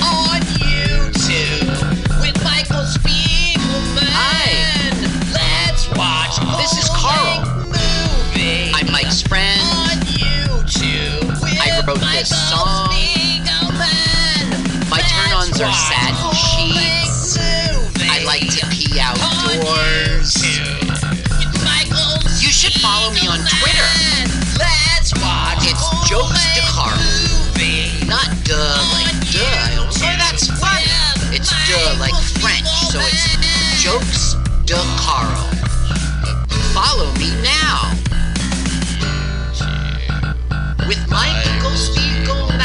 [0.00, 1.68] on YouTube
[2.20, 4.08] with Michael Spiegelman.
[4.16, 4.48] Hi.
[5.32, 6.40] Let's watch.
[6.56, 7.44] This is Carl.
[7.68, 8.72] Movie.
[8.72, 9.60] I'm Mike's friend.
[9.60, 11.36] on YouTube.
[11.60, 12.88] I wrote Michael this song.
[12.88, 14.56] Spiegelman.
[14.88, 17.36] My turn-ons are sad sheets.
[18.00, 20.32] I like to pee outdoors.
[20.32, 20.88] YouTube
[21.36, 23.90] with Michael You should follow me on Twitter.
[24.56, 25.68] Let's watch.
[25.68, 26.96] It's Jokes to Carl.
[28.08, 28.99] Not duh.
[31.72, 32.00] Although that's funny.
[32.00, 34.34] It's duh like French, so it's jokes
[34.66, 35.46] de Carl.
[36.74, 37.92] Follow me now.
[40.88, 42.60] With Michael Spiegelman.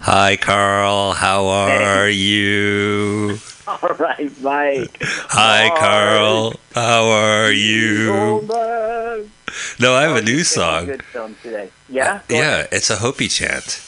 [0.00, 1.12] Hi, Carl.
[1.12, 3.38] How are you?
[3.66, 4.96] All right, Mike.
[5.02, 6.54] Hi, Carl.
[6.74, 8.06] How are you?
[8.06, 9.30] Goldberg.
[9.78, 10.86] No, I have a new you picked song.
[10.86, 11.70] Good film today.
[11.88, 12.20] Yeah.
[12.28, 13.85] Go Yeah, it's a Hopi chant.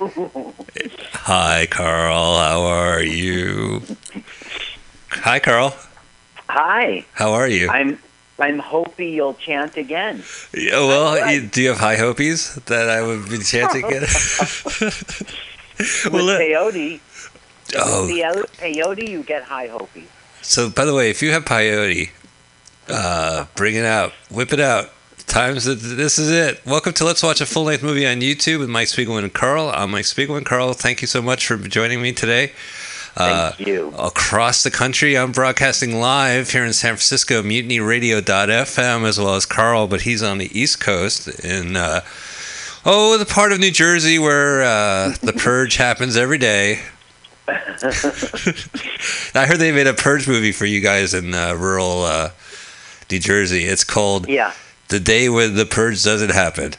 [0.00, 2.36] Hi, Carl.
[2.36, 3.82] How are you?
[5.10, 5.74] Hi, Carl.
[6.48, 7.04] Hi.
[7.12, 7.68] How are you?
[7.68, 7.98] I'm.
[8.40, 10.24] I'm hoping you'll chant again.
[10.52, 13.82] Yeah, well, you, do you have high Hopis that I would be chanting?
[15.78, 17.00] With well, let- peyote,
[17.76, 20.08] oh, peo- peyote, you get high Hopi.
[20.42, 22.10] So, by the way, if you have peyote,
[22.88, 24.90] uh, bring it out, whip it out.
[25.26, 26.64] Times that this is it.
[26.64, 29.68] Welcome to Let's Watch a Full Length Movie on YouTube with Mike Spiegel and Carl.
[29.70, 32.52] I'm Mike Spiegel and Carl, thank you so much for joining me today.
[33.16, 33.88] Uh, Thank you.
[33.98, 39.86] across the country, I'm broadcasting live here in San Francisco, mutinyradio.fm, as well as Carl,
[39.86, 42.00] but he's on the East Coast in, uh,
[42.84, 46.80] oh, the part of New Jersey where uh, the purge happens every day.
[47.48, 52.30] I heard they made a purge movie for you guys in uh, rural uh,
[53.10, 53.64] New Jersey.
[53.64, 54.52] It's called Yeah.
[54.94, 56.74] "The Day When the Purge Doesn't Happen."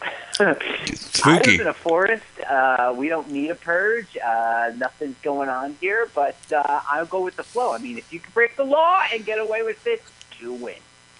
[0.40, 0.54] I
[0.94, 1.50] Spooky.
[1.52, 2.24] live in a forest.
[2.48, 4.16] Uh, we don't need a purge.
[4.16, 7.74] Uh, nothing's going on here, but uh, I'll go with the flow.
[7.74, 10.02] I mean, if you can break the law and get away with it,
[10.40, 10.76] you win.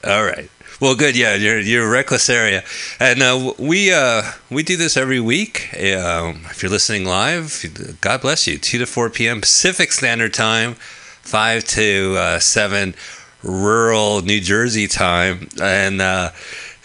[0.06, 0.50] All right.
[0.80, 1.14] Well, good.
[1.14, 2.64] Yeah, you're you're a reckless area,
[2.98, 5.68] and uh, we uh, we do this every week.
[5.74, 8.56] Um, if you're listening live, God bless you.
[8.56, 9.42] Two to four p.m.
[9.42, 10.76] Pacific Standard Time,
[11.20, 12.94] five to uh, seven
[13.42, 16.00] rural New Jersey time, and.
[16.00, 16.30] Uh,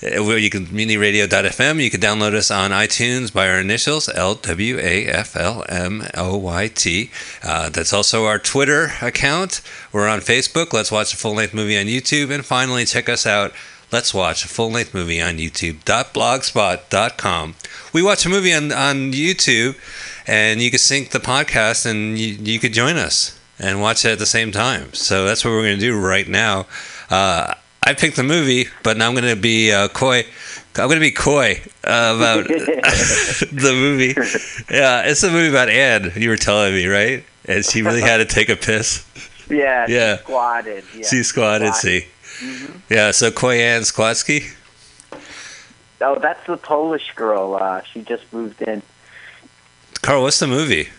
[0.02, 1.82] where you can mutinyradio.fm.
[1.82, 6.04] You can download us on iTunes by our initials L W A F L M
[6.16, 7.10] O Y T.
[7.44, 9.62] Uh, that's also our Twitter account.
[9.92, 10.72] We're on Facebook.
[10.72, 12.30] Let's watch a full length movie on YouTube.
[12.30, 13.54] And finally, check us out.
[13.92, 17.56] Let's watch a full length movie on YouTube.blogspot.com.
[17.94, 19.78] We watch a movie on, on YouTube,
[20.28, 24.10] and you can sync the podcast, and you, you could join us and watch it
[24.10, 24.94] at the same time.
[24.94, 26.68] So that's what we're going to do right now.
[27.10, 27.54] Uh,
[27.84, 30.26] I picked the movie, but now I'm going to be uh, coy.
[30.76, 34.14] I'm going to be coy uh, about the movie.
[34.70, 36.12] Yeah, it's a movie about Anne.
[36.16, 37.24] You were telling me, right?
[37.46, 39.06] And she really had to take a piss.
[39.50, 39.86] Yeah.
[39.88, 40.18] Yeah.
[40.18, 40.84] Squatted.
[40.94, 41.08] Yeah.
[41.08, 41.74] She squatted.
[41.74, 42.06] See.
[42.90, 43.12] Yeah.
[43.12, 44.54] So Koy Ann Skłatsky.
[46.02, 47.56] Oh, that's the Polish girl.
[47.56, 48.84] Uh, she just moved in.
[50.02, 50.90] Carl, what's the movie?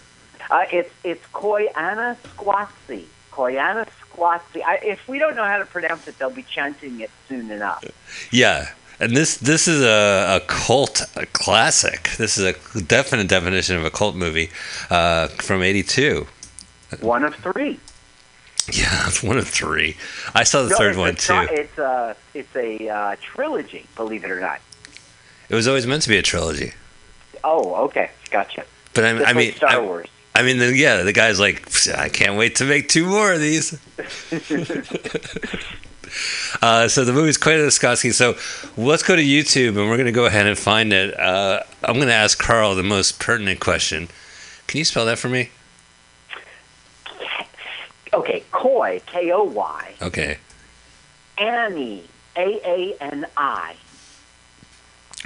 [0.50, 3.04] Uh, it's it's Koyana Squatsi.
[3.32, 4.62] Koyana Squatsi.
[4.64, 7.84] I, if we don't know how to pronounce it, they'll be chanting it soon enough.
[8.32, 8.70] Yeah.
[9.00, 12.10] And this this is a, a cult a classic.
[12.18, 14.50] This is a definite definition of a cult movie
[14.90, 16.26] uh, from '82.
[17.00, 17.78] One of three.
[18.70, 19.96] Yeah, it's one of three.
[20.34, 21.46] I saw the No, third one too.
[21.50, 23.86] It's a it's a uh, trilogy.
[23.96, 24.60] Believe it or not.
[25.48, 26.72] It was always meant to be a trilogy.
[27.42, 28.66] Oh, okay, gotcha.
[28.92, 30.08] But I, I like mean, Star I, Wars.
[30.38, 33.40] I mean, the, yeah, the guy's like, I can't wait to make two more of
[33.40, 33.72] these.
[36.62, 38.14] uh, so the movie's quite a Skotsky.
[38.14, 38.36] So
[38.80, 41.18] let's go to YouTube and we're going to go ahead and find it.
[41.18, 44.06] Uh, I'm going to ask Carl the most pertinent question.
[44.68, 45.50] Can you spell that for me?
[48.14, 50.38] Okay, Koi, K O Y, Okay.
[51.36, 52.04] Annie,
[52.36, 53.74] A A N I,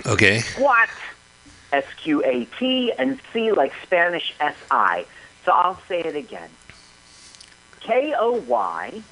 [0.06, 0.38] Okay.
[0.40, 0.88] Squat,
[1.72, 5.06] S Q A T, and C like Spanish S I.
[5.44, 6.50] So I'll say it again.
[7.80, 9.02] K O Y,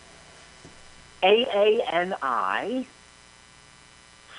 [1.23, 2.87] A A N I,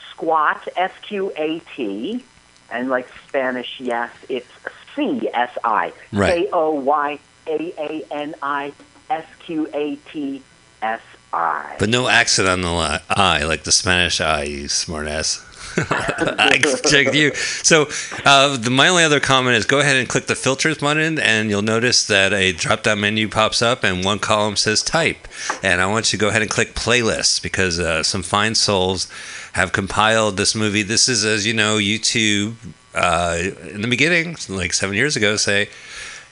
[0.10, 2.24] Squat, S Q A T,
[2.72, 4.48] and like Spanish, yes, it's
[4.96, 5.92] C S I.
[6.30, 8.72] K O Y A A N I
[9.10, 10.42] S Q A T
[10.82, 11.02] S
[11.34, 11.76] I.
[11.80, 15.44] But no accent on the I, like the Spanish I, you smartass.
[15.78, 17.34] I checked you.
[17.36, 17.88] So,
[18.26, 21.50] uh, the, my only other comment is go ahead and click the filters button, and
[21.50, 25.28] you'll notice that a drop down menu pops up, and one column says type.
[25.64, 29.10] And I want you to go ahead and click playlists because uh, some fine souls
[29.54, 30.84] have compiled this movie.
[30.84, 32.56] This is, as you know, YouTube
[32.94, 33.38] uh,
[33.70, 35.70] in the beginning, like seven years ago, say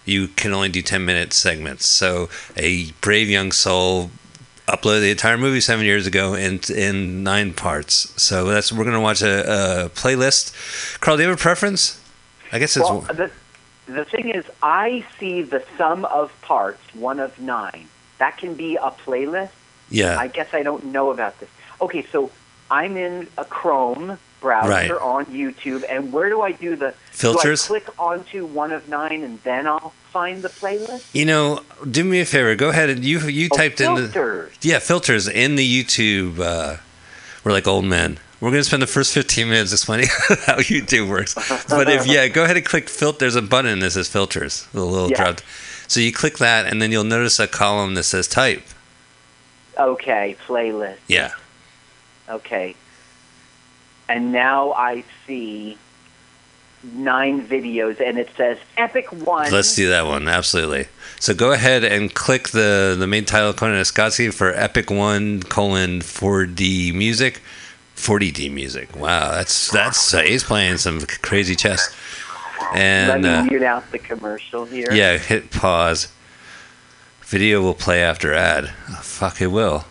[0.06, 1.86] you can only do 10 minute segments.
[1.86, 4.12] So, a brave young soul
[4.76, 8.14] uploaded the entire movie seven years ago in in nine parts.
[8.22, 11.00] So that's we're gonna watch a, a playlist.
[11.00, 12.00] Carl, do you have a preference?
[12.52, 13.30] I guess it's Well, the,
[13.86, 17.88] the thing is, I see the sum of parts, one of nine.
[18.18, 19.52] That can be a playlist.
[19.90, 20.18] yeah.
[20.20, 21.50] I guess I don't know about this.
[21.80, 22.32] Okay, so
[22.72, 24.92] I'm in a Chrome browser Right.
[24.92, 27.68] on YouTube, and where do I do the Filters?
[27.68, 31.04] Do I click onto one of nine, and then I'll find the playlist?
[31.14, 32.56] you know, do me a favor.
[32.56, 34.54] Go ahead and you you Oh, typed in the filters.
[34.62, 36.40] yeah filters in the YouTube.
[36.40, 36.78] Uh,
[37.44, 38.20] we're like old men.
[38.42, 40.08] We're gonna spend the first 15 minutes explaining
[40.46, 41.36] how YouTube works.
[41.68, 43.20] But if yeah, go ahead and click filter.
[43.20, 44.66] There's a button that says filters.
[44.74, 45.18] The little Yeah.
[45.18, 45.42] drop.
[45.88, 48.64] So you click that, and then you'll notice a column that says type.
[49.78, 50.98] Okay, playlist.
[51.08, 51.32] Yeah.
[52.30, 52.76] Okay.
[54.10, 55.78] And now I see
[56.84, 59.52] nine videos, and it says Epic One.
[59.52, 60.28] Let's do that one.
[60.28, 60.88] Absolutely.
[61.20, 66.94] So go ahead and click the the main title Koyaanisqatsi for Epic One colon 4D
[66.94, 67.42] music.
[67.96, 68.96] 40D music.
[68.96, 71.94] Wow, that's that's uh, he's playing some crazy chess.
[72.74, 74.88] and Let me uh, mute out the commercial here.
[74.92, 76.08] yeah, hit pause.
[77.24, 78.72] Video will play after ad.
[78.90, 79.86] Oh, fuck, it will.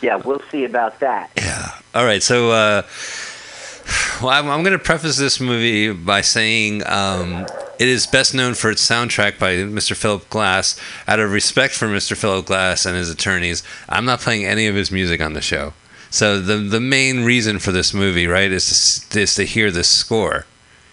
[0.00, 1.30] Yeah, we'll see about that.
[1.36, 1.70] Yeah.
[1.94, 2.22] All right.
[2.22, 2.82] So, uh,
[4.22, 7.46] well, I'm, I'm going to preface this movie by saying um,
[7.78, 9.96] it is best known for its soundtrack by Mr.
[9.96, 10.78] Philip Glass.
[11.06, 12.16] Out of respect for Mr.
[12.16, 15.72] Philip Glass and his attorneys, I'm not playing any of his music on the show.
[16.12, 19.84] So the the main reason for this movie, right, is to, is to hear the
[19.84, 20.44] score.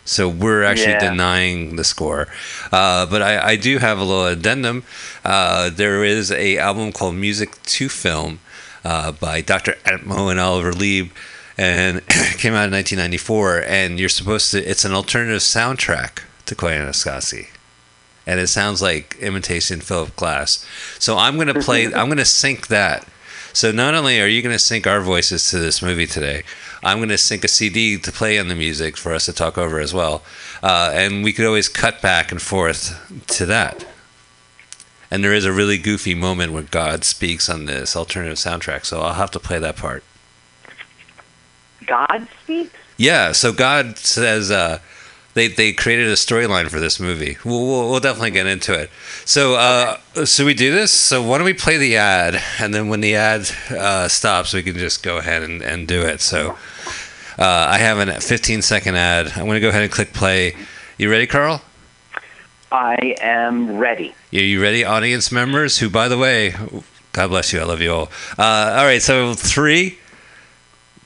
[0.06, 1.10] So we're actually Yeah.
[1.10, 2.28] denying the score.
[2.72, 4.84] Uh, but I, I do have a little addendum.
[5.26, 8.40] Uh, there is a album called Music to Film
[8.88, 9.74] uh, by Dr.
[9.84, 11.12] Atmo and Oliver Lieb,
[11.58, 13.64] and it came out in 1994.
[13.68, 14.64] And you're supposed to.
[14.64, 17.48] It's an alternative soundtrack to Koyaanisqatsi.
[18.26, 20.66] And it sounds like imitation Philip Glass.
[21.00, 21.86] So I'm gonna play.
[21.94, 23.06] I'm gonna sync that.
[23.52, 26.44] So not only are you gonna sync our voices to this movie today,
[26.82, 29.80] I'm gonna sync a CD to play on the music for us to talk over
[29.82, 30.24] as well.
[30.64, 32.96] Uh, and we could always cut back and forth
[33.38, 33.86] to that.
[35.10, 39.02] And there is a really goofy moment where God speaks on this alternative soundtrack, so
[39.02, 40.04] I'll have to play that part.
[41.86, 42.74] God speaks?
[42.98, 44.80] Yeah, so God says uh,
[45.34, 47.38] they they created a storyline for this movie.
[47.46, 48.90] We'll, we'll, we'll definitely get into it.
[49.24, 50.92] So, uh, should we do this?
[50.92, 54.64] So, why don't we play the ad, and then when the ad uh, stops, we
[54.64, 56.22] can just go ahead and, and do it.
[56.22, 56.58] So,
[57.38, 59.28] uh, I have a 15 second ad.
[59.36, 60.56] I'm going to go ahead and click play.
[60.98, 61.62] You ready, Carl?
[62.72, 64.16] I am ready.
[64.34, 65.78] Are you ready, audience members?
[65.80, 66.54] Who, by the way,
[67.14, 67.60] God bless you.
[67.60, 68.10] I love you all.
[68.38, 70.00] Uh, all right, so three,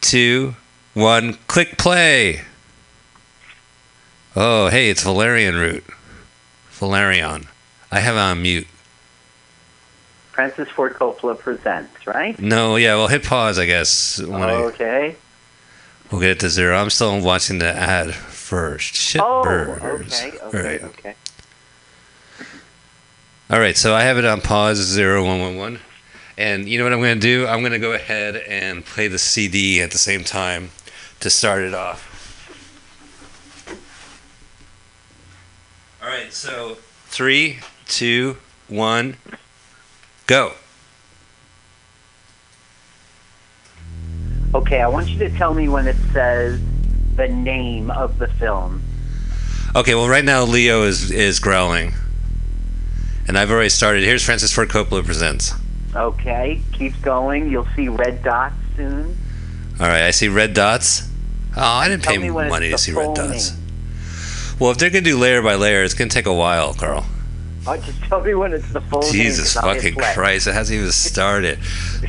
[0.01, 0.56] two,
[0.94, 2.41] one, click play.
[4.35, 5.83] Oh, hey, it's Valerian Root.
[6.71, 7.45] Valerian.
[7.91, 8.68] I have on mute.
[10.31, 12.39] Francis Ford Coppola presents, right?
[12.39, 14.19] No, yeah, well, hit pause, I guess.
[14.19, 15.15] when I- Okay.
[16.09, 16.75] we'll get it to zero.
[16.77, 18.95] I'm still watching the ad first.
[18.95, 20.13] Shit Oh, burgers.
[20.21, 20.83] okay, okay, right.
[20.83, 21.15] okay.
[23.51, 25.80] All right, so I have it on pause zero one one one,
[26.38, 27.45] and you know what I'm going to do?
[27.48, 30.69] I'm going to go ahead and play the CD at the same time
[31.19, 32.07] to start it off.
[36.02, 38.37] All right, so three, two,
[38.69, 39.18] one,
[40.28, 40.54] go.
[44.56, 46.57] Okay, I want you to tell me when it says
[47.18, 48.81] the name of the film.
[49.75, 51.92] Okay, well, right now Leo is is growling,
[53.28, 54.04] and I've already started.
[54.04, 55.54] Here's Francis Ford Coppola presents.
[55.95, 57.49] Okay, keeps going.
[57.49, 59.18] You'll see red dots soon.
[59.80, 61.07] All right, I see red dots.
[61.57, 63.51] Oh, I didn't Tell pay money to see red dots.
[63.51, 63.59] name.
[64.59, 67.06] Well, if they're gonna do layer by layer, it's gonna take a while, Carl.
[67.68, 69.11] Oh, just tell me when it's the full name.
[69.11, 69.95] Jesus hit fucking.
[69.95, 70.47] Christ!
[70.47, 71.59] It hasn't even started.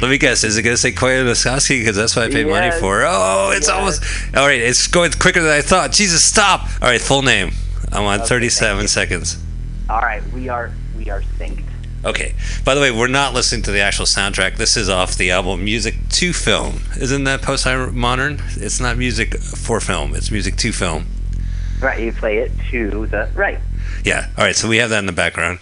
[0.01, 0.45] Let me guess.
[0.45, 1.25] Is it gonna say Koya?
[1.25, 3.03] Because that's what I paid money for.
[3.07, 3.77] Oh, it's Yes.
[3.77, 4.03] almost.
[4.37, 5.93] All right, it's going quicker than I thought.
[5.93, 6.63] Jesus, stop!
[6.81, 7.51] All right, full name.
[7.91, 9.43] I'm on Okay, 37 seconds.
[9.91, 10.71] All right, we are
[11.05, 11.65] we are synced.
[12.05, 12.35] Okay.
[12.65, 14.57] By the way, we're not listening to the actual soundtrack.
[14.57, 16.81] This is off the album Music to Film.
[17.01, 18.43] Isn't that post modern?
[18.57, 20.15] It's not music for film.
[20.15, 21.07] It's music to film.
[21.81, 23.59] Right, you play it to the right.
[24.05, 24.29] Yeah.
[24.37, 24.55] All right.
[24.55, 25.59] So we have that in the background,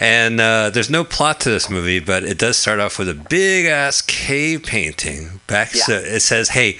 [0.00, 3.14] and uh, there's no plot to this movie, but it does start off with a
[3.14, 5.40] big ass cave painting.
[5.46, 5.74] Back.
[5.74, 5.82] Yeah.
[5.82, 6.78] So it says, "Hey,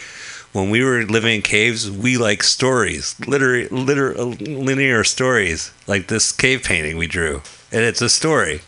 [0.52, 6.32] when we were living in caves, we like stories, literary, liter, linear stories, like this
[6.32, 8.62] cave painting we drew, and it's a story.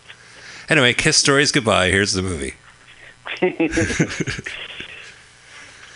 [0.69, 1.91] Anyway, kiss stories goodbye.
[1.91, 2.55] Here's the movie.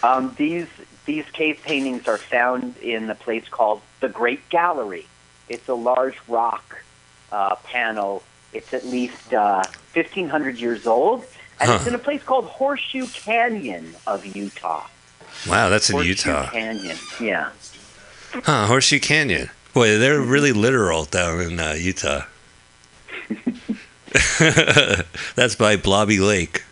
[0.03, 0.69] Um, these
[1.05, 5.07] these cave paintings are found in a place called the Great Gallery.
[5.49, 6.85] It's a large rock
[7.33, 8.23] uh, panel.
[8.53, 11.25] It's at least uh, 1,500 years old,
[11.61, 14.87] and it's in a place called Horseshoe Canyon of Utah.
[15.49, 16.51] Wow, that's in Horseshoe Utah.
[16.51, 17.51] Canyon, yeah.
[18.33, 19.51] Huh, Horseshoe Canyon.
[19.75, 22.23] Boy, they're really literal down in uh, Utah.
[25.35, 26.63] That's by Blobby Lake.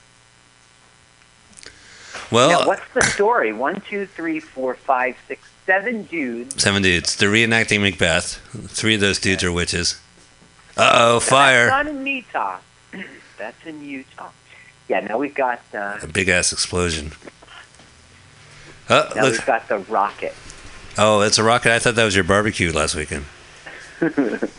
[2.31, 3.53] Well, now, what's the story?
[3.53, 6.61] One, two, three, four, five, six, seven dudes.
[6.63, 7.17] seven dudes.
[7.17, 8.41] They're reenacting Macbeth.
[8.69, 10.01] Three of those dudes are witches.
[10.77, 11.67] Uh oh, fire.
[11.67, 12.59] That's not in Utah.
[13.39, 14.31] That's in Utah.
[14.89, 17.13] Yeah, now we've got uh, A big ass explosion.
[18.91, 19.33] Oh, now look.
[19.33, 20.35] we've got the rocket.
[20.99, 21.73] Oh, it's a rocket.
[21.73, 23.25] I thought that was your barbecue last weekend.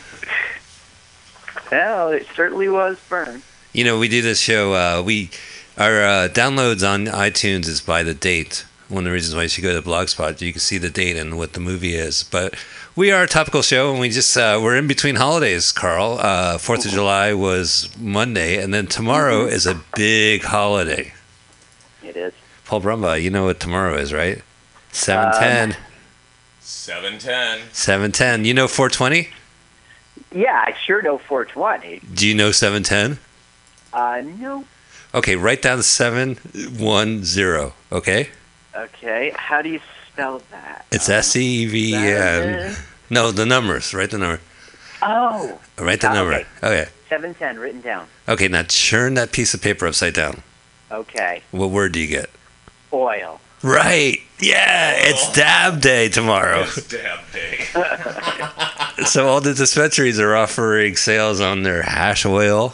[1.72, 3.44] Well, it certainly was burned.
[3.74, 4.74] You know, we do this show.
[4.74, 5.30] Uh, we
[5.78, 8.66] our uh, downloads on iTunes is by the date.
[8.88, 11.18] One of the reasons why you should go to Blogspot, you can see the date
[11.18, 12.24] and what the movie is.
[12.24, 12.54] But
[12.96, 15.72] we are a topical show, and we just uh, we're in between holidays.
[15.72, 21.14] Carl, uh, Fourth of July was Monday, and then tomorrow is a big holiday.
[22.04, 22.34] It is.
[22.66, 24.42] Paul Brumbaugh, you know what tomorrow is, right?
[24.92, 25.78] Seven ten.
[26.62, 27.62] Seven ten.
[27.74, 28.46] Seven ten.
[28.46, 29.30] You know four twenty?
[30.32, 32.00] Yeah, I sure know 420.
[32.14, 33.20] Do you know seven ten?
[33.94, 34.66] Uh, no.
[35.14, 36.36] Okay, write down seven
[36.78, 37.74] one zero.
[37.92, 38.30] Okay,
[38.76, 39.80] Okay, how do you
[40.12, 40.86] spell that?
[40.92, 42.04] it's S E V E N.
[42.74, 42.76] Seven-
[43.10, 43.94] No, the numbers.
[43.94, 44.42] Write the number.
[45.02, 46.34] Oh, Write the Ah, number.
[46.34, 46.46] okay.
[46.64, 46.90] Okay.
[47.10, 48.08] 710 written down.
[48.28, 48.48] Okay.
[48.48, 50.42] Now turn that piece of paper upside down.
[50.92, 52.30] Okay, What word do you get?
[52.92, 53.40] oil.
[53.62, 54.22] Right.
[54.40, 54.94] Yeah.
[54.98, 56.62] It's Dab Day tomorrow.
[56.64, 57.66] It's dab day.
[59.06, 62.74] so all the dispensaries are offering sales on their hash oil.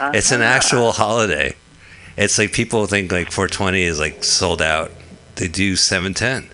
[0.00, 0.50] It's an Uh-huh.
[0.50, 1.56] actual holiday.
[2.16, 4.90] It's like people think like 420 is like sold out.
[5.36, 6.50] They do 710.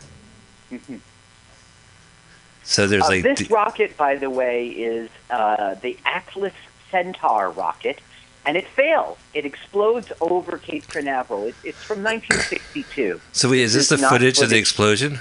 [2.63, 6.53] So there's Uh, like this d- rocket, by the way, is uh, the Atlas
[6.91, 8.01] Centaur rocket,
[8.47, 9.19] and it fails.
[9.33, 11.45] It explodes over Cape Canaveral.
[11.45, 13.21] It, it's from 1962.
[13.33, 15.21] so wait, is this it's the not footage of the explosion?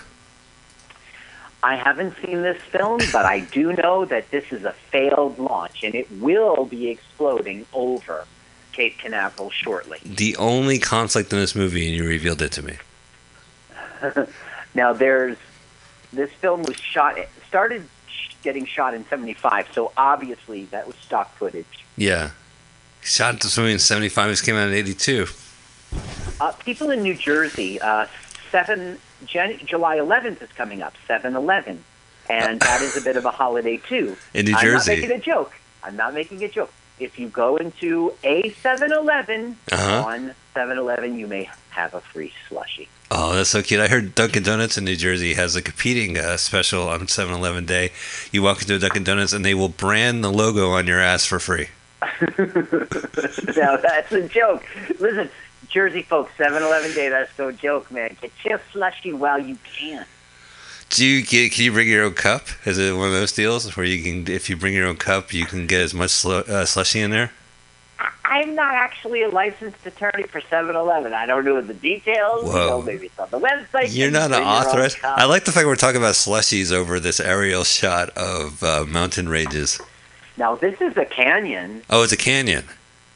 [1.62, 5.84] I haven't seen this film, but I do know that this is a failed launch,
[5.84, 8.26] and it will be exploding over
[8.74, 10.00] Cape Canaveral shortly.
[10.04, 12.78] The only conflict in this movie, and you revealed it to me.
[14.76, 15.38] Now, there's
[16.12, 17.88] this film was shot, started
[18.42, 21.86] getting shot in '75, so obviously that was stock footage.
[21.96, 22.32] Yeah.
[23.04, 24.30] Shot this movie in 75.
[24.30, 25.28] This came out in 82.
[26.40, 28.08] Uh, people in New Jersey, uh,
[28.52, 31.84] seven Jan- July 11th is coming up, 7-Eleven,
[32.30, 34.16] and that is a bit of a holiday too.
[34.34, 34.94] In New Jersey.
[34.94, 35.54] I'm not making a joke.
[35.84, 36.74] I'm not making a joke.
[37.00, 40.04] If you go into a 7-Eleven Uh-huh.
[40.08, 42.88] on 7-Eleven, you may have a free slushy.
[43.12, 43.80] Oh, that's so cute.
[43.82, 47.66] I heard Dunkin' Donuts in New Jersey has a competing uh, special on 7 Eleven
[47.66, 47.92] Day.
[48.32, 51.26] You walk into a Dunkin' Donuts and they will brand the logo on your ass
[51.26, 51.68] for free.
[53.56, 54.64] now that's a joke.
[55.00, 55.30] Listen,
[55.70, 58.16] Jersey folks, 7-Eleven day, that's no joke, man.
[58.22, 60.06] Get your slushy while you can.
[60.90, 62.44] Do you get, can you bring your own cup?
[62.66, 65.34] Is it one of those deals where you can, if you bring your own cup,
[65.34, 67.32] you can get as much uh, slushy in there?
[68.26, 71.14] I'm not actually a licensed attorney for 7-Eleven.
[71.14, 72.46] I don't know the details.
[72.46, 72.82] Whoa.
[72.82, 73.96] maybe it's on the website.
[73.96, 74.98] You're not an authorized.
[75.04, 79.30] I like the fact we're talking about slushies over this aerial shot of uh, mountain
[79.30, 79.80] ranges.
[80.38, 82.66] Now, this is a canyon, Oh, it's a canyon.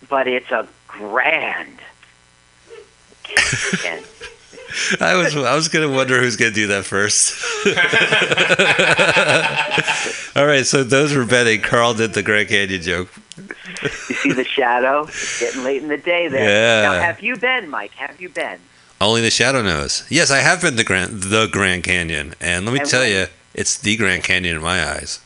[0.10, 1.78] but it's a grand
[3.24, 4.04] canyon.
[5.00, 7.34] I was I was gonna wonder who's gonna do that first.
[10.36, 11.62] All right, so those were betting.
[11.62, 13.10] Carl did the Grand Canyon joke.
[13.80, 15.04] you see the shadow?
[15.08, 16.48] It's getting late in the day there.
[16.48, 16.82] Yeah.
[16.92, 17.92] Now, have you been, Mike?
[17.94, 18.60] Have you been?
[19.02, 20.04] Only the shadow knows.
[20.10, 23.28] Yes, I have been the Grand the Grand Canyon, and let me And tell you,
[23.56, 25.22] it's the Grand Canyon in my eyes.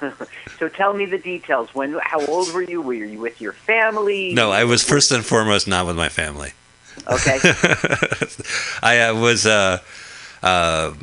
[0.58, 1.74] So tell me the details.
[1.74, 1.98] When?
[2.02, 2.80] How old were you?
[2.82, 4.32] Were you with your family?
[4.34, 6.52] No, I was first and foremost not with my family.
[7.10, 7.38] Okay.
[8.82, 9.80] I uh, was uh,
[10.42, 10.94] uh,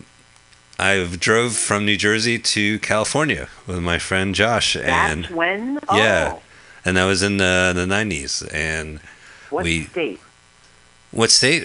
[0.80, 5.80] I drove from New Jersey to California with my friend Josh, and That's when?
[5.88, 6.38] Oh, Yeah.
[6.84, 8.42] and that was in the the nineties.
[8.52, 9.00] And
[9.52, 10.20] What we- state?
[11.12, 11.64] what state?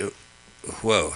[0.83, 1.15] Whoa,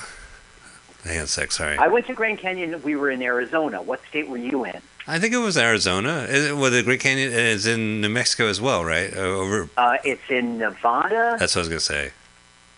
[1.04, 1.52] hang on a sec.
[1.52, 2.80] Sorry, I went to Grand Canyon.
[2.82, 3.82] We were in Arizona.
[3.82, 4.80] What state were you in?
[5.06, 6.26] I think it was Arizona.
[6.28, 9.12] Is it- Well, the Great Canyon is in New Mexico as well, right?
[9.14, 9.68] Uh, Over.
[9.76, 11.36] Uh, it's in Nevada.
[11.38, 12.12] That's what I was gonna say.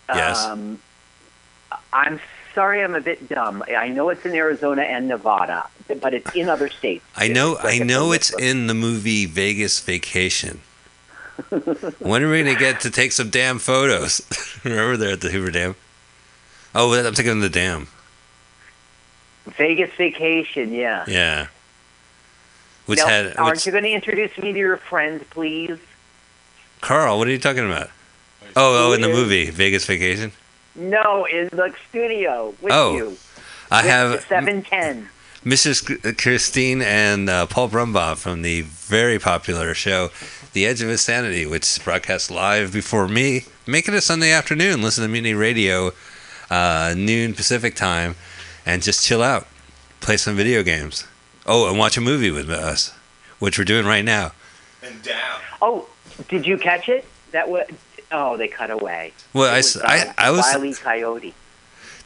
[0.09, 0.45] Yes.
[0.45, 0.79] Um,
[1.93, 2.21] I'm
[2.55, 3.63] sorry, I'm a bit dumb.
[3.77, 5.67] I know it's in Arizona and Nevada,
[6.01, 7.05] but it's in other states.
[7.17, 10.61] I know, It's like I know it's of- in the movie Vegas Vacation.
[11.99, 14.23] when are we gonna get to take some damn photos?
[14.65, 15.75] Remember there at the Hoover Dam?
[16.75, 17.89] Oh, I'm thinking of the dam.
[19.57, 20.73] Vegas Vacation.
[20.73, 21.05] Yeah.
[21.07, 21.47] Yeah.
[22.87, 25.79] Which now, had aren't you going to introduce me to your friends, please?
[26.81, 27.19] Carl?
[27.19, 27.89] What are you talking about?
[28.57, 30.33] Oh, oh, in the movie Vegas Vacation.
[30.77, 33.17] No, in the studio with Oh, you.
[33.71, 35.09] I With have seven ten.
[35.45, 36.17] Mrs.
[36.19, 40.09] Christine and uh, Paul Brumbaugh from the very popular show
[40.55, 43.45] The Edge of Insanity, which is broadcast live before me.
[43.67, 44.81] Make it a Sunday afternoon.
[44.83, 45.93] Listen to Mutiny Radio,
[46.51, 48.15] uh, noon Pacific time,
[48.65, 49.47] and just chill out.
[50.01, 51.07] Play some video games.
[51.47, 52.93] Oh, and watch a movie with us,
[53.39, 54.33] which we're doing right now.
[54.83, 55.41] And down.
[55.61, 55.89] Oh,
[56.29, 57.05] did you catch it?
[57.33, 57.67] That was.
[58.11, 59.13] Oh, they cut away.
[59.33, 60.41] Well, I, It s- was, I, uh, I was.
[60.41, 60.75] Wile E.
[60.75, 61.35] Coyote.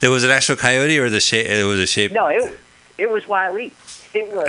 [0.01, 1.47] There was an actual coyote, or the shape.
[1.49, 2.13] It was a shape.
[2.13, 2.59] No, it
[2.99, 3.73] it was Wile E.
[4.15, 4.49] It was.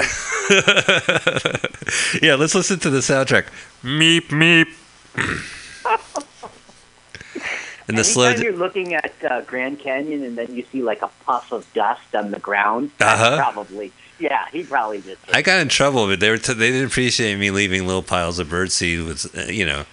[2.22, 3.48] yeah, let's listen to the soundtrack.
[3.84, 4.68] Meep meep.
[7.88, 8.26] and the slow.
[8.28, 11.72] Anytime you're looking at uh, Grand Canyon and then you see like a puff of
[11.74, 13.36] dust on the ground, Uh-huh.
[13.38, 15.18] probably yeah, he probably just.
[15.34, 18.40] I got in trouble, but they were t- they didn't appreciate me leaving little piles
[18.40, 19.86] of birdseed with uh, you know,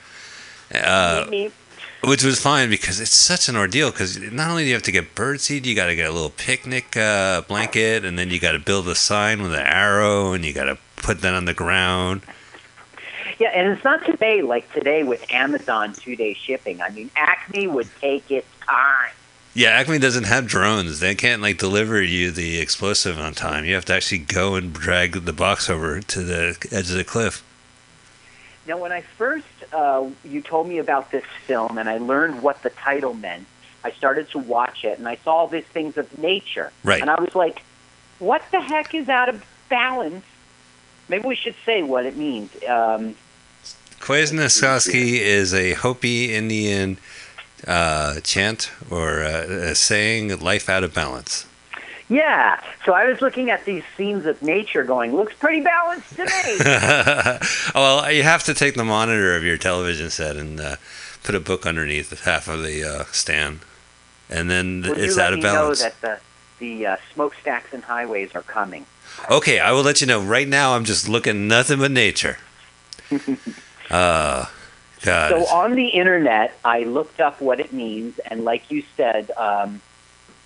[0.75, 1.27] uh,
[2.03, 3.91] which was fine because it's such an ordeal.
[3.91, 6.31] Because not only do you have to get birdseed, you got to get a little
[6.31, 10.45] picnic uh, blanket, and then you got to build a sign with an arrow, and
[10.45, 12.23] you got to put that on the ground.
[13.39, 16.81] Yeah, and it's not today like today with Amazon two day shipping.
[16.81, 19.13] I mean, Acme would take its time.
[19.57, 21.01] Yeah, Acme doesn't have drones.
[21.01, 23.65] They can't like deliver you the explosive on time.
[23.65, 27.05] You have to actually go and drag the box over to the edge of the
[27.05, 27.43] cliff.
[28.69, 32.63] Now, when I first uh, you told me about this film and I learned what
[32.63, 33.47] the title meant,
[33.83, 36.71] I started to watch it and I saw all these things of nature.
[36.85, 37.01] Right.
[37.01, 37.63] And I was like,
[38.19, 40.27] what the heck is out of balance?
[41.09, 42.51] Maybe we should say what it means.
[42.69, 43.17] Um,
[45.21, 46.99] is a Hopi Indian
[47.67, 51.47] uh, chant or uh, a saying, "Life out of balance."
[52.09, 52.61] yeah.
[52.85, 56.59] So I was looking at these scenes of nature going, looks pretty balanced to me.
[57.75, 60.77] well, you have to take the monitor of your television set and uh,
[61.25, 63.61] put a book underneath half of the uh, stand,
[64.31, 65.83] and then Would it's out of balance.
[65.83, 66.21] know that the,
[66.59, 68.87] the uh, smokestacks and highways are coming?
[69.31, 70.23] Okay, I will let you know.
[70.23, 72.39] Right now, I'm just looking nothing but nature.
[73.91, 74.47] uh,
[75.31, 79.81] So on the internet, I looked up what it means, and like you said, um,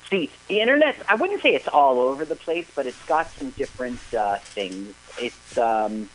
[0.08, 3.50] see, the internet, I wouldn't say it's all over the place, but it's got some
[3.50, 4.94] different uh, things.
[5.18, 6.08] It's um,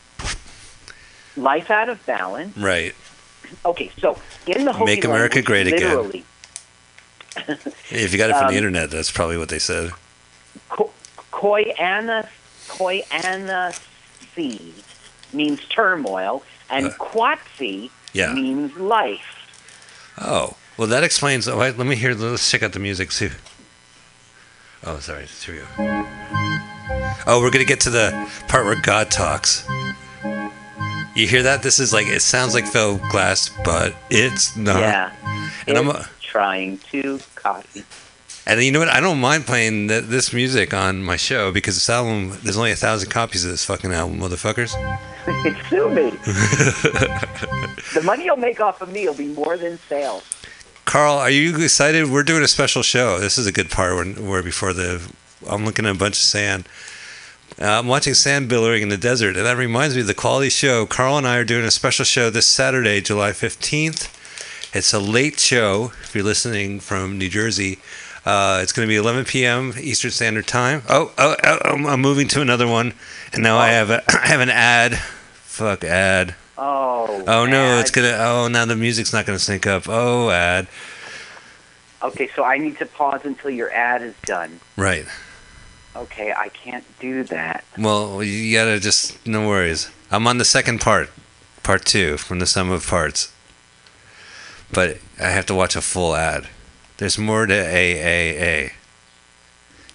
[1.36, 2.55] life out of balance.
[2.58, 2.93] right.
[3.63, 6.23] Okay, so in the Make America language, great again.
[7.91, 9.91] If you got it from Um, the internet, that's probably what they said.
[10.69, 10.91] Ko-
[11.31, 12.27] Koyana
[14.34, 14.73] C
[15.34, 18.34] means turmoil, and Uh, Quatsi Yeah.
[18.34, 19.21] means life.
[20.19, 21.47] Oh, well, that explains.
[21.49, 22.13] Oh, let me hear.
[22.13, 23.12] Let's check out the music.
[23.12, 23.30] See.
[24.86, 25.25] Oh, sorry.
[25.25, 26.06] Here we go.
[27.28, 28.12] Oh, we're gonna get to the
[28.47, 29.67] part where God talks.
[31.15, 31.62] You hear that?
[31.62, 34.80] This is like it sounds like Phil Glass, but it's not.
[34.80, 35.12] yeah.
[35.67, 35.89] And I'm.
[35.89, 37.84] It's trying to copy.
[38.47, 38.89] And you know what?
[38.89, 42.38] I don't mind playing th- this music on my show because this album.
[42.43, 44.73] There's only a thousand copies of this fucking album, motherfuckers.
[45.27, 46.12] It's sue me.
[47.95, 50.23] the money you'll make off of me will be more than sales.
[50.86, 52.12] Carl, are you excited?
[52.12, 53.19] We're doing a special show.
[53.19, 55.01] This is a good part where, where before the
[55.49, 56.67] I'm looking at a bunch of sand.
[57.60, 60.49] Uh, I'm watching sand billowing in the desert, and that reminds me of the quality
[60.49, 60.86] show.
[60.86, 64.12] Carl and I are doing a special show this Saturday, July 15th.
[64.75, 67.79] It's a late show if you're listening from New Jersey.
[68.26, 69.74] Uh, it's going to be 11 p.m.
[69.78, 70.82] Eastern Standard Time.
[70.90, 72.94] Oh, oh, oh I'm, I'm moving to another one,
[73.34, 74.98] and now I have a, I have an ad.
[74.98, 76.36] Fuck ad.
[76.58, 77.24] Oh.
[77.28, 78.18] Oh no, it's gonna.
[78.20, 79.88] Oh, now the music's not gonna sync up.
[79.88, 80.68] Oh, ad.
[82.02, 84.60] Okay, so I need to pause until your ad is done.
[84.78, 85.06] Right.
[85.96, 87.64] Okay, I can't do that.
[87.78, 89.90] Well, you gotta just no worries.
[90.12, 91.10] I'm on the second part,
[91.64, 93.34] part two from the sum of parts.
[94.72, 96.48] But I have to watch a full ad.
[96.97, 98.71] There's more to AAA.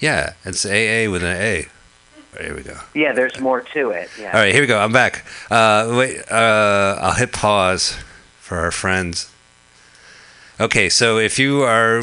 [0.00, 1.66] Yeah, it's AA with an A.
[2.32, 2.78] There we go.
[2.94, 4.08] Yeah, there's more to it.
[4.18, 4.28] Yeah.
[4.32, 4.78] All right, here we go.
[4.78, 5.24] I'm back.
[5.50, 7.96] Uh, wait, uh, I'll hit pause
[8.38, 9.30] for our friends.
[10.60, 12.02] Okay, so if you are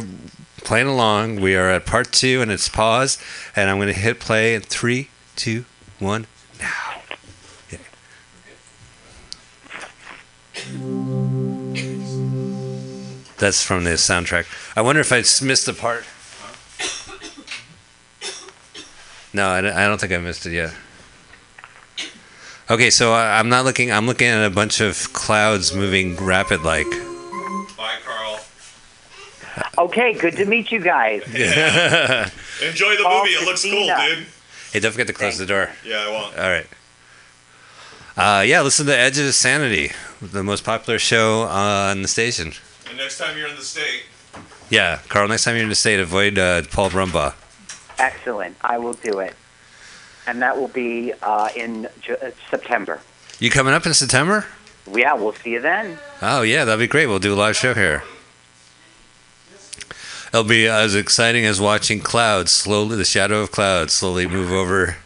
[0.57, 3.17] playing along, we are at part two and it's pause,
[3.55, 5.65] and I'm going to hit play in three, two,
[5.99, 6.27] one,
[6.59, 7.01] now.
[7.67, 7.83] Okay.
[13.37, 14.47] That's from the soundtrack.
[14.75, 16.05] I wonder if I missed a part.
[19.33, 20.73] No, I don't, think I missed it yet.
[22.71, 23.91] Okay, so I, I'm not looking.
[23.91, 26.89] I'm looking at a bunch of clouds moving rapid like.
[27.77, 28.39] Bye, Carl.
[29.77, 31.21] Okay, good to meet you guys.
[31.31, 32.29] Yeah.
[32.67, 33.35] Enjoy the Paul movie.
[33.35, 34.25] It looks cool, dude.
[34.71, 35.69] Hey, don't forget to close the door.
[35.85, 36.37] Yeah, I won't.
[36.37, 36.67] All right.
[38.17, 42.53] Uh, yeah, listen to Edge of Sanity, the most popular show on the station.
[42.89, 44.03] And next time you're in the state,
[44.69, 45.27] Yeah, Carl.
[45.27, 47.33] Next time you're in the state, avoid uh, Paul Brumbaugh.
[47.99, 48.55] Excellent.
[48.61, 49.33] I will do it.
[50.27, 52.99] And that will be uh, in Ju- uh, September.
[53.39, 54.45] You coming up in September?
[54.91, 55.97] Yeah, we'll see you then.
[56.21, 57.07] Oh yeah, that'd be great.
[57.07, 58.03] We'll do a live show here.
[60.29, 64.97] It'll be as exciting as watching clouds slowly, the shadow of clouds slowly move over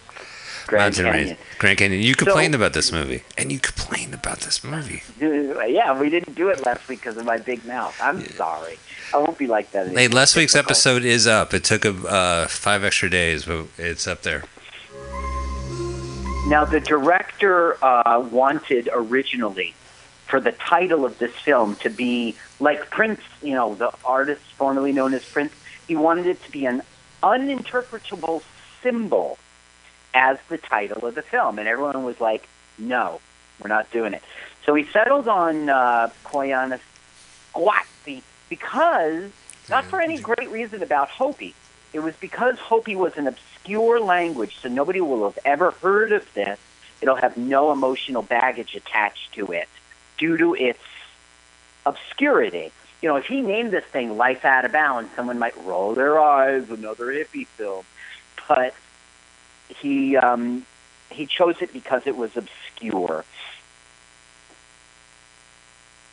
[0.68, 1.38] Grand mountain range.
[1.62, 2.02] Grand Canyon.
[2.02, 5.04] You So- about this movie, and you complained about this movie.
[5.72, 7.96] Yeah, we didn't do it last week because of my big mouth.
[8.02, 8.80] I'm sorry.
[9.14, 9.88] I won't be like that.
[9.90, 11.54] Hey, last week's episode is up.
[11.54, 14.44] It took uh, five extra days, but it's up there.
[16.48, 19.76] Now, the director uh, wanted originally
[20.26, 24.92] for the title of this film to be like Prince, you know, the artist formerly
[24.92, 25.54] known as Prince.
[25.88, 26.82] He wanted it to be an
[27.22, 28.42] uninterpretable
[28.82, 29.38] symbol
[30.14, 32.48] as the title of the film, and everyone was like,
[32.78, 33.22] "No,
[33.62, 34.24] we're not doing it."
[34.66, 36.80] So he settled on uh, Koyana
[37.54, 39.32] Squatsi because,
[39.70, 41.56] not for any great reason about Hopi,
[41.94, 46.32] it was because Hopi was an obscure language, so nobody will have ever heard of
[46.34, 46.60] this.
[47.02, 49.68] It'll have no emotional baggage attached to it
[50.18, 50.84] due to its
[51.86, 52.72] obscurity.
[53.02, 56.20] You know, if he named this thing Life Out of Bounds, someone might roll their
[56.20, 57.84] eyes, another hippie film.
[58.48, 58.76] But
[59.80, 60.66] he um,
[61.10, 63.26] he chose it because it was obscure.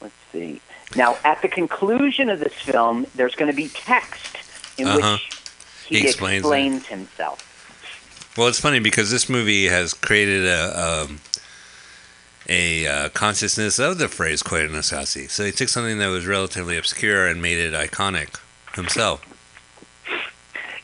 [0.01, 0.61] Let's see.
[0.97, 4.37] Now, at the conclusion of this film, there's going to be text
[4.79, 5.12] in Uh-huh.
[5.12, 5.38] which
[5.87, 8.35] he, He explains explains, himself.
[8.37, 11.21] Well, it's funny because this movie has created a um,
[12.49, 17.27] a uh, consciousness of the phrase "Koyaanisqatsi." So he took something that was relatively obscure
[17.27, 18.38] and made it iconic
[18.75, 19.21] himself.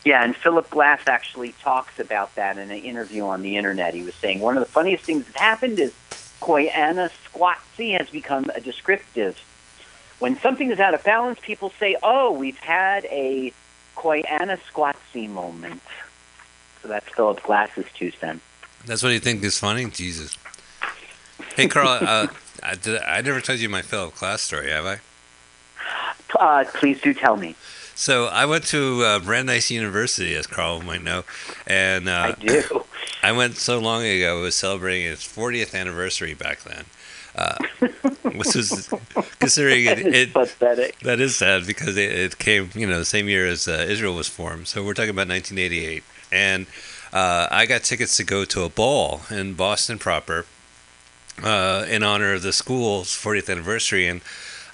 [0.05, 3.95] Yeah, and Philip Glass actually talks about that in an interview on the internet.
[3.95, 5.93] He was saying one of the funniest things that happened is
[6.41, 9.39] Koyana Squatsi has become a descriptive.
[10.19, 13.53] When something is out of balance, people say, "Oh, we've had a
[13.97, 15.83] Koyana Squatsi moment."
[16.83, 18.45] So that's Philip Glass's two cents.
[18.85, 19.87] That's what you think is funny?
[19.87, 20.37] Jesus.
[21.57, 21.89] Hey, Carl.
[22.03, 22.27] uh,
[22.63, 25.01] I, did, I never told you my Philip Glass story, have I?
[26.39, 27.55] Uh, please do tell me.
[27.95, 31.25] So I went to uh, Brandeis University, as Carl might know,
[31.67, 32.85] and uh, I do.
[33.23, 34.41] I went so long ago.
[34.41, 36.85] It was celebrating its 40th anniversary back then,
[37.37, 37.57] uh,
[38.23, 38.93] which was
[39.39, 40.99] considering it, it's it pathetic.
[41.01, 44.15] That is sad because it, it came, you know, the same year as uh, Israel
[44.15, 44.69] was formed.
[44.69, 46.67] So we're talking about 1988, and
[47.13, 50.47] uh, I got tickets to go to a ball in Boston proper
[51.43, 54.07] uh, in honor of the school's 40th anniversary.
[54.07, 54.21] And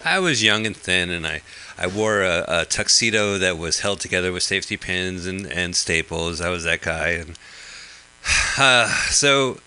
[0.04, 1.42] I was young and thin, and I,
[1.80, 6.40] I wore a, a tuxedo that was held together with safety pins and, and staples.
[6.40, 7.38] I was that guy, and
[8.58, 9.60] uh, so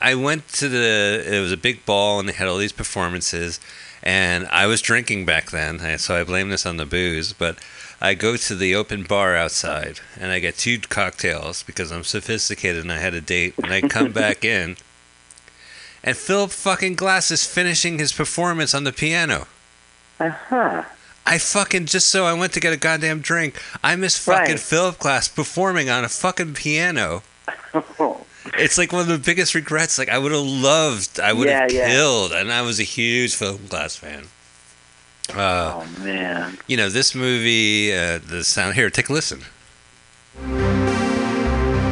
[0.00, 1.24] I went to the.
[1.26, 3.60] It was a big ball, and they had all these performances
[4.02, 7.32] and I was drinking back then, so I blame this on the booze.
[7.32, 7.58] But
[8.00, 12.82] I go to the open bar outside, and I get two cocktails because I'm sophisticated
[12.82, 13.54] and I had a date.
[13.62, 14.76] And I come back in,
[16.02, 19.46] and Philip fucking Glass is finishing his performance on the piano.
[20.18, 20.84] Uh huh.
[21.26, 23.60] I fucking just so I went to get a goddamn drink.
[23.84, 24.60] I miss fucking Right.
[24.60, 27.22] Philip Glass performing on a fucking piano.
[28.54, 29.98] It's like one of the biggest regrets.
[29.98, 31.88] Like I would have loved, I would have Yeah, yeah.
[31.90, 34.24] killed, and I was a huge Philip Glass fan.
[35.32, 36.58] Uh, oh man.
[36.66, 38.88] you know this movie, uh, the sound here.
[38.88, 39.42] Take a listen.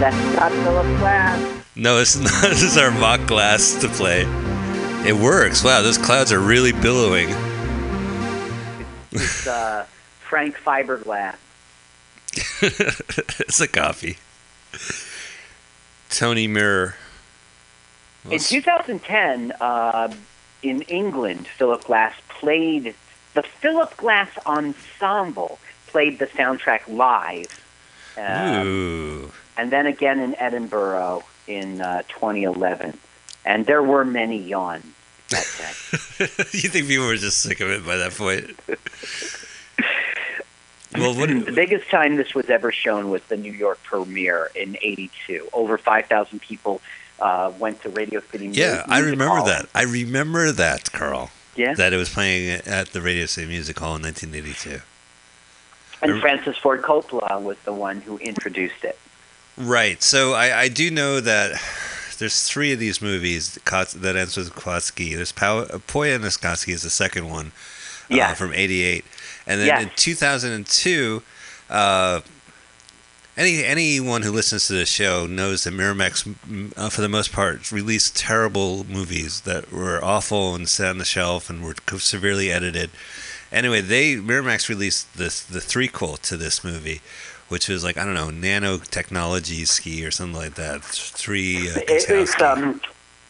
[0.00, 1.62] That's not Philip Glass.
[1.76, 2.42] No, it's not.
[2.50, 4.22] This is our mock glass to play.
[5.06, 5.62] It works.
[5.62, 7.28] Wow, those clouds are really billowing.
[9.12, 9.86] It's uh,
[10.20, 11.36] Frank Fiberglass.
[12.62, 14.18] it's a coffee.
[16.10, 16.96] Tony Mirror.
[18.30, 20.12] In 2010, uh,
[20.62, 22.94] in England, Philip Glass played
[23.34, 27.64] the Philip Glass Ensemble played the soundtrack live,
[28.16, 29.32] um, Ooh.
[29.56, 32.98] and then again in Edinburgh in uh, 2011.
[33.44, 34.84] And there were many yawns.
[36.52, 38.58] you think people were just sick of it by that point?
[40.96, 41.28] well, what?
[41.28, 45.48] the biggest time this was ever shown was the New York premiere in '82.
[45.52, 46.80] Over 5,000 people
[47.20, 48.48] uh, went to Radio City.
[48.48, 49.46] Mu- Yeah, I remember Hall.
[49.46, 49.68] that.
[49.74, 51.30] I remember that, Carl.
[51.56, 54.80] Yeah, That it was playing at the Radio City Music Hall in 1982.
[56.02, 58.96] and Francis Ford Coppola was the one who introduced it.
[59.56, 60.00] Right.
[60.02, 61.60] So I, I do know that
[62.18, 65.14] there's three of these movies that ends with Kotsky.
[65.14, 67.52] There's Pow- Poya Niskotsky is the second one
[68.10, 68.34] uh, Yeah.
[68.34, 69.04] from 88.
[69.46, 69.82] And then Yes.
[69.84, 71.22] in 2002,
[71.70, 72.20] uh,
[73.36, 76.34] any anyone who listens to this show knows that Miramax,
[76.76, 81.04] uh, for the most part, released terrible movies that were awful and sat on the
[81.04, 82.90] shelf and were severely edited.
[83.52, 87.00] Anyway, they Miramax released this the threequel to this movie,
[87.48, 90.82] which was like I don't know nanotechnology ski or something like that.
[90.84, 91.70] Three.
[91.70, 92.80] Uh, It, it's um,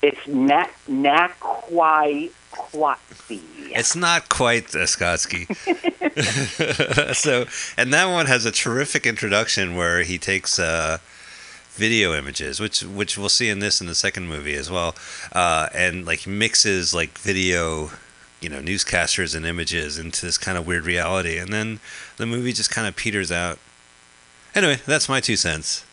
[0.03, 3.41] it's na- Naquai Quatsi.
[3.71, 5.47] It's not quite a Skotsky.
[7.15, 10.99] so, and that one has a terrific introduction where he takes uh,
[11.73, 14.95] video images, which which we'll see in this in the second movie as well,
[15.33, 17.91] uh, and like mixes like video,
[18.41, 21.81] you know, newscasters and images into this kind of weird reality, and then
[22.17, 23.59] the movie just kind of peters out.
[24.55, 25.85] Anyway, that's my two cents.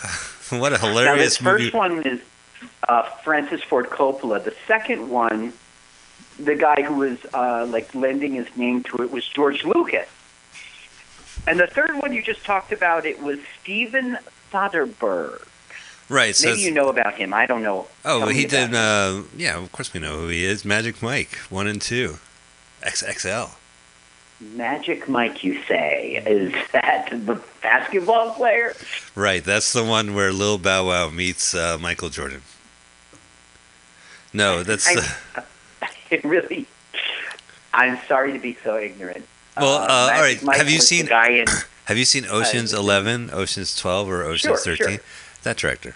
[0.50, 1.64] what a Now, hilarious this movie!
[1.64, 2.20] first one is
[2.88, 4.42] uh, Francis Ford Coppola.
[4.42, 5.52] The second one,
[6.38, 10.08] the guy who was uh, like lending his name to it was George Lucas.
[11.46, 14.16] And the third one you just talked about, it was Steven
[14.50, 15.46] Soderbergh.
[16.08, 16.34] right.
[16.34, 17.34] So Maybe you know about him.
[17.34, 17.86] I don't know.
[18.04, 18.74] Oh, Tell he did.
[18.74, 20.64] Uh, yeah, of course we know who he is.
[20.64, 22.16] Magic Mike, one and two,
[22.82, 23.50] XXL.
[24.52, 26.22] Magic Mike, you say?
[26.26, 28.74] Is that the basketball player?
[29.14, 32.42] Right, that's the one where Lil Bow Wow meets uh, Michael Jordan.
[34.32, 35.00] No, that's I-
[35.36, 35.42] uh,
[36.10, 36.66] It really.
[37.72, 39.26] I'm sorry to be so ignorant.
[39.56, 41.46] Well, uh, all Magic Mike have you seen- guy in?
[41.86, 44.96] Have you seen Ocean's Uh, Eleven, Ocean's Twelve, or Ocean's Sure, Thirteen?
[44.96, 45.04] sure.
[45.42, 45.94] That director.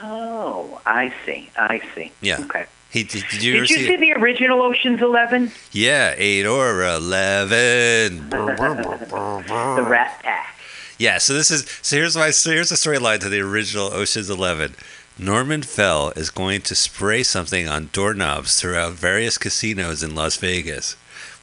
[0.00, 1.50] Oh, I see.
[1.58, 2.12] I see.
[2.22, 2.40] Yeah.
[2.40, 2.64] Okay.
[2.96, 3.24] He did.
[3.30, 3.86] Did you Did you see?
[3.88, 5.52] see the original Ocean's Eleven?
[5.70, 8.30] Yeah, eight or eleven.
[8.30, 10.58] The Rat Pack.
[10.98, 14.30] Yeah, so this is so here's my so here's the storyline to the original Ocean's
[14.30, 14.76] Eleven.
[15.18, 20.94] Norman Fell is going to spray something on doorknobs throughout various casinos in Las Vegas.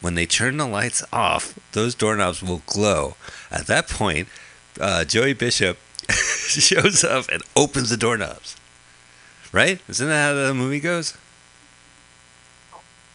[0.02, 3.16] When they turn the lights off, those doorknobs will glow.
[3.52, 4.28] At that point,
[4.82, 5.78] uh, Joey Bishop
[6.10, 8.56] shows up and opens the doorknobs.
[9.52, 9.80] Right?
[9.88, 11.16] Isn't that how the movie goes?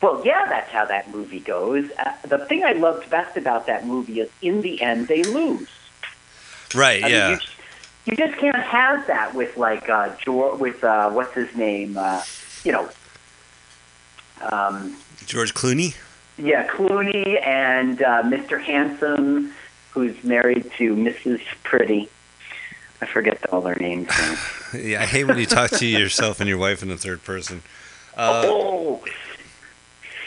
[0.00, 1.90] Well, yeah, that's how that movie goes.
[1.98, 5.68] Uh, the thing I loved best about that movie is, in the end, they lose.
[6.74, 7.02] Right.
[7.02, 7.28] I yeah.
[7.30, 7.38] mean,
[8.06, 11.96] you, you just can't have that with like uh, George, with uh, what's his name?
[11.96, 12.22] Uh,
[12.64, 12.88] you know,
[14.52, 15.96] um, George Clooney.
[16.36, 18.62] yeah, Clooney and uh, Mr.
[18.62, 19.52] Handsome,
[19.90, 21.40] who's married to Mrs.
[21.64, 22.08] Pretty.
[23.00, 24.08] I forget all their names.
[24.08, 24.36] now.
[24.74, 27.62] Yeah, I hate when you talk to yourself and your wife in the third person.
[28.14, 29.02] Uh, oh.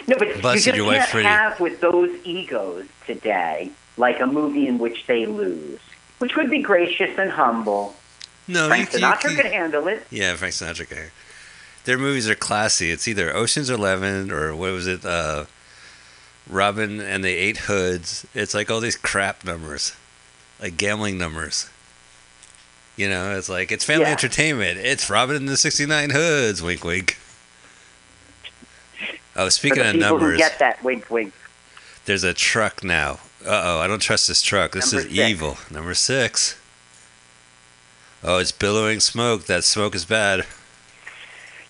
[0.08, 4.26] No, but you Busted just your wife can't have with those egos today, like a
[4.28, 5.80] movie in which they lose,
[6.20, 7.96] which would be gracious and humble.
[8.48, 10.06] no, Frank you, you, Sinatra you- could handle it.
[10.10, 11.12] Yeah, Frank Sinatra guy.
[11.86, 12.92] Their movies are classy.
[12.92, 15.04] It's either Ocean's Eleven or what was it?
[15.06, 15.46] Uh,
[16.50, 18.26] Robin and the Eight Hoods.
[18.36, 19.94] It's like all these crap numbers,
[20.62, 21.70] like gambling numbers.
[22.98, 24.12] You know, it's like it's family Yeah.
[24.12, 24.78] entertainment.
[24.78, 26.62] It's Robin and the Sixty Nine Hoods.
[26.62, 27.18] Wink, wink.
[29.36, 31.34] Oh, speaking of numbers, get that wink, wink.
[32.06, 33.20] there's a truck now.
[33.46, 34.74] Uh oh, I don't trust this truck.
[34.74, 35.30] This Number is six.
[35.30, 35.58] evil.
[35.72, 36.60] Number six.
[38.24, 39.46] Oh, it's billowing smoke.
[39.46, 40.46] That smoke is bad.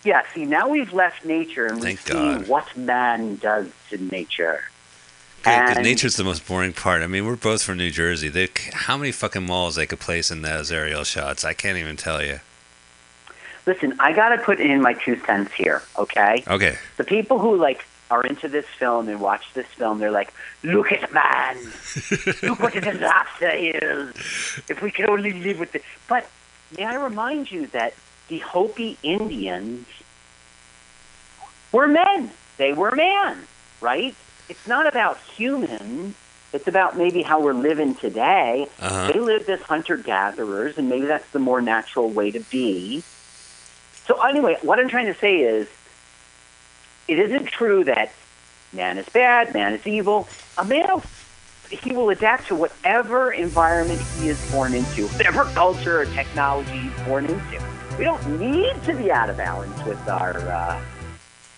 [0.04, 4.63] Yeah, see, now we've left nature and we've seen what man does to nature.
[5.43, 7.04] Good, because nature's the most boring part.
[7.04, 8.28] I mean, we're both from New Jersey.
[8.28, 11.45] They, how many fucking malls they could place in those aerial shots?
[11.45, 12.39] I can't even tell you.
[13.65, 16.43] Listen, I got to put in my two cents here, okay?
[16.47, 20.34] Okay, The people who like are into this film and watch this film, they're like,
[20.63, 21.58] "Look at man,
[22.43, 24.13] look what a disaster is.
[24.67, 26.28] If we could only live with it." But
[26.78, 27.93] may I remind you that
[28.28, 29.86] the Hopi Indians
[31.71, 32.32] were men.
[32.58, 33.47] They were man,
[33.80, 34.15] right?
[34.50, 36.15] It's not about humans.
[36.54, 38.67] It's about maybe how we're living today.
[38.82, 39.12] uh-huh.
[39.13, 43.04] They lived as hunter gatherers, and maybe that's the more natural way to be.
[44.08, 45.68] So, anyway, what I'm trying to say is
[47.08, 48.12] it isn't true that
[48.74, 50.28] man is bad, man is evil.
[50.58, 51.02] A man,
[51.70, 57.02] he will adapt to whatever environment he is born into, whatever culture or technology he's
[57.06, 57.64] born into.
[57.98, 60.82] We don't need to be out of balance with our uh,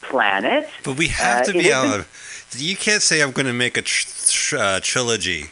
[0.01, 0.69] planet.
[0.84, 2.08] But we have Uh, to be out of.
[2.56, 5.51] You can't say I'm going to make a tr- tr- uh, trilogy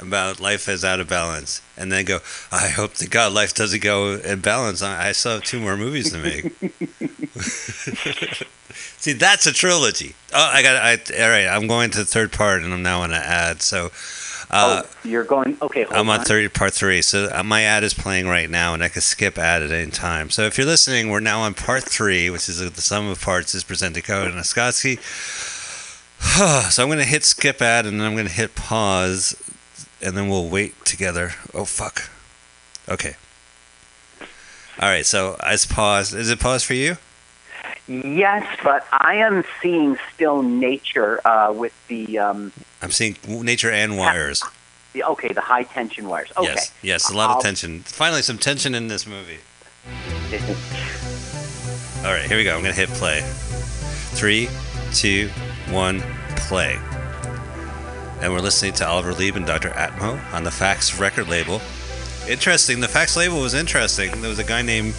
[0.00, 2.18] about life is out of balance, and then go.
[2.50, 4.82] I hope to God life doesn't go in balance.
[4.82, 6.52] I, still have two more movies to make.
[8.98, 10.14] See, that's a trilogy.
[10.32, 10.76] Oh, I got.
[10.76, 11.46] I all right.
[11.46, 13.60] I'm going to the third part, and I'm now going to add.
[13.62, 13.90] So,
[14.50, 15.56] Uh, oh, you're going.
[15.62, 16.24] Okay, hold I'm on on.
[16.24, 19.38] third part three, so uh, my ad is playing right now, and I can skip
[19.38, 20.30] ad at any time.
[20.30, 23.54] So if you're listening, we're now on part three, which is the sum of parts
[23.54, 24.98] is presented by Koyaanisqatsi.
[26.70, 29.34] so I'm going to hit skip ad, and then I'm going to hit pause,
[30.02, 31.32] and then we'll wait together.
[31.54, 32.10] Oh fuck.
[32.88, 33.14] Okay.
[34.80, 35.06] All right.
[35.06, 36.14] So it's paused.
[36.14, 36.96] Is it paused for you?
[37.88, 43.98] Yes, but I am seeing still nature uh, with the, um, I'm seeing nature and
[43.98, 44.42] wires.
[44.92, 46.30] the okay the high tension wires.
[46.36, 46.48] Okay.
[46.54, 46.72] Yes.
[46.82, 47.10] Yes.
[47.10, 47.80] A lot of tension.
[47.80, 49.38] Finally, some tension in this movie.
[52.04, 52.54] All right, here we go.
[52.54, 53.20] I'm going to hit play.
[54.14, 54.48] Three,
[54.92, 55.28] two,
[55.70, 56.02] one,
[56.36, 56.78] play.
[58.22, 59.70] And we're listening to Oliver Lieb and Dr.
[59.70, 61.60] Atmo on the Fax record label.
[62.28, 62.80] Interesting.
[62.80, 64.12] The Fax label was interesting.
[64.20, 64.94] There was a guy named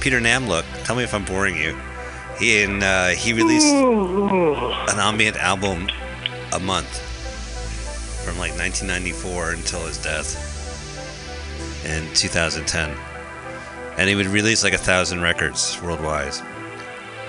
[0.00, 0.64] Peter Namlook.
[0.84, 1.78] Tell me if I'm boring you.
[2.38, 5.88] He and uh, he released an ambient album
[6.54, 6.98] a month
[8.24, 10.46] from like 1994 until his death
[11.84, 12.96] in 2010
[14.00, 16.32] and he would release like a thousand records worldwide.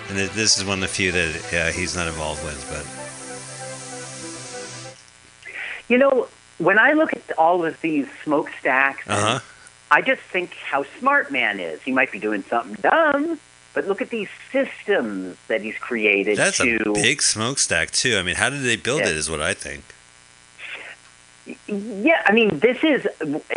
[0.08, 2.66] And this is one of the few that he's not involved with.
[2.70, 3.01] But
[5.92, 9.40] You know, when I look at all of these smokestacks, uh huh.
[9.92, 11.82] I just think how smart man is.
[11.82, 13.38] He might be doing something dumb,
[13.74, 16.92] but look at these systems that he's created That's to.
[16.92, 18.16] a big smokestack too.
[18.18, 19.10] I mean, how did they build Yeah.
[19.10, 19.18] it?
[19.18, 19.84] Is what I think.
[21.68, 23.06] Yeah, I mean, this is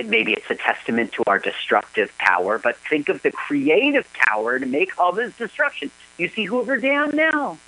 [0.04, 4.66] maybe it's a testament to our destructive power, but think of the creative power to
[4.66, 5.92] make all this destruction.
[6.18, 7.58] You see Hoover Dam now.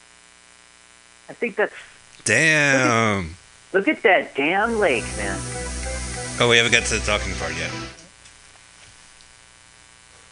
[1.28, 1.74] I think that's
[2.24, 3.36] Damn.
[3.76, 5.38] Look at that damn lake, man.
[6.40, 7.70] Oh, we haven't got to the talking part yet.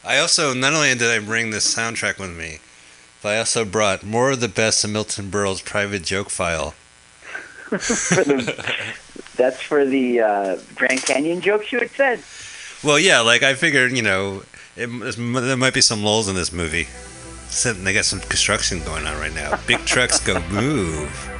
[0.02, 2.58] I also not only did I bring this soundtrack with me,
[3.22, 6.70] but I also brought more of the best of Milton Berle's private joke file.
[7.68, 8.94] For the,
[9.36, 12.22] that's for the uh, Grand Canyon jokes you had said.
[12.82, 14.42] Well, yeah, like I figured, you know,
[14.76, 16.88] it, there might be some lulls in this movie.
[17.62, 19.58] They got some construction going on right now.
[19.66, 21.30] Big trucks go move.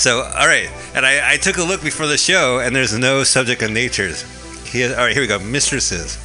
[0.00, 3.22] So, all right, and I, I took a look before the show, and there's no
[3.22, 4.22] subject of natures.
[4.66, 5.38] Here, all right, here we go.
[5.38, 6.16] Mistresses.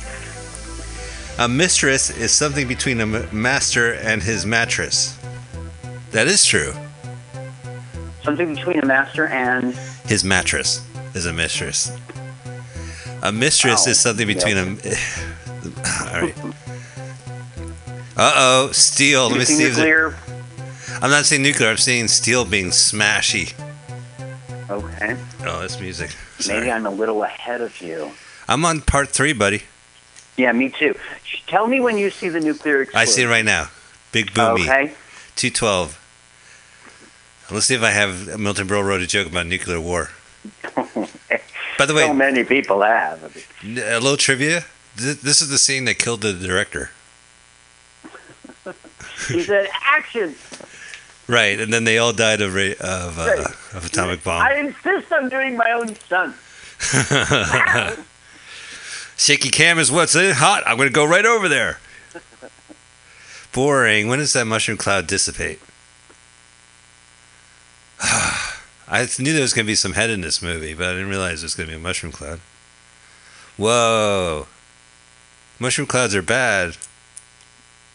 [1.39, 5.19] A mistress is something between a master and his mattress.
[6.11, 6.71] That is true.
[8.23, 10.81] Something between a master and His mattress
[11.13, 11.91] is a mistress.
[13.23, 13.91] A mistress Wow.
[13.91, 14.63] is something between a.
[14.65, 16.35] All right.
[18.15, 19.27] Uh oh, steel.
[19.29, 20.15] Let me see nuclear.
[21.01, 21.69] I'm not saying nuclear.
[21.69, 23.53] I'm saying steel being smashy.
[24.69, 26.15] Okay, Oh, that's music.
[26.47, 28.11] maybe I'm a little ahead of you.
[28.47, 29.63] I'm on part three, buddy.
[30.37, 30.95] Yeah, me too.
[31.47, 32.99] Tell me when you see the nuclear explosion.
[33.01, 33.69] I see it right now.
[34.11, 34.61] Big boomy.
[34.61, 34.93] Okay.
[35.35, 36.01] 212.
[37.51, 40.09] Let's see if I have Milton Berle wrote a joke about nuclear war.
[41.77, 43.21] By the way, so many people have.
[43.63, 44.65] A little trivia.
[44.95, 46.91] This is the scene that killed the director.
[49.27, 50.35] He said, "Action!
[51.27, 53.39] Right, and then they all died of ra- of, uh, Right.
[53.73, 54.43] of atomic bomb.
[54.43, 56.35] I insist on doing my own stunt."
[59.17, 60.63] Shaky cam is what's it hot.
[60.67, 61.79] I'm going to go right over there.
[63.53, 64.07] Boring.
[64.07, 65.59] When does that mushroom cloud dissipate?
[68.01, 71.09] I knew there was going to be some head in this movie, but I didn't
[71.09, 72.39] realize there was going to be a mushroom cloud.
[73.57, 74.47] Whoa.
[75.59, 76.75] Mushroom clouds are bad.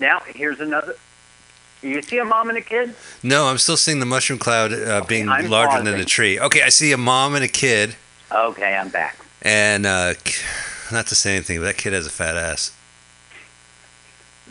[0.01, 0.97] Now, here's another.
[1.83, 2.95] You see a mom and a kid?
[3.23, 6.39] No, I'm still seeing the mushroom cloud uh, being I'm larger than the tree.
[6.39, 7.97] Okay, I see a mom and a kid,
[8.31, 9.17] Okay, I'm back.
[9.43, 10.15] and uh,
[10.93, 12.73] not to say anything, but that kid has a fat ass.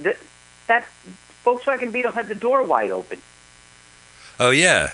[0.02, 0.18] Th-
[0.68, 0.86] that
[1.46, 3.22] Volkswagen Beetle had the door wide open.
[4.40, 4.92] Oh, yeah.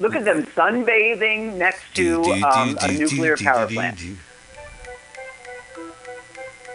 [0.00, 4.00] Look at them sunbathing next to um, a nuclear power plant.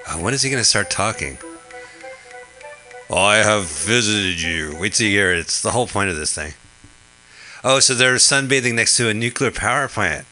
[0.10, 1.38] Oh, when is he going to start talking?
[3.17, 4.76] I have visited you.
[4.80, 5.39] Wait till you hear it.
[5.39, 6.54] It's the whole point of this thing.
[7.63, 10.26] Oh, so they're sunbathing next to a nuclear power plant.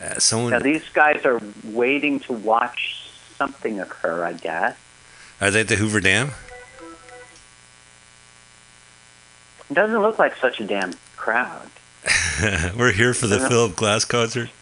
[0.00, 4.24] Uh, someone Now these guys are waiting to watch something occur.
[4.24, 4.76] I guess
[5.40, 6.32] are they at the Hoover Dam?
[9.68, 11.68] it doesn't look like such a damn crowd.
[12.76, 14.50] We're here for the Philip Glass concert.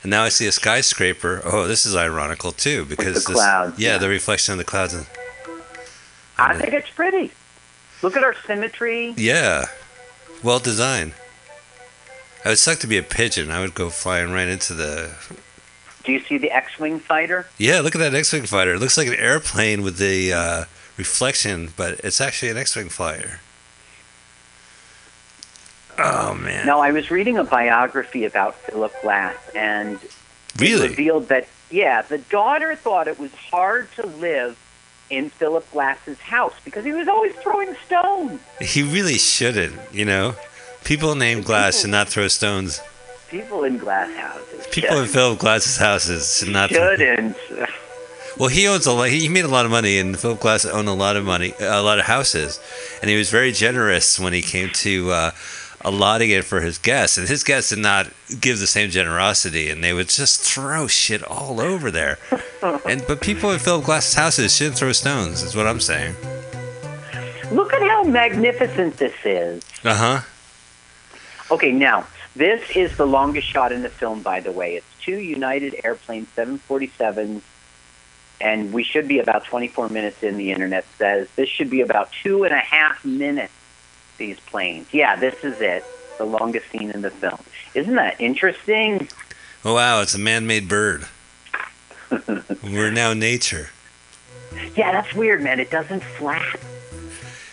[0.00, 1.42] And now I see a skyscraper.
[1.44, 3.98] Oh, this is ironical too because the this, yeah, yeah.
[3.98, 4.94] the reflection of the clouds.
[4.94, 5.06] And,
[6.38, 7.32] I think it's pretty.
[8.02, 9.14] Look at our symmetry.
[9.16, 9.66] yeah,
[10.42, 11.14] well designed.
[12.44, 13.50] I would suck to be a pigeon.
[13.50, 15.10] I would go flying right into the.
[16.04, 17.46] Do you see the X-wing fighter?
[17.58, 18.74] Yeah, look at that X-wing fighter.
[18.74, 20.64] It looks like an airplane with the uh,
[20.96, 23.40] reflection, but it's actually an X-wing fighter.
[25.98, 26.64] Oh man.
[26.64, 30.88] No, I was reading a biography about Philip Glass, and it really?
[30.88, 34.56] revealed that, yeah, the daughter thought it was hard to live
[35.10, 38.40] in Philip Glass's house because he was always throwing stones.
[38.60, 39.78] He really shouldn't.
[39.92, 40.34] You know,
[40.84, 42.80] people named Glass should not throw stones.
[43.30, 44.66] People in glass houses.
[44.68, 46.70] People in Philip Glass's houses should not.
[46.70, 47.36] Shouldn't.
[48.38, 49.10] well, he owns a lot.
[49.10, 51.82] He made a lot of money, and Philip Glass owned a lot of money, a
[51.82, 52.58] lot of houses,
[53.02, 55.30] and he was very generous when he came to uh,
[55.82, 57.18] allotting it for his guests.
[57.18, 61.22] And his guests did not give the same generosity, and they would just throw shit
[61.22, 62.18] all over there.
[62.86, 65.42] And but people in Philip Glass's houses shouldn't throw stones.
[65.42, 66.14] Is what I'm saying.
[67.52, 69.62] Look at how magnificent this is.
[69.84, 70.20] Uh huh.
[71.50, 72.06] Okay, now,
[72.36, 74.76] this is the longest shot in the film, by the way.
[74.76, 77.40] It's two United Airplane 747s,
[78.40, 81.28] and we should be about 24 minutes in, the internet says.
[81.36, 83.52] This should be about two and a half minutes,
[84.18, 84.92] these planes.
[84.92, 85.84] Yeah, this is it,
[86.18, 87.38] the longest scene in the film.
[87.74, 89.08] Isn't that interesting?
[89.64, 91.06] Oh wow, it's a man-made bird.
[92.62, 93.70] We're now nature.
[94.76, 95.60] Yeah, that's weird, man.
[95.60, 96.58] It doesn't flap.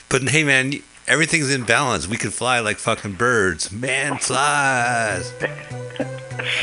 [0.10, 0.74] But hey, man,
[1.08, 2.08] everything's in balance.
[2.08, 3.72] We can fly like fucking birds.
[3.72, 5.34] Man flies.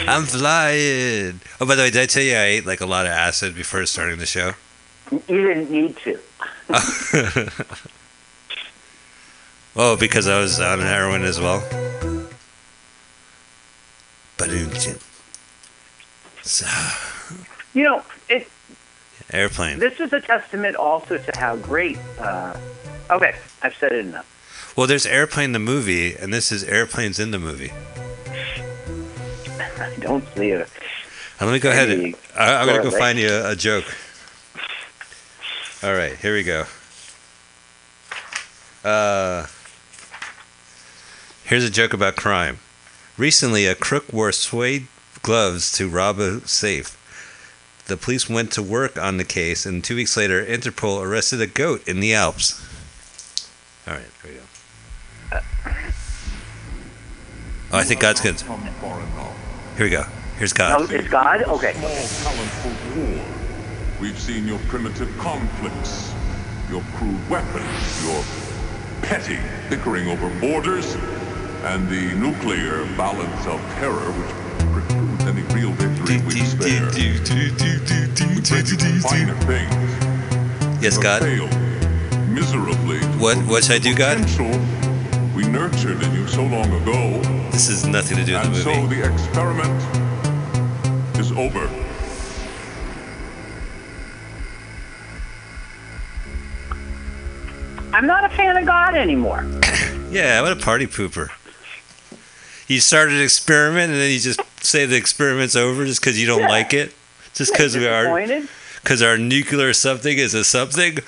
[0.06, 1.40] I'm flying.
[1.60, 3.54] Oh, by the way, did I tell you I ate like a lot of acid
[3.54, 4.52] before starting the show?
[5.10, 6.18] You didn't need to.
[9.76, 11.62] oh, because I was on heroin as well.
[16.42, 16.66] So,
[17.72, 18.48] You know, it,
[19.32, 19.78] airplane.
[19.78, 21.98] this is a testament also to how great.
[22.18, 22.56] Uh,
[23.10, 24.26] okay, I've said it enough.
[24.76, 27.70] Well, there's airplane the movie, and this is airplanes in the movie.
[29.58, 30.68] I don't see it.
[31.40, 31.90] Let me go ahead.
[31.90, 32.98] And, I, I'm gonna go correlation?
[32.98, 33.84] find you a, a joke.
[35.82, 36.64] All right, here we go.
[38.84, 39.46] Uh,
[41.44, 42.58] here's a joke about crime.
[43.18, 44.86] Recently, a crook wore suede
[45.22, 46.98] gloves to rob a safe.
[47.86, 51.46] The police went to work on the case, and two weeks later, Interpol arrested a
[51.46, 52.60] goat in the Alps.
[53.86, 55.40] All right, here we go.
[57.72, 58.40] Oh, I think God's good.
[58.40, 60.04] Here we go.
[60.38, 60.80] Here's God.
[60.80, 60.94] Oh, God.
[60.94, 61.42] is God?
[61.42, 61.72] Okay.
[61.72, 63.24] Small talent for war.
[64.00, 66.12] We've seen your primitive conflicts,
[66.70, 68.22] your crude weapons, your
[69.02, 69.38] petty
[69.70, 70.96] bickering over borders,
[71.64, 76.86] and the nuclear balance of terror which precludes any real victory we despair.
[76.90, 78.40] We
[78.76, 80.82] the finer things.
[80.82, 81.22] Yes, God.
[81.22, 81.50] failed
[82.28, 82.98] miserably.
[83.00, 84.18] to What- what should I do, God?
[85.34, 87.20] We nurtured in you so long ago,
[87.52, 88.96] This has nothing to do with and the so movie.
[89.00, 89.82] the experiment
[91.18, 91.68] is over.
[97.92, 99.46] I'm not a fan of God anymore.
[100.12, 101.30] Yeah, what a party pooper.
[102.72, 106.26] You started an experiment and then you just say the experiment's over just because you
[106.26, 106.48] don't Yeah.
[106.48, 106.94] like it?
[107.34, 108.18] Just because we are,
[108.82, 110.98] because our nuclear something is a something?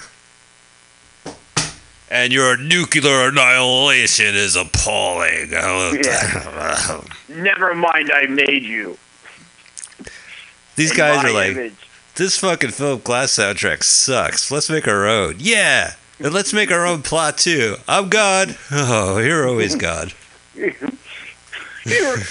[2.11, 5.51] And your nuclear annihilation is appalling.
[5.53, 7.01] Yeah.
[7.29, 8.99] Never mind, I made you.
[10.77, 11.75] These In guys are like, image.
[12.17, 14.51] this fucking Philip Glass soundtrack sucks.
[14.51, 15.37] Let's make our own.
[15.39, 15.95] Yeah.
[16.21, 17.77] And let's make our own plot too.
[17.89, 18.57] I'm God.
[18.71, 20.13] Oh, you're always God.
[21.85, 22.17] Here.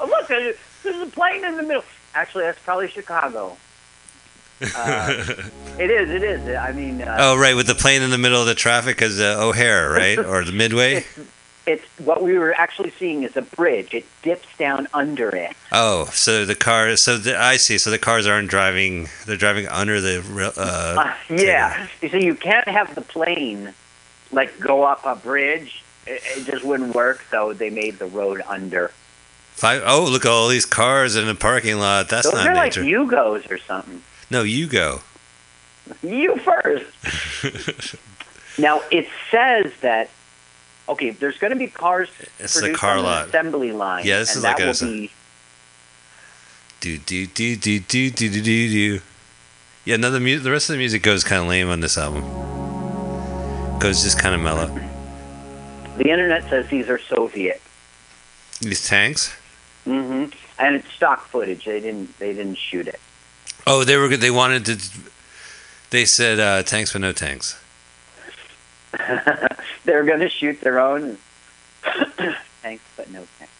[0.00, 1.84] Oh, look, there's, there's a plane in the middle.
[2.14, 3.56] Actually, that's probably Chicago.
[4.76, 5.24] Uh,
[5.78, 6.10] it is.
[6.10, 6.56] It is.
[6.56, 9.20] I mean, uh, Oh, right, with the plane in the middle of the traffic is
[9.20, 10.18] uh, O'Hare, right?
[10.26, 10.94] Or the Midway?
[10.96, 11.18] it's,
[11.66, 13.94] it's what we were actually seeing is a bridge.
[13.94, 15.52] It dips down under it.
[15.70, 17.00] Oh, so the cars.
[17.00, 17.78] So the, I see.
[17.78, 19.08] So the cars aren't driving.
[19.26, 20.22] They're driving under the.
[20.22, 20.96] rail- Uh,
[21.30, 21.86] Uh, yeah.
[22.02, 23.74] You see, you can't have the plane
[24.32, 25.83] like go up a bridge.
[26.06, 27.24] It, it just wouldn't work.
[27.30, 28.90] So they made the road under.
[29.52, 32.08] five, oh, look at all these cars in the parking lot.
[32.08, 32.82] That's Those not are like nature.
[32.82, 34.02] Yugos or something.
[34.30, 35.00] no, you go.
[36.02, 37.96] You first.
[38.58, 40.08] now it says that
[40.88, 43.28] okay, there's going to be cars It's the produced car lot.
[43.28, 44.04] assembly line.
[44.06, 45.10] Yeah, this and is that like a- will be
[46.80, 49.00] Do do do do do do do do do.
[49.86, 51.96] Yeah, no, the mu- the rest of the music goes kind of lame on this
[51.98, 52.22] album.
[53.78, 54.68] Goes just kind of mellow.
[55.96, 57.60] The internet says these are Soviet.
[58.60, 59.36] These tanks.
[59.86, 60.32] Mm-hmm.
[60.58, 61.64] And it's stock footage.
[61.64, 63.00] They didn't they didn't shoot it.
[63.66, 64.16] Oh, they were.
[64.16, 64.78] They wanted to.
[65.90, 67.60] They said uh, tanks, but no tanks.
[69.84, 71.18] They're going to shoot their own
[72.62, 73.52] tanks, but no tanks.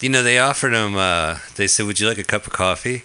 [0.00, 0.96] You know, they offered him.
[0.96, 3.04] Uh, they said, "Would you like a cup of coffee?"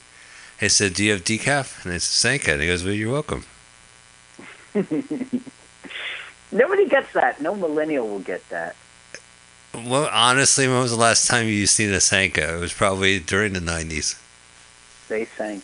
[0.59, 2.01] He said, "Do you have decaf?" And they said,
[2.39, 3.45] "Sanka." And he goes, "Well, you're welcome."
[6.53, 7.41] Nobody gets that.
[7.41, 8.75] No millennial will get that.
[9.73, 12.57] Well, honestly, when was the last time you seen a Sanka?
[12.57, 14.19] It was probably during the 90s.
[15.09, 15.63] They sank.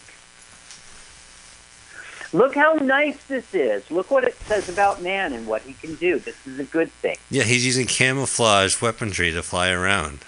[2.33, 3.89] Look how nice this is.
[3.89, 6.19] Look what it says about man and what he can do.
[6.19, 7.17] This is a good thing.
[7.29, 10.19] Yeah, he's using camouflage weaponry to fly around.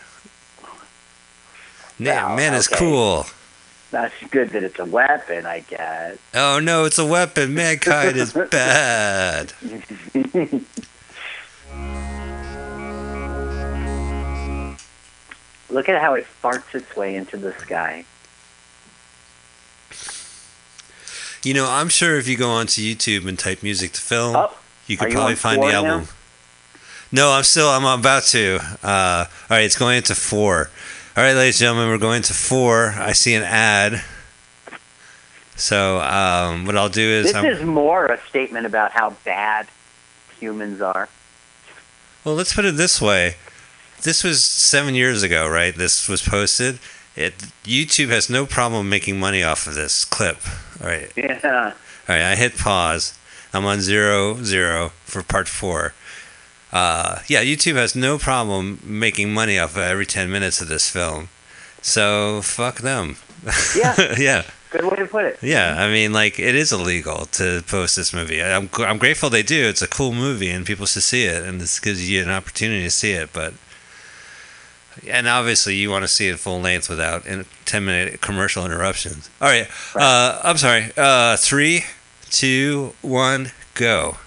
[1.99, 2.79] Wow, man, it's okay.
[2.79, 3.25] cool.
[3.91, 6.17] That's good that it's a weapon, I guess.
[6.33, 7.53] Oh no, it's a weapon.
[7.53, 9.51] Mankind is bad.
[15.69, 18.03] Look at how it farts its way into the sky.
[21.43, 24.55] You know, I'm sure if you go onto YouTube and type music to film, Oh,
[24.87, 25.85] you could probably find the now?
[25.85, 26.07] album.
[27.11, 27.67] No, I'm still.
[27.67, 28.59] I'm about to.
[28.83, 30.69] Uh, all right, it's going into four.
[31.17, 32.93] All right, ladies and gentlemen, we're going to four.
[32.97, 34.01] I see an ad.
[35.57, 39.67] So um, what I'll do is, This I'm, is more a statement about how bad
[40.39, 41.09] humans are.
[42.23, 43.35] well, let's put it this way.
[44.03, 45.75] This was seven years ago, right?
[45.75, 46.79] This was posted.
[47.15, 47.33] It
[47.65, 50.39] YouTube has no problem making money off of this clip.
[50.81, 51.73] All right, Yeah.
[52.07, 53.17] All right, I hit pause.
[53.53, 55.93] I'm on zero zero for part four.
[56.71, 60.89] Uh, yeah, YouTube has no problem making money off of every ten minutes of this
[60.89, 61.29] film.
[61.81, 63.17] So fuck them.
[63.75, 63.95] Yeah.
[64.19, 65.39] yeah, Good way to put it.
[65.41, 65.75] yeah.
[65.79, 68.41] I mean, like it is illegal to post this movie.
[68.41, 69.65] I'm I'm grateful they do.
[69.67, 72.83] It's a cool movie and people should see it, and this gives you an opportunity
[72.83, 73.33] to see it.
[73.33, 73.53] But
[75.09, 79.29] and obviously you want to see it full length without in ten minute commercial interruptions.
[79.41, 80.91] All right, uh, I'm sorry.
[80.95, 81.85] Uh, three,
[82.29, 84.17] two, one, go.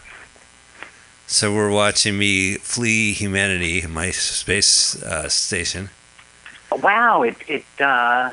[1.26, 5.90] So we're watching me flee humanity, my space uh, station.
[6.70, 8.30] Wow, it it uh,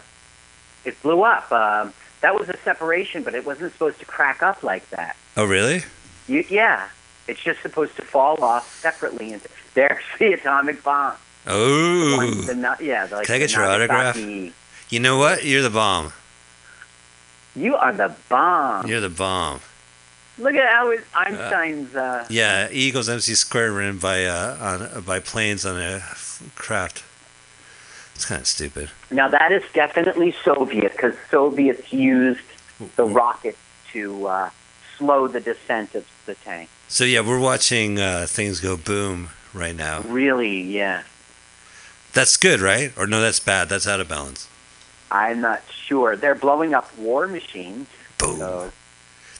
[0.83, 1.51] it blew up.
[1.51, 5.15] Um, that was a separation, but it wasn't supposed to crack up like that.
[5.35, 5.83] Oh, really?
[6.27, 6.89] You, yeah,
[7.27, 9.33] it's just supposed to fall off separately.
[9.33, 11.15] Into, there's the atomic bomb.
[11.47, 14.15] Oh, the yeah, like Can I get your autograph?
[14.17, 15.43] You know what?
[15.43, 16.13] You're the bomb.
[17.55, 18.87] You are the bomb.
[18.87, 19.61] You're the bomb.
[20.41, 21.95] Look at how it, Einstein's.
[21.95, 24.57] Uh, Yeah, E equals MC squared ran by uh,
[24.95, 26.01] on by planes on a
[26.55, 27.03] craft.
[28.15, 28.89] It's kind of stupid.
[29.09, 32.41] now that is definitely Soviet because Soviets used
[32.95, 33.57] the rocket
[33.93, 34.49] to uh,
[34.97, 36.69] slow the descent of the tank.
[36.87, 40.01] So yeah, we're watching uh, things go boom right now.
[40.01, 41.03] Really, yeah.
[42.13, 42.91] That's good, right?
[42.97, 43.69] Or no, that's bad.
[43.69, 44.47] That's out of balance.
[45.09, 46.15] I'm not sure.
[46.15, 47.87] They're blowing up war machines.
[48.17, 48.37] Boom.
[48.37, 48.71] So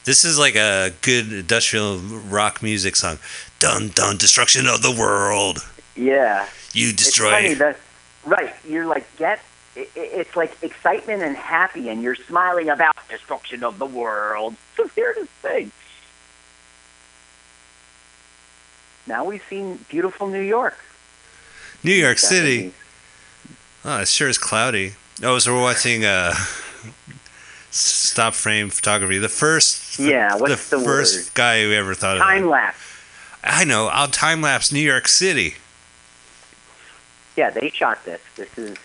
[0.04, 3.18] This is like a good industrial rock music song.
[3.58, 5.58] Dun dun, destruction of the world.
[5.94, 7.54] yeah, You it's funny destroy.
[7.56, 7.76] that
[8.24, 8.54] right.
[8.68, 9.40] You're like get.
[9.76, 14.56] i- i- It's like excitement and happy, and you're smiling about destruction of the world.
[14.78, 15.70] It's the weirdest thing.
[19.06, 20.76] Now we've seen beautiful New York.
[21.84, 22.68] New York City.
[22.70, 22.72] 70s.
[23.84, 24.94] Oh, it sure is cloudy.
[25.22, 26.32] Oh, so we're watching uh,
[27.72, 29.18] stop frame photography.
[29.18, 29.98] The first.
[29.98, 31.34] Yeah, what's the, the first word?
[31.34, 32.24] guy who ever thought of that.
[32.26, 32.78] Time lapse.
[33.42, 33.88] I know.
[33.88, 35.54] I'll time lapse New York City.
[37.36, 38.20] Yeah, they shot this.
[38.36, 38.76] This is.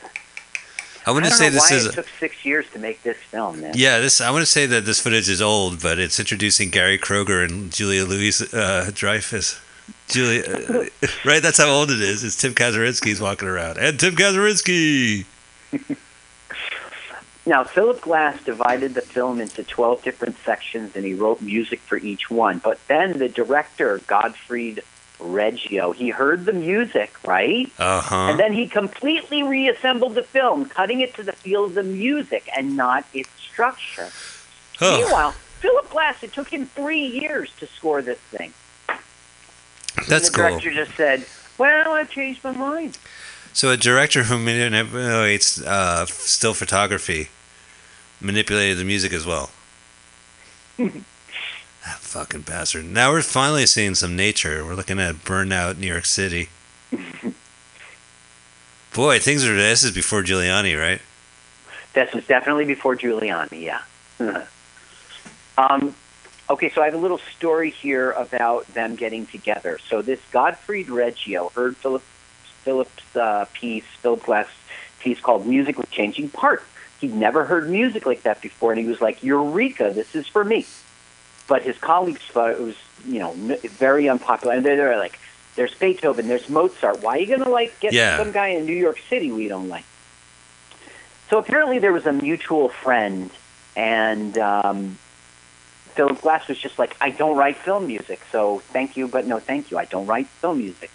[1.05, 1.85] I want I to don't say this why is.
[1.85, 3.73] it took six years to make this film, man.
[3.75, 4.19] Yeah, this.
[4.19, 7.71] I want to say that this footage is old, but it's introducing Gary Kroeger and
[7.71, 9.59] Julia Louise uh, Dreyfus.
[10.09, 10.85] Julia, uh,
[11.25, 11.41] right?
[11.41, 12.23] That's how old it is.
[12.23, 15.25] It's Tim Kazurinsky's walking around, and Tim Kazurinsky.
[17.47, 21.97] Now, Philip Glass divided the film into 12 different sections and he wrote music for
[21.97, 22.57] each one.
[22.57, 24.79] But then the director, Godfrey
[25.17, 27.71] Reggio, he heard the music, right?
[27.79, 28.15] Uh huh.
[28.31, 32.49] And then he completely reassembled the film, cutting it to the feel of the music
[32.55, 34.09] and not its structure.
[34.81, 38.51] Oh, Meanwhile, Philip Glass, it took him three years to score this thing.
[40.09, 40.49] that's and the cool.
[40.49, 41.25] director just said,
[41.57, 42.97] well, I've changed my mind.
[43.53, 47.29] So a director who manipulates uh, still photography
[48.19, 49.49] manipulated the music as well.
[50.77, 50.93] that
[51.83, 52.85] fucking bastard.
[52.85, 54.65] Now we're finally seeing some nature.
[54.65, 56.49] We're looking at burnout New York City.
[58.93, 59.55] Boy, things are.
[59.55, 61.01] This is before Giuliani, right?
[61.93, 63.81] This was definitely before Giuliani, yeah.
[65.57, 65.95] um,
[66.49, 69.79] okay, so I have a little story here about them getting together.
[69.89, 72.03] So this Godfrey Reggio heard Philip
[72.63, 74.47] Philip's uh, piece, Philip Glass
[74.99, 76.65] piece called "Music with Changing Parts."
[76.99, 79.91] He'd never heard music like that before, and he was like, "Eureka!
[79.93, 80.65] This is for me."
[81.47, 82.75] But his colleagues thought it was,
[83.05, 85.19] you know, very unpopular, and they're, they're like,
[85.55, 87.01] "There's Beethoven, there's Mozart.
[87.01, 88.17] Why are you gonna like get Yeah.
[88.17, 89.85] some guy in New York City we don't like?"
[91.29, 93.29] So apparently there was a mutual friend,
[93.75, 94.97] and um,
[95.93, 99.39] Philip Glass was just like, I don't write film music, so thank you, but no
[99.39, 99.77] thank you.
[99.77, 100.89] I don't write film music.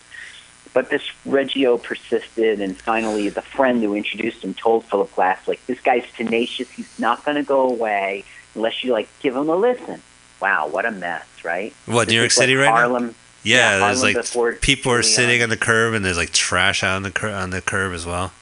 [0.74, 5.64] But this Reggio persisted, and finally, the friend who introduced him told Philip Glass, like,
[5.66, 6.70] this guy's tenacious.
[6.70, 10.00] He's not going to go away unless you like give him a listen.
[10.40, 11.74] Wow, what a mess, right?
[11.86, 12.72] What, This New York like City right now?
[12.72, 13.14] Harlem,
[13.44, 16.96] Yeah, Yeah, there's like people are sitting on the curb and there's like trash out
[16.96, 18.32] on the cur- on the curb as well.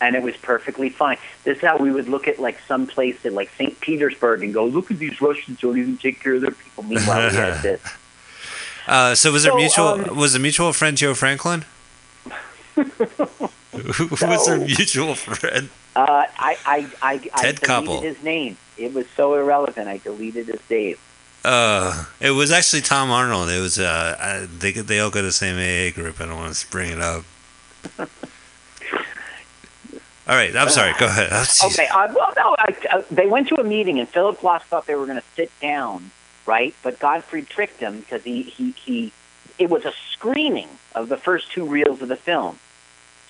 [0.00, 1.16] and it was perfectly fine.
[1.44, 3.80] This is how we would look at like some place in like St.
[3.80, 6.82] Petersburg and go, look at these Russians don't even take care of their people.
[6.84, 7.80] Meanwhile, we had this.
[8.86, 11.64] Uh, so was there So, mutual um, was the mutual friend Joe Franklin?
[12.74, 15.70] Who was their mutual friend?
[15.94, 18.02] Uh, I, I, I, I Ted deleted Koppel.
[18.02, 18.56] his name.
[18.78, 19.88] It was so irrelevant.
[19.88, 20.96] I deleted his name.
[21.44, 23.48] Uh, it was actually Tom Arnold.
[23.50, 26.20] It was uh, I, they they all go to the same AA group.
[26.20, 27.24] I don't want to bring it up.
[27.98, 28.06] all
[30.28, 30.92] right, I'm sorry.
[30.98, 31.30] Go ahead.
[31.62, 31.66] Oh.
[31.66, 31.86] Okay.
[31.88, 34.94] Uh, well, no, I, uh, they went to a meeting, and Philip Glass thought they
[34.94, 36.10] were going to sit down,
[36.46, 36.74] right?
[36.82, 39.12] But Godfrey tricked him because he, he, he,
[39.58, 42.58] it was a screening of the first two reels of the film.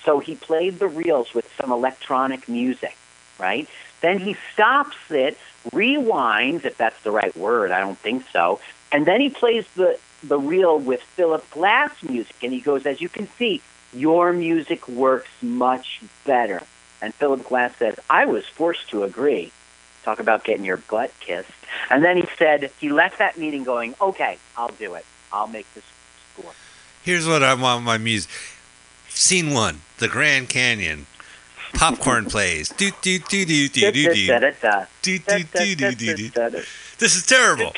[0.03, 2.97] So he played the reels with some electronic music,
[3.39, 3.67] right?
[4.01, 5.37] Then he stops it,
[5.71, 8.59] rewinds, if that's the right word, I don't think so,
[8.91, 12.99] and then he plays the, the reel with Philip Glass music, and he goes, as
[13.01, 13.61] you can see,
[13.93, 16.61] your music works much better.
[17.01, 19.51] And Philip Glass says, I was forced to agree.
[20.03, 21.49] Talk about getting your butt kissed.
[21.89, 25.05] And then he said, he left that meeting going, okay, I'll do it.
[25.31, 25.83] I'll make this
[26.33, 26.51] score.
[27.03, 28.29] Here's what I want my music.
[29.09, 31.05] Scene one: the Grand Canyon.
[31.73, 32.69] Popcorn plays.
[32.69, 34.27] Do do do do do do do.
[34.27, 34.85] Da-da-da-da.
[35.01, 36.29] Do do do do do do.
[36.29, 36.63] Da-da-da-da-da.
[36.99, 37.73] This is terrible.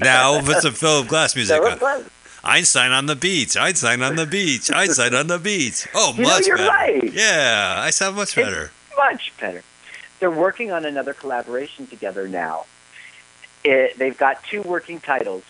[0.00, 2.04] now put some Philip Glass music on.
[2.44, 3.56] Einstein on the beach.
[3.56, 4.70] Einstein on the beach.
[4.72, 5.86] Einstein on the beach.
[5.94, 6.68] Oh, You know, much you're better.
[6.70, 7.12] right.
[7.12, 8.70] Yeah, I sound much better.
[8.96, 9.62] Much better.
[10.20, 12.66] They're working on another collaboration together now.
[13.64, 15.44] It, they've got two working titles.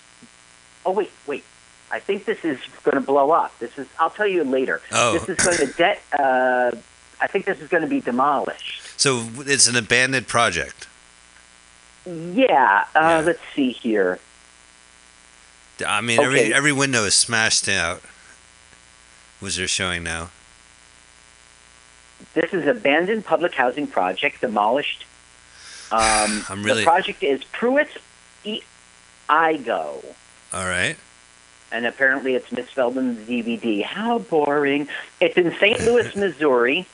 [0.84, 1.44] Oh wait, wait.
[1.90, 3.58] I think this is going to blow up.
[3.58, 3.86] This is.
[3.98, 4.80] I'll tell you later.
[4.92, 5.18] Oh.
[5.18, 6.70] This is going to de- uh,
[7.20, 8.82] I think this is going to be demolished.
[9.00, 10.86] So it's an abandoned project.
[12.06, 12.84] Yeah.
[12.94, 13.22] Uh, Yeah.
[13.24, 14.18] Let's see here.
[15.86, 16.52] I mean, every Okay.
[16.52, 18.02] every window is smashed out.
[19.40, 20.30] Was they're showing now?
[22.34, 25.04] This is an abandoned public housing project demolished.
[25.90, 27.88] Um, I'm really- The project is Pruitt
[28.44, 28.60] E.
[29.28, 30.04] Igoe.
[30.52, 30.96] All right.
[31.70, 33.82] and apparently it's Miss Feldman's DVD.
[33.84, 34.88] How boring!
[35.20, 35.78] It's in St.
[35.80, 36.86] Louis, Missouri.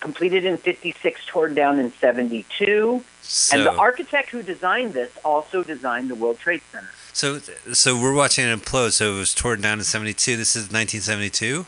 [0.00, 3.02] Completed in '56, torn down in '72.
[3.22, 6.90] So and the architect who designed this also designed the World Trade Center.
[7.12, 7.38] so
[7.72, 8.92] so we're watching it implode.
[8.92, 10.36] So it was torn down in '72.
[10.36, 11.66] This is 1972.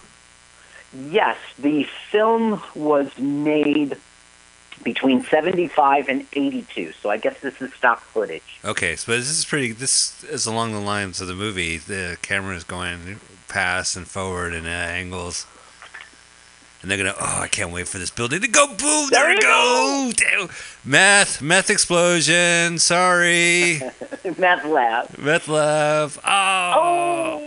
[0.92, 3.96] Yes, the film was made
[4.82, 8.58] between 75 and 82, so I guess this is stock footage.
[8.64, 9.72] Okay, so this is pretty.
[9.72, 11.76] This is along the lines of the movie.
[11.76, 15.46] The camera is going past and forward and at uh, angles,
[16.82, 17.14] and they're gonna.
[17.20, 19.08] Oh, I can't wait for this building to go boom.
[19.10, 20.48] There, There we you go.
[20.84, 22.78] Meth, meth explosion.
[22.78, 23.80] Sorry,
[24.38, 25.18] Meth lab.
[25.18, 26.12] meth lab.
[26.24, 26.72] Oh,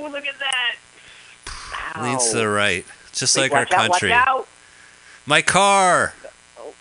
[0.06, 2.02] Oh, look at that!
[2.02, 4.14] Leans to the right, just Wait, like our out, country.
[5.26, 6.14] My car.
[6.60, 6.74] Oh.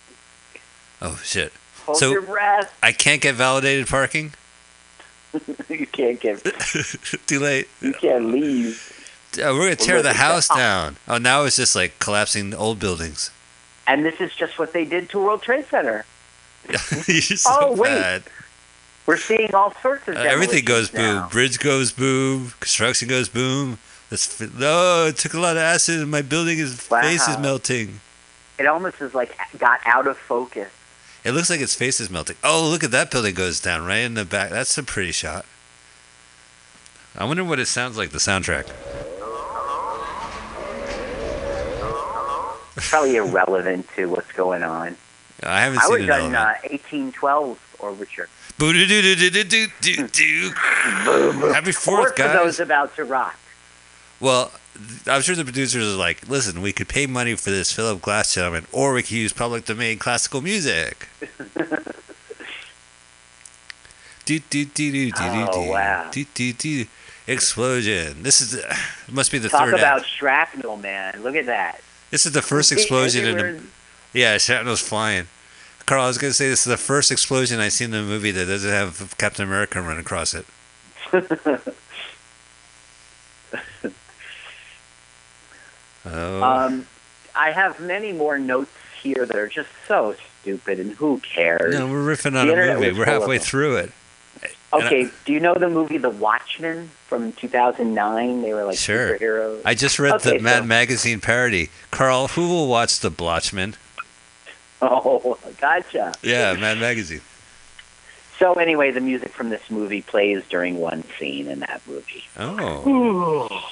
[1.01, 1.53] Oh shit!
[1.85, 2.73] Hold So- your breath.
[2.83, 4.33] I can't get validated parking.
[5.69, 6.43] you can't get.
[7.27, 7.67] Too late.
[7.81, 8.89] You can't leave.
[9.35, 10.97] Uh, we're gonna tear the house down.
[11.07, 13.31] Oh, now it's just like collapsing old buildings.
[13.87, 16.05] And this is just what they did to World Trade Center.
[16.69, 16.77] You're
[17.21, 17.89] so Oh, wait.
[17.89, 18.23] bad.
[19.05, 21.29] We're seeing all sorts of Uh, everything goes demolitions boom.
[21.29, 22.53] Bridge goes boom.
[22.61, 23.79] Construction goes boom.
[24.13, 27.99] This oh, it took a lot of acid, and my building is face is melting.
[28.59, 30.71] It almost is like got out of focus.
[31.23, 32.35] It looks like its face is melting.
[32.43, 34.51] Oh, look at that building goes down right in the back.
[34.51, 35.47] That's a pretty shot.
[37.17, 38.11] I wonder what it sounds like.
[38.11, 38.67] The soundtrack.
[42.75, 44.95] Probably irrelevant to what's going on.
[45.41, 46.09] I haven't I seen would it.
[46.09, 46.29] have all.
[46.29, 48.29] done uh, 1812 Overture.
[48.59, 48.85] Happy
[51.71, 52.35] Fourth, for guys.
[52.35, 53.39] those about to rock.
[54.19, 54.51] Well,
[55.07, 58.33] I'm sure the producers are like, listen, we could pay money for this Philip Glass
[58.33, 61.07] gentleman, or we could use public domain classical music.
[64.25, 65.11] do do do do do do
[65.49, 66.09] Oh, do wow.
[66.11, 66.85] do do do
[67.27, 68.23] explosion.
[68.23, 68.75] This is uh,
[69.07, 69.73] it must be the Talk third.
[69.75, 70.09] about act.
[70.09, 71.21] shrapnel, man.
[71.21, 71.81] Look at that.
[72.11, 73.61] This is the first explosion in the
[74.13, 74.37] yeah.
[74.37, 75.27] Shrapnel's flying.
[75.85, 78.31] Carl, I was gonna say this is the first explosion I've seen in a movie
[78.31, 80.45] that doesn't have Captain America run across it.
[86.05, 86.43] Oh.
[86.43, 86.87] Um,
[87.35, 91.73] I have many more notes here that are just so stupid, and who cares?
[91.75, 92.91] No, we're riffing The on a movie.
[92.97, 93.91] We're halfway through it.
[94.41, 98.41] And I- Okay, do you know the movie The Watchmen from 2009?
[98.41, 99.17] They were like Sure.
[99.17, 99.61] superheroes.
[99.65, 101.69] I just read Okay, the Mad Magazine parody.
[101.91, 103.75] Carl, who will watch the Blotchman?
[104.85, 106.11] Oh, gotcha.
[106.21, 107.21] Yeah, Mad Magazine.
[108.37, 112.25] So anyway, the music from this movie plays during one scene in that movie.
[112.37, 113.69] Oh.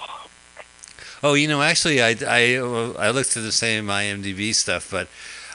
[1.24, 5.08] Oh, you know, actually, I, I, I looked at the same IMDb stuff, but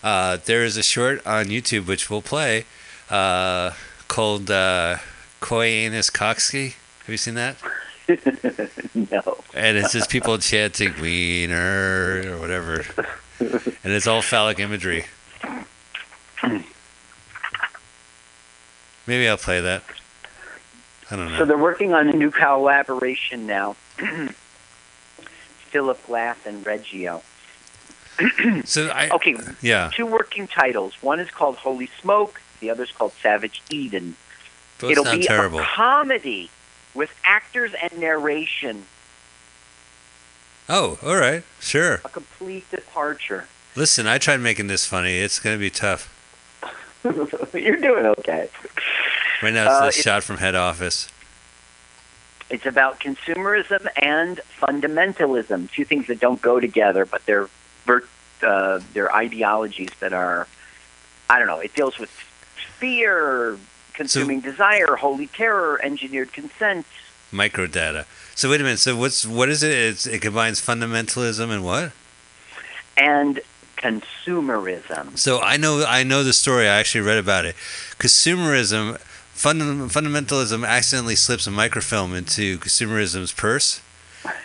[0.04, 2.66] uh, there is a short on YouTube which we'll play
[3.10, 3.72] uh,
[4.06, 4.98] called uh,
[5.40, 6.74] Koi Anus Coxky.
[7.00, 7.56] Have you seen that?
[8.94, 9.38] no.
[9.54, 12.84] And it's just people chanting wiener or whatever.
[13.40, 15.06] And it's all phallic imagery.
[19.06, 19.82] Maybe I'll play that.
[21.10, 21.38] I don't know.
[21.38, 23.76] So they're working on a new collaboration now.
[25.76, 27.22] Philip Glass and Reggio.
[28.64, 30.94] So I, Okay, yeah, two working titles.
[31.02, 32.40] One is called Holy Smoke.
[32.60, 34.16] The other is called Savage Eden.
[34.80, 35.58] both It'll be terrible.
[35.58, 36.48] a comedy
[36.94, 38.84] with actors and narration.
[40.66, 42.00] Oh, all right, sure.
[42.06, 43.48] A complete departure.
[43.74, 45.18] Listen, I tried making this funny.
[45.18, 46.08] It's gonna be tough.
[47.52, 48.48] You're doing okay.
[49.42, 51.08] Right now, it's Uh, a shot from head office.
[52.48, 57.48] It's about consumerism and fundamentalism, two things that don't go together, but they're
[58.42, 60.46] uh, they're ideologies that are,
[61.30, 61.58] I don't know.
[61.58, 62.10] It deals with
[62.78, 63.58] fear,
[63.94, 66.86] consuming desire, holy terror, engineered consent.
[67.32, 68.04] Microdata.
[68.34, 68.78] So wait a minute.
[68.78, 69.72] So what's what is it?
[69.72, 71.92] It's, it combines fundamentalism and what?
[72.96, 73.40] and
[73.76, 75.16] consumerism.
[75.18, 76.68] So I know I know the story.
[76.68, 77.54] I actually read about it.
[77.98, 78.98] Consumerism,
[79.36, 83.80] funda- fundamentalism accidentally slips a microfilm into consumerism's purse,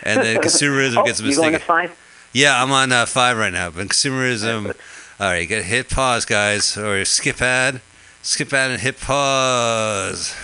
[0.02, 1.60] and then consumerism oh, gets you going mistaken.
[1.60, 1.98] to five?
[2.32, 3.70] Yeah, I'm on uh, five right now.
[3.70, 4.74] But consumerism.
[5.20, 7.80] All right, get hit pause, guys, or skip ad,
[8.22, 10.34] skip ad, and hit pause.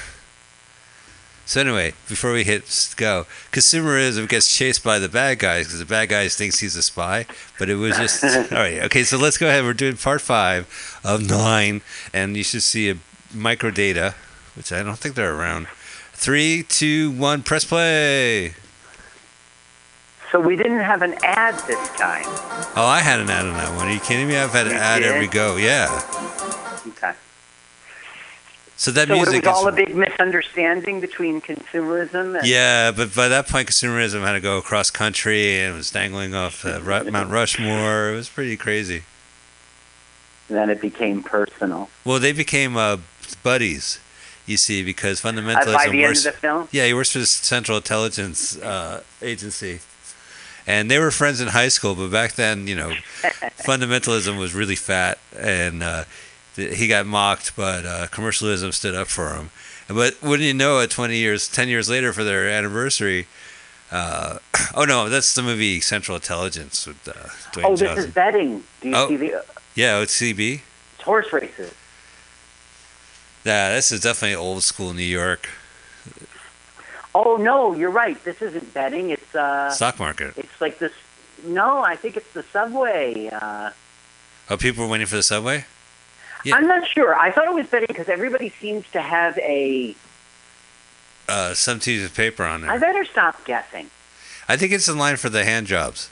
[1.47, 5.87] So anyway, before we hit go, consumerism gets chased by the bad guys because the
[5.87, 7.25] bad guys thinks he's a spy,
[7.59, 8.23] but it was just
[8.53, 8.83] all right.
[8.83, 9.65] Okay, so let's go ahead.
[9.65, 11.81] We're doing part five of nine,
[12.13, 12.99] and you should see a
[13.33, 14.15] micro data,
[14.59, 15.69] which I don't think they're around.
[16.13, 18.55] Three, two, one, press play.
[20.33, 22.25] So we didn't have an ad this time.
[22.77, 23.87] Oh, I had an ad on that one.
[23.89, 24.37] Are you kidding me?
[24.37, 25.13] I've had an You ad did?
[25.13, 25.57] every go.
[25.57, 25.87] Yeah.
[26.89, 27.13] Okay.
[28.77, 29.73] So that So it music was all is.
[29.73, 34.59] a big misunderstanding between consumerism and Yeah, but by that point, consumerism had to go
[34.59, 38.11] across country and was dangling off uh, Mount Rushmore.
[38.13, 39.05] It was pretty crazy.
[40.49, 41.89] then it became personal.
[42.05, 42.99] Well, they became uh,
[43.43, 43.99] buddies,
[44.49, 46.27] you see, because Uh, fundamentalism by the end works.
[46.27, 49.81] of the film, Yeah, he works for the Central Intelligence uh, Agency.
[50.67, 52.93] And they were friends in high school, but back then, you know,
[53.65, 56.05] fundamentalism was really fat, and uh,
[56.57, 59.51] th- he got mocked, but uh, commercialism stood up for him.
[59.89, 63.27] But wouldn't you know it, 20 years, 10 years later for their anniversary,
[63.91, 64.39] uh,
[64.75, 67.13] oh no, that's the movie Central Intelligence with uh,
[67.53, 68.05] Dwayne oh, this Johnson.
[68.09, 68.65] is betting.
[68.83, 69.09] Do you Oh.
[69.09, 69.45] see the
[69.75, 70.61] yeah, it's CB.
[70.97, 71.73] it's horse races?
[73.49, 75.49] Yeah, this is definitely old school New York
[77.15, 78.23] Oh no, you're right.
[78.23, 79.11] This isn't betting.
[79.11, 80.35] It's uh, stock market.
[80.37, 80.93] it's like this.
[81.45, 83.29] No, I think it's the subway.
[83.29, 83.71] Uh,
[84.51, 85.65] Oh, people were waiting for the subway?
[86.45, 86.57] Yeah.
[86.57, 87.15] I'm not sure.
[87.15, 89.95] I thought it was betting because everybody seems to have a.
[91.29, 92.71] Uh, some piece of paper on there.
[92.71, 93.91] I better stop guessing.
[94.49, 96.09] I think it's in line for the hand jobs.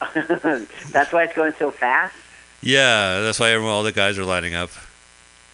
[0.14, 2.14] That's why it's going so fast.
[2.60, 4.70] Yeah, that's why everyone, all the guys are lining up.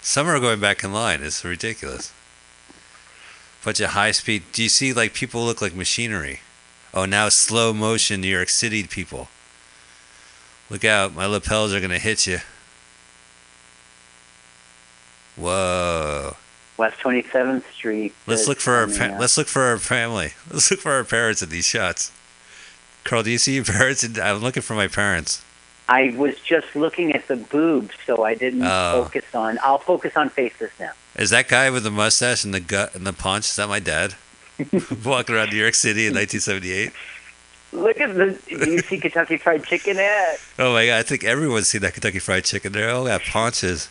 [0.03, 1.23] Some are going back in line.
[1.23, 2.13] It's ridiculous.
[3.65, 4.45] Bunch of high speed.
[4.53, 6.41] Do you see like people look like machinery?
[6.95, 9.29] Oh, now slow motion New York City people.
[10.71, 11.15] Look out!
[11.15, 12.39] My lapels are gonna hit you.
[15.37, 16.37] Whoa!
[16.77, 18.15] West 27th Street.
[18.27, 20.33] Let's look for our pa- let's look for our family.
[20.51, 22.11] Let's look for our parents in these shots.
[23.05, 24.03] Carl, do you see your parents?
[24.19, 25.45] I'm looking for my parents.
[25.91, 29.03] I was just looking at the boobs, so I didn't Oh.
[29.03, 29.59] focus on.
[29.63, 30.93] I'll focus on faces now.
[31.17, 33.47] Is that guy with the mustache and the gut and the punch?
[33.47, 34.15] Is that my dad?
[35.05, 36.93] Walking around New York City in 1978.
[37.73, 38.39] Look at the.
[38.49, 40.39] You see Kentucky Fried Chicken ad?
[40.59, 40.99] Oh my god!
[40.99, 42.73] I think everyone's seen that Kentucky Fried Chicken.
[42.73, 43.89] They all got paunches.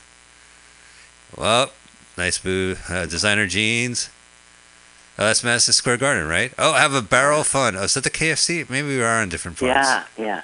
[1.38, 1.72] Well,
[2.18, 2.76] nice boo.
[2.90, 4.10] Uh, designer jeans.
[5.18, 6.54] Oh, that's Madison Square Garden, right?
[6.58, 7.76] Oh, have a barrel of fun.
[7.76, 8.70] Oh, is that the KFC?
[8.70, 9.76] Maybe we are in different parts.
[9.76, 10.42] Yeah, yeah.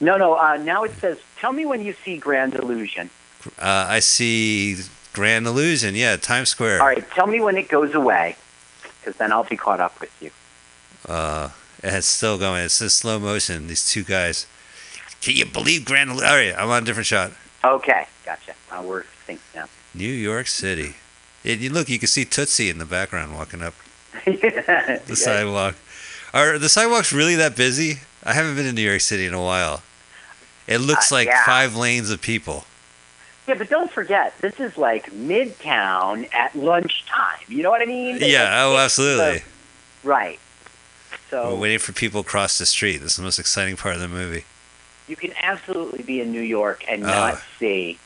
[0.00, 0.34] No, no.
[0.34, 3.10] Uh, now it says, "Tell me when you see Grand Illusion."
[3.58, 4.76] Uh, I see
[5.12, 5.94] Grand Illusion.
[5.94, 6.80] Yeah, Times Square.
[6.80, 8.36] All right, tell me when it goes away,
[8.82, 10.30] because then I'll be caught up with you.
[11.06, 11.50] Uh,
[11.82, 12.64] it's still going.
[12.64, 13.66] It's in slow motion.
[13.68, 14.46] These two guys.
[15.20, 16.28] Can you believe Grand Illusion?
[16.28, 17.32] All right, I'm on a different shot.
[17.62, 18.54] Okay, gotcha.
[18.70, 19.66] Uh, we're synced now.
[19.94, 20.94] New York City.
[21.44, 23.74] And you look, you can see Tootsie in the background walking up
[24.24, 25.76] the the sidewalk.
[26.32, 28.00] Are the sidewalks really that busy?
[28.24, 29.82] I haven't been in New York City in a while.
[30.70, 31.44] It looks Uh, like yeah.
[31.44, 32.64] five lanes of people.
[33.46, 37.38] Yeah, but don't forget, this is like midtown at lunchtime.
[37.48, 38.18] You know what I mean?
[38.20, 39.42] Yeah, oh, absolutely.
[40.04, 40.38] Right.
[41.30, 42.98] So We're waiting for people to cross the street.
[42.98, 44.44] This is the most exciting part of the movie.
[45.08, 47.06] you can absolutely be in New York and Oh.
[47.08, 47.98] not see.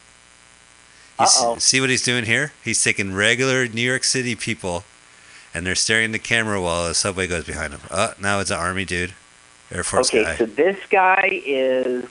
[1.18, 1.58] You Uh-oh.
[1.58, 2.52] see what he's doing here?
[2.64, 4.84] He's taking regular New York City people,
[5.52, 7.82] and they're staring at the camera while the subway goes behind them.
[7.90, 9.12] Oh, now it's an army dude,
[9.70, 12.04] Air Force Okay, guy, so this guy is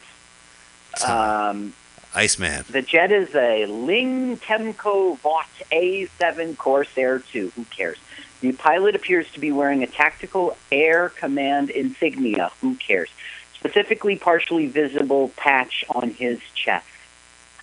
[1.06, 1.74] um,
[2.16, 2.66] Iceman.
[2.70, 7.52] the jet is a Ling Temco Vought A7 Corsair 2.
[7.56, 7.98] Who cares?
[8.42, 12.52] The pilot appears to be wearing a tactical air command insignia.
[12.62, 13.10] Who cares?
[13.56, 16.86] Specifically, partially visible patch on his chest.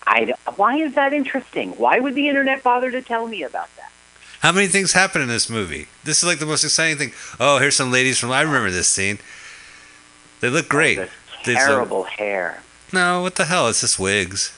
[0.06, 1.72] I why is that interesting?
[1.72, 3.92] Why would the internet bother to tell me about that?
[4.40, 5.88] How many things happen in this movie?
[6.02, 7.12] This is like the most exciting thing.
[7.38, 8.30] Oh, here's some ladies from.
[8.30, 9.18] I remember this scene.
[10.40, 10.96] They look great.
[11.44, 12.62] There's a- terrible hair.
[12.92, 13.68] No, what the hell?
[13.68, 14.52] It's just wigs.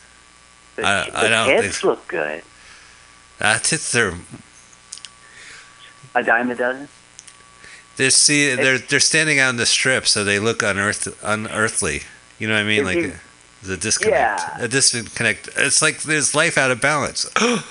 [0.77, 2.43] The, I- I don't tits think look good.
[3.39, 3.93] That's tits.
[3.93, 4.15] They're
[6.15, 6.89] A dime a dozen.
[7.97, 12.03] They're see they're they're standing out in the strip, so they look unearth unearthly.
[12.39, 12.81] You know what I mean?
[12.81, 13.17] If Like you- uh,
[13.65, 14.41] the disconnect.
[14.59, 14.65] Yeah.
[14.65, 15.49] A disconnect.
[15.57, 17.29] It's like there's life out of balance.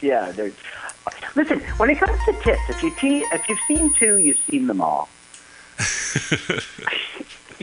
[0.00, 0.52] Yeah, they're.
[1.34, 4.68] Listen, when it comes to tits, if you te- if you've seen two, you've seen
[4.68, 5.08] them all.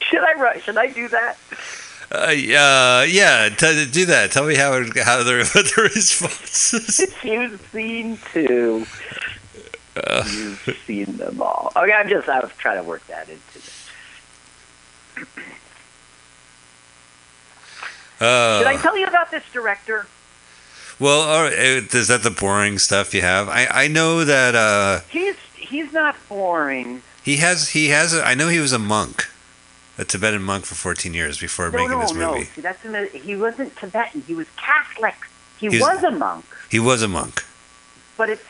[0.09, 1.37] should I ru- should I do that?
[2.11, 3.49] uh, yeah, yeah.
[3.49, 4.31] T- do that.
[4.31, 7.15] Tell me how it, how the what the response is.
[7.23, 8.85] You've seen two,
[9.95, 11.71] Uh, you've seen them all.
[11.75, 13.63] Okay, I'm just I was trying to work that into it.
[18.19, 20.07] uh, Did I tell you about this director?
[20.99, 21.53] well, all right.
[21.53, 23.49] uh, Is that the boring stuff you have?
[23.49, 27.01] I I know that uh, He's he's not boring.
[27.23, 28.13] he has he has.
[28.13, 29.25] A, I know he was a monk,
[29.97, 32.33] a Tibetan monk for 14 years before No, making no, this no.
[32.33, 32.45] movie.
[32.45, 34.21] See, that's in he wasn't Tibetan.
[34.27, 35.15] He was Catholic.
[35.59, 37.43] He He's- was a monk, He was a monk.
[38.17, 38.43] but it's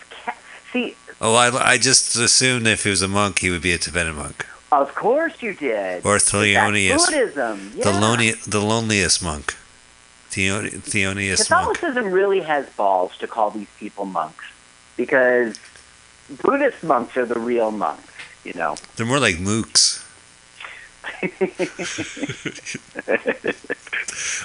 [0.74, 0.96] see.
[1.22, 4.16] Oh, I, I just assumed if he was a monk, he would be a Tibetan
[4.16, 4.46] monk.
[4.72, 6.06] Of course you did.
[6.06, 6.98] Or That's Thelonious.
[7.06, 7.72] Buddhism.
[7.76, 7.84] Yeah.
[7.92, 9.56] The, lonely, the loneliest monk.
[10.30, 11.78] Theo, Theonius monk.
[11.78, 14.44] Catholicism really has balls to call these people monks
[14.98, 15.58] because
[16.42, 18.12] Buddhist monks are the real monks,
[18.44, 18.76] you know.
[18.98, 20.02] They're more like mooks.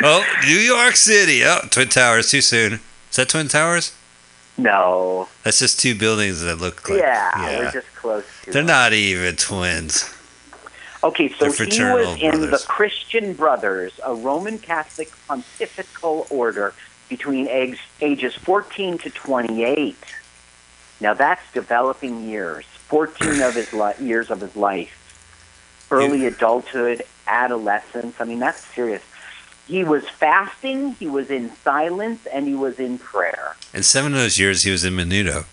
[0.03, 1.45] oh, New York City.
[1.45, 2.31] Oh, Twin Towers.
[2.31, 2.75] Too soon.
[3.11, 3.95] Is that Twin Towers?
[4.57, 5.29] No.
[5.45, 7.01] That's just two buildings that look like.
[7.01, 8.67] yeah, we're just close to They're it.
[8.67, 10.15] not even twins.
[11.03, 12.63] Okay, so he was in the.
[12.69, 16.75] Christian Brothers, a Roman Catholic pontifical order
[17.09, 19.97] between age, ages 14 to 28.
[21.01, 22.67] Now that's developing years.
[22.89, 24.95] 14 of his li- years of his life.
[25.91, 28.17] Early adulthood, adolescence.
[28.21, 29.03] I mean, that's serious.
[29.67, 33.55] He was fasting, he was in silence, and he was in prayer.
[33.73, 35.47] And seven of those years, he was in Menudo.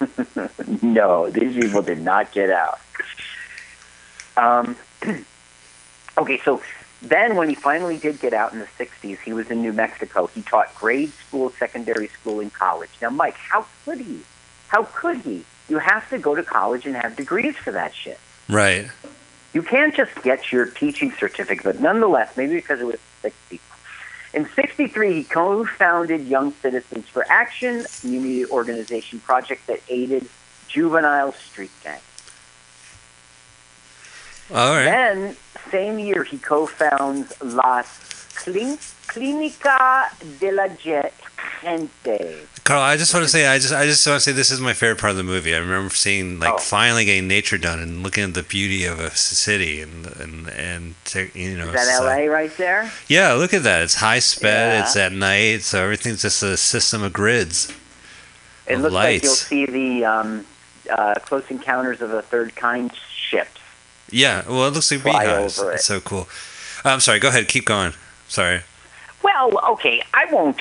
[0.82, 2.78] no, these people did not get out.
[4.36, 4.76] Um,
[6.18, 6.62] okay, so
[7.00, 10.26] then when he finally did get out in the 60s, he was in New Mexico.
[10.26, 12.90] He taught grade school, secondary school, and college.
[13.00, 14.20] Now, Mike, how could he?
[14.68, 15.44] How could he?
[15.68, 18.18] You have to go to college and have degrees for that shit.
[18.48, 18.88] Right.
[19.52, 23.60] You can't just get your teaching certificate, but nonetheless, maybe because it was 60.
[24.34, 30.28] In 63, he co-founded Young Citizens for Action, a community organization project that aided
[30.68, 32.02] juvenile street gangs.
[34.50, 34.84] All right.
[34.84, 35.36] Then,
[35.70, 37.82] same year, he co-founds La
[38.44, 40.08] Clin- Clínica
[40.38, 41.12] de la Gente.
[42.64, 44.60] Carl, I just want to say, I just, I just want to say, this is
[44.60, 45.54] my favorite part of the movie.
[45.54, 46.58] I remember seeing, like, Oh.
[46.58, 50.94] finally getting nature done and looking at the beauty of a city and and and
[51.34, 51.68] you know.
[51.68, 52.28] Is that so- L.A.
[52.28, 52.90] right there?
[53.08, 53.82] Yeah, look at that.
[53.82, 54.74] It's high sped.
[54.74, 54.82] Yeah.
[54.82, 57.72] It's at night, so everything's just a system of grids.
[58.66, 60.46] It Of looks like you'll see the um,
[60.90, 63.60] uh, Close Encounters of the Third Kind ships.
[64.10, 65.58] Yeah, well, it looks like beehives.
[65.58, 65.66] it.
[65.74, 66.28] It's so cool.
[66.84, 67.18] I'm sorry.
[67.18, 67.48] Go ahead.
[67.48, 67.94] Keep going.
[68.28, 68.60] Sorry.
[69.22, 70.60] Well, okay, I won't.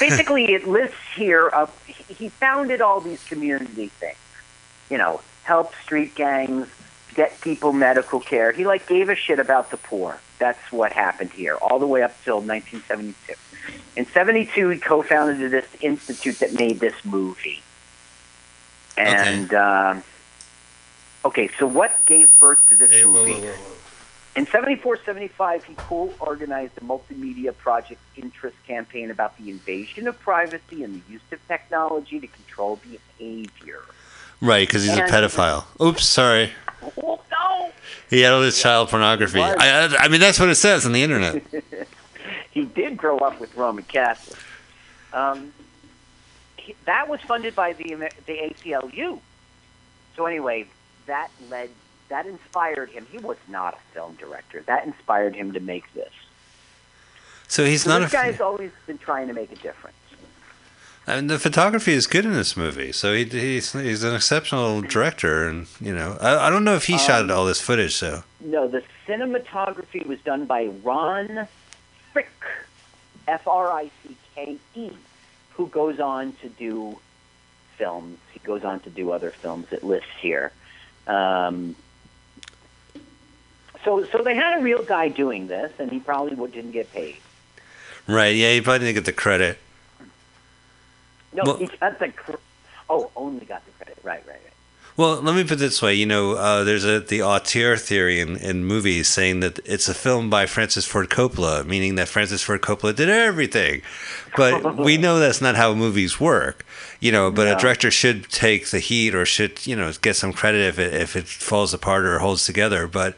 [0.00, 1.50] Basically, it lists here.
[1.52, 1.66] Uh,
[2.08, 4.16] he founded all these community things.
[4.90, 6.68] You know, help street gangs,
[7.14, 8.52] get people medical care.
[8.52, 10.18] He like gave a shit about the poor.
[10.38, 13.34] That's what happened here, all the way up till 1972.
[13.96, 17.62] In 72, he co-founded this institute that made this movie.
[18.98, 20.02] And um,
[21.24, 23.32] okay, so what gave birth to this Hey, movie?
[23.32, 23.72] whoa, whoa, whoa.
[24.36, 30.20] In 74 75, he co organized a multimedia project interest campaign about the invasion of
[30.20, 32.78] privacy and the use of technology to control
[33.18, 33.80] behavior.
[34.42, 35.64] Right, because he's a pedophile.
[35.80, 36.52] Oops, sorry.
[37.02, 37.72] Oh, no!
[38.10, 39.40] He had all this child pornography.
[39.40, 41.42] I, I, I mean, that's what it says on the internet.
[42.50, 44.38] he did grow up with Roman Catholics.
[45.14, 45.54] Um,
[46.58, 49.18] he, that was funded by the the ACLU.
[50.14, 50.66] So anyway,
[51.06, 51.70] that led
[52.08, 53.06] that inspired him.
[53.10, 54.62] He was not a film director.
[54.66, 56.12] That inspired him to make this.
[57.48, 58.16] So he's So not this a.
[58.16, 59.96] guy's always been trying to make a difference.
[61.08, 65.46] And the photography is good in this movie, so he, he's he's an exceptional director,
[65.48, 67.94] and you know I, I don't know if he shot Um, all this footage.
[67.94, 71.46] So No, the cinematography was done by Ron
[72.12, 72.26] Fricke,
[73.28, 74.90] F R I C K E,
[75.50, 76.98] who goes on to do
[77.76, 78.18] films.
[78.32, 79.66] He goes on to do other films.
[79.72, 80.50] It lists here.
[81.06, 81.76] Um,
[83.86, 87.16] so, so they had a real guy doing this, and he probably didn't get paid.
[88.08, 89.58] right, yeah, he probably didn't get the credit.
[91.32, 92.08] No, Well- he got the.
[92.08, 92.32] Cr-
[92.90, 93.98] oh, only got the credit.
[94.02, 94.52] Right, right, right.
[94.96, 95.94] Well, let me put it this way.
[95.94, 99.94] You know, uh, there's a the auteur theory in, in movies saying that it's a
[99.94, 103.82] film by Francis Ford Coppola, meaning that Francis Ford Coppola did everything.
[104.36, 106.64] But we know that's not how movies work.
[106.98, 110.32] You know, but a director should take the heat or should you know get some
[110.32, 112.86] credit if it if it falls apart or holds together.
[112.86, 113.16] But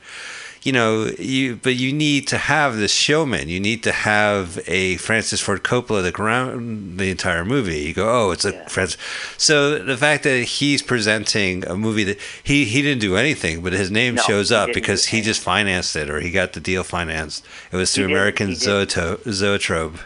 [0.69, 3.49] you know, you but you need to have this showman.
[3.49, 7.81] You need to have a Francis Ford Coppola that ground the entire movie.
[7.81, 8.69] You go, oh, it's a Yeah.
[8.69, 8.99] Francis.
[9.39, 13.73] So the fact that he's presenting a movie that he he didn't do anything, but
[13.73, 16.85] his name No, shows up because he just financed it or he got the deal
[16.85, 17.47] financed.
[17.73, 18.55] It was through American.
[18.55, 19.99] Zoetrope,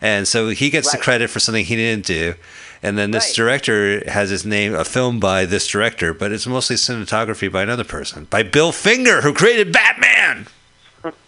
[0.00, 2.34] and so he gets the credit for something he didn't do.
[2.82, 3.34] And then this Right.
[3.36, 7.84] director has his name, a film by this director, but it's mostly cinematography by another
[7.84, 10.46] person, by Bill Finger, who created Batman.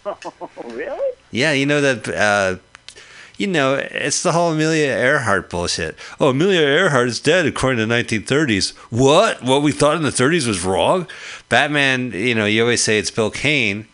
[0.05, 0.17] Oh,
[0.65, 1.11] really?
[1.31, 2.09] Yeah, you know that.
[2.09, 2.57] Uh,
[3.37, 5.97] you know, it's the whole Amelia Earhart bullshit.
[6.19, 8.71] Oh, Amelia Earhart is dead according to the 1930s.
[8.91, 9.45] What?
[9.45, 11.07] What we thought in the 30s was wrong?
[11.49, 13.87] Batman, you know, you always say it's Bill Kane.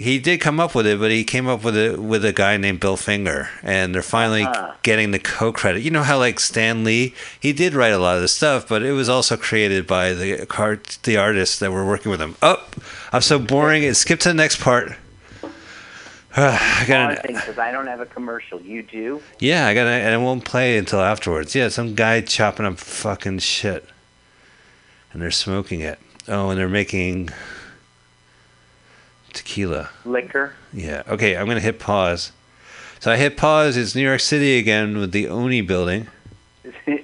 [0.00, 2.56] He did come up with it, but he came up with it with a guy
[2.56, 4.72] named Bill Finger, and they're finally Uh-huh.
[4.82, 5.82] getting the co-credit.
[5.82, 8.82] You know how like Stan Lee, he did write a lot of the stuff, but
[8.82, 12.36] it was also created by the cart the artists that were working with him.
[12.42, 12.64] Oh,
[13.12, 13.82] I'm so boring.
[13.82, 14.92] It skip to the next part.
[16.36, 18.60] I got because I don't have a commercial.
[18.60, 19.20] You do?
[19.40, 21.54] yeah, I got and it won't play until afterwards.
[21.54, 23.84] Yeah, some guy chopping up fucking shit,
[25.12, 25.98] and they're smoking it.
[26.28, 27.30] Oh, and they're making
[29.32, 29.90] tequila.
[30.04, 30.54] Liquor?
[30.72, 31.02] Yeah.
[31.08, 32.32] Okay, I'm gonna hit pause.
[32.98, 33.76] So I hit pause.
[33.76, 36.08] It's New York City again with the Oni building.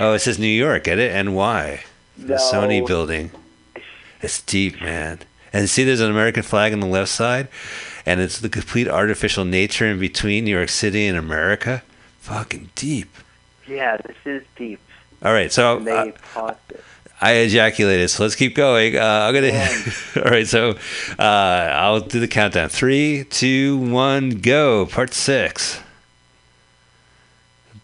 [0.00, 0.84] Oh, it says New York.
[0.84, 1.12] Get it?
[1.14, 1.82] And why?
[2.16, 3.30] The Sony building.
[4.22, 5.18] It's deep, man.
[5.52, 7.48] And see, there's an American flag on the left side,
[8.06, 11.82] and it's the complete artificial nature in between New York City and America.
[12.20, 13.14] Fucking deep.
[13.68, 14.80] Yeah, this is deep.
[15.22, 16.82] All right, so uh, paused it.
[17.22, 18.96] I ejaculated, so let's keep going.
[18.96, 19.52] Uh, I'm gonna.
[20.24, 20.70] all right, so
[21.18, 22.70] uh, I'll do the countdown.
[22.70, 24.86] Three, two, one, go.
[24.86, 25.80] Part six.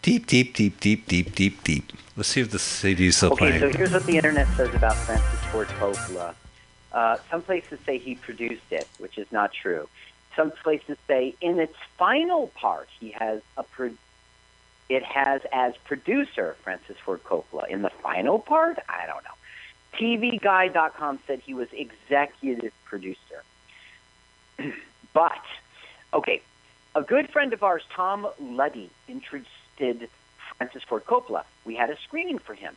[0.01, 1.91] Deep, deep, deep, deep, deep, deep, deep.
[2.15, 3.63] Let's see if the CD is still Okay, playing.
[3.63, 6.33] Okay, so here's what the internet says about Francis Ford Coppola.
[6.91, 9.87] Uh, some places say he produced it, which is not true.
[10.35, 13.91] Some places say in its final part he has a pro-
[14.89, 17.67] it has as producer Francis Ford Coppola.
[17.67, 19.31] In the final part, I don't know.
[19.99, 23.43] TVGuide.com said he was executive producer.
[25.13, 25.41] but
[26.13, 26.41] okay,
[26.95, 29.49] a good friend of ours, Tom Luddy, introduced
[30.57, 31.43] Francis Ford Coppola.
[31.65, 32.75] We had a screening for him.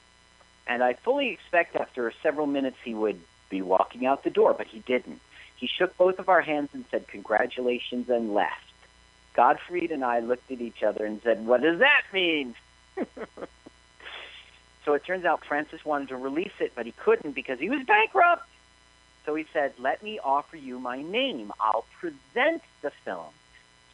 [0.66, 4.66] And I fully expect after several minutes he would be walking out the door, but
[4.66, 5.20] he didn't.
[5.56, 8.69] He shook both of our hands and said, Congratulations, and left.
[9.34, 12.54] Godfrey and I looked at each other and said, What does that mean?
[14.84, 17.84] so it turns out Francis wanted to release it, but he couldn't because he was
[17.84, 18.48] bankrupt.
[19.26, 21.52] So he said, Let me offer you my name.
[21.60, 23.32] I'll present the film.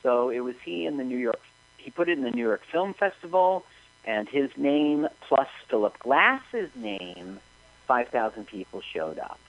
[0.02, 1.40] So it was he in the New York,
[1.78, 3.64] he put it in the New York Film Festival
[4.04, 7.40] and his name plus Philip Glass's name,
[7.86, 9.40] 5,000 people showed up.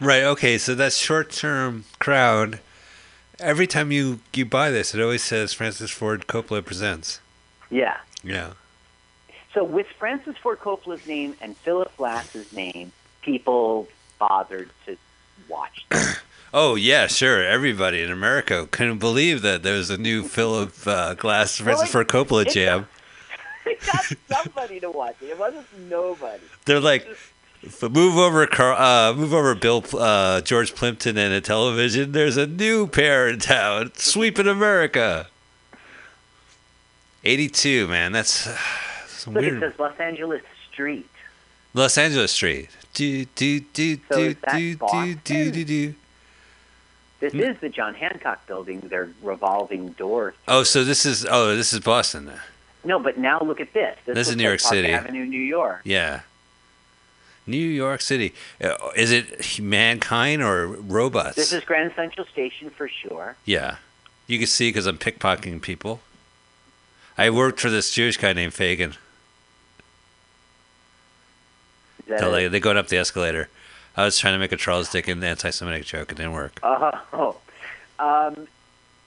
[0.00, 0.24] Right.
[0.24, 0.58] Okay.
[0.58, 2.58] So that short-term crowd.
[3.40, 7.20] Every time you you buy this, it always says Francis Ford Coppola presents.
[7.70, 7.96] Yeah.
[8.22, 8.52] Yeah.
[9.52, 14.96] So with Francis Ford Coppola's name and Philip Glass's name, people bothered to
[15.48, 15.86] watch.
[16.56, 17.42] Oh yeah, sure.
[17.44, 21.90] Everybody in America couldn't believe that there was a new Philip uh, Glass Francis it-
[21.90, 22.86] Ford Coppola jam.
[23.66, 25.30] it got somebody to watch it.
[25.30, 26.44] It wasn't nobody.
[26.64, 27.08] They're like,
[27.80, 28.76] Move over, Carl.
[28.76, 29.82] Uh, move over, Bill.
[29.92, 32.12] Uh, George Plimpton and a television.
[32.12, 35.28] There's a new pair in town, sweeping America.
[37.24, 38.12] Eighty-two, man.
[38.12, 38.56] That's uh,
[39.08, 39.54] some Look, weird.
[39.56, 41.08] it says Los Angeles Street.
[41.72, 42.68] Los Angeles Street.
[42.92, 45.20] Do do do So do do do Boston?
[45.24, 45.94] do do do.
[47.20, 47.40] This Hmm.
[47.40, 50.34] is the John Hancock building, their revolving door.
[50.46, 52.30] Oh, so this is oh, this is Boston.
[52.84, 53.96] No, but now look at this.
[54.04, 54.92] This is New York Park City.
[54.92, 55.80] Avenue, New York.
[55.84, 56.20] Yeah.
[57.46, 58.34] New York City.
[58.62, 61.36] Uh, Is it mankind or robots?
[61.36, 63.36] This is Grand Central Station for sure.
[63.44, 63.76] Yeah.
[64.26, 66.00] You can see because I'm pickpocketing people.
[67.18, 68.96] I worked for this Jewish guy named Fagin.
[72.06, 73.48] That they, they going up the escalator.
[73.96, 76.12] I was trying to make a Charles Dickens anti-Semitic joke.
[76.12, 76.58] It didn't work.
[76.62, 77.36] Oh,
[77.98, 78.48] um,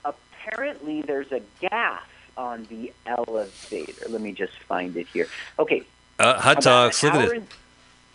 [0.06, 2.02] apparently there's a gas
[2.38, 4.06] on the elevator.
[4.10, 5.28] Let me just find it here.
[5.60, 5.84] Okay,
[6.20, 7.04] Uh, hot dogs.
[7.04, 7.44] Look at it.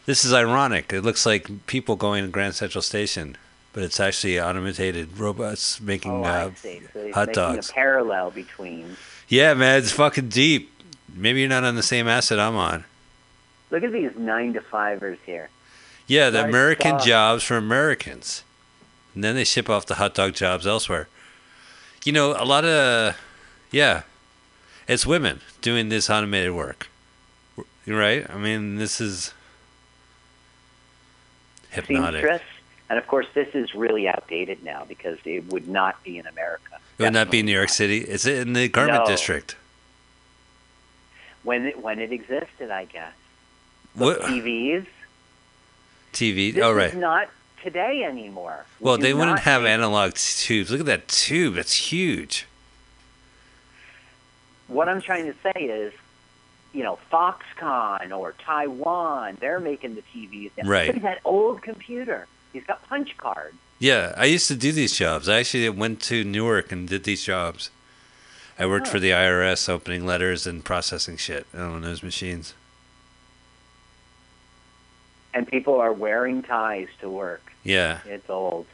[0.07, 0.93] This is ironic.
[0.93, 3.37] It looks like people going to Grand Central Station,
[3.73, 7.71] but it's actually automated robots making Oh, uh, So hot making dogs.
[7.71, 8.97] a parallel between.
[9.29, 10.71] Yeah, man, it's fucking deep.
[11.15, 12.85] Maybe you're not on the same asset I'm on.
[13.71, 15.49] Look at these nine to fivers here.
[16.07, 17.05] Yeah, the American job.
[17.07, 18.43] jobs for Americans.
[19.15, 21.09] And then they ship off the hot dog jobs elsewhere.
[22.05, 23.17] You know, a lot of,
[23.71, 24.03] yeah,
[24.89, 26.89] it's women doing this automated work.
[27.87, 28.29] You're right?
[28.29, 29.33] I mean, this is
[31.73, 32.21] hypnotic.
[32.21, 32.43] Seamstress.
[32.89, 36.79] And of course, this is really outdated now because it would not be in America.
[36.99, 37.75] It would not be in New York not.
[37.75, 37.99] City.
[37.99, 39.07] It's in the garment No.
[39.07, 39.57] district.
[41.43, 43.13] When it, when it existed, I guess.
[43.95, 44.87] What TVs.
[46.13, 46.53] TV?
[46.55, 46.91] This Oh, right.
[46.93, 47.29] is not
[47.63, 48.65] today anymore.
[48.79, 50.71] We Well, they wouldn't have analog tubes.
[50.71, 51.55] Look at that tube.
[51.55, 52.47] That's huge.
[54.69, 55.93] What I'm trying to say is,
[56.73, 60.51] you know, Foxconn or Taiwan, they're making the TVs.
[60.57, 60.69] now.
[60.69, 60.87] Right.
[60.89, 62.27] Look at that old computer.
[62.53, 63.55] He's got punch cards.
[63.79, 65.29] Yeah, I used to do these jobs.
[65.29, 67.71] I actually went to Newark and did these jobs.
[68.59, 69.01] I worked for Oh.
[69.01, 72.55] the IRS, opening letters and processing shit on those machines.
[75.35, 77.53] And people are wearing ties to work.
[77.65, 78.67] Yeah, It's old.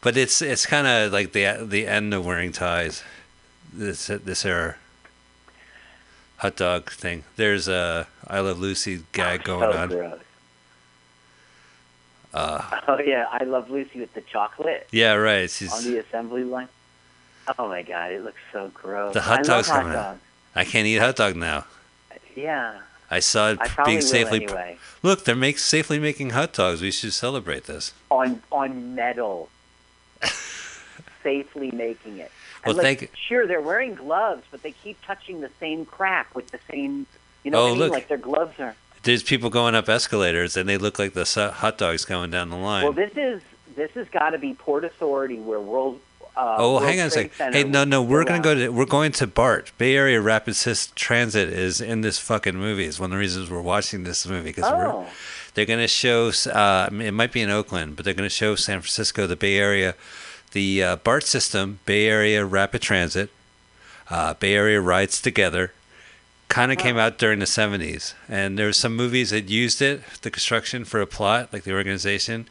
[0.00, 3.02] but it's it's kind of like the the end of wearing ties.
[3.72, 4.76] This this era.
[6.42, 7.22] Hot dog thing.
[7.36, 9.88] There's a I Love Lucy gag going so on.
[9.90, 10.20] gross.
[12.34, 15.48] Uh, Oh yeah, I love Lucy with the chocolate yeah, right.
[15.72, 16.66] on the assembly line.
[17.56, 19.14] Oh my god, it looks so gross.
[19.14, 20.18] The hot dog's hot coming out.
[20.56, 21.64] I can't eat hot dog now.
[22.34, 24.42] Yeah, I saw it I being safely.
[24.42, 24.78] anyway.
[25.00, 26.82] Look, they're make, safely making hot dogs.
[26.82, 27.92] We should celebrate this.
[28.10, 29.48] On on metal,
[31.22, 32.32] safely making it.
[32.66, 36.50] Well, like, thank- Sure, they're wearing gloves, but they keep touching the same crack with
[36.50, 37.06] the same.
[37.44, 37.78] You know Oh, what I mean?
[37.80, 37.92] look.
[37.92, 38.74] Like their gloves are.
[39.02, 42.56] There's people going up escalators, and they look like the hot dogs going down the
[42.56, 42.84] line.
[42.84, 43.42] Well, this is
[43.74, 45.98] this has got to be Port Authority where World.
[46.36, 47.32] Uh, Oh, World hang on a second.
[47.32, 49.72] Center Hey, no, no, we're gonna go to we're going to BART.
[49.76, 50.54] Bay Area Rapid
[50.94, 52.84] Transit is in this fucking movie.
[52.86, 55.06] It's one of the reasons we're watching this movie because Oh,
[55.54, 56.30] they're gonna show.
[56.50, 59.94] Uh, it might be in Oakland, but they're gonna show San Francisco, the Bay Area,
[60.52, 63.30] the uh, BART system, Bay Area Rapid Transit,
[64.10, 65.72] uh, Bay Area rides together.
[66.48, 70.02] Kind of came out during the 70s, and there were some movies that used it,
[70.20, 72.46] the construction for a plot, like the organization.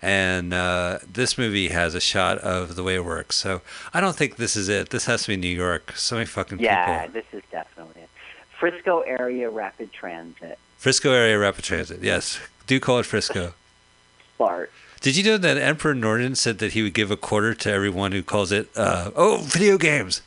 [0.00, 3.36] And uh, this movie has a shot of the way it works.
[3.36, 3.62] So
[3.92, 4.90] I don't think this is it.
[4.90, 5.92] This has to be New York.
[5.96, 7.14] So many fucking yeah, people.
[7.14, 8.08] this is definitely it.
[8.58, 10.58] Frisco area rapid transit.
[10.78, 12.00] Frisco area rapid transit.
[12.02, 13.54] Yes, do call it Frisco.
[14.38, 14.70] BART.
[15.02, 18.12] Did you know that Emperor Norton said that he would give a quarter to everyone
[18.12, 20.22] who calls it, uh, oh, video games?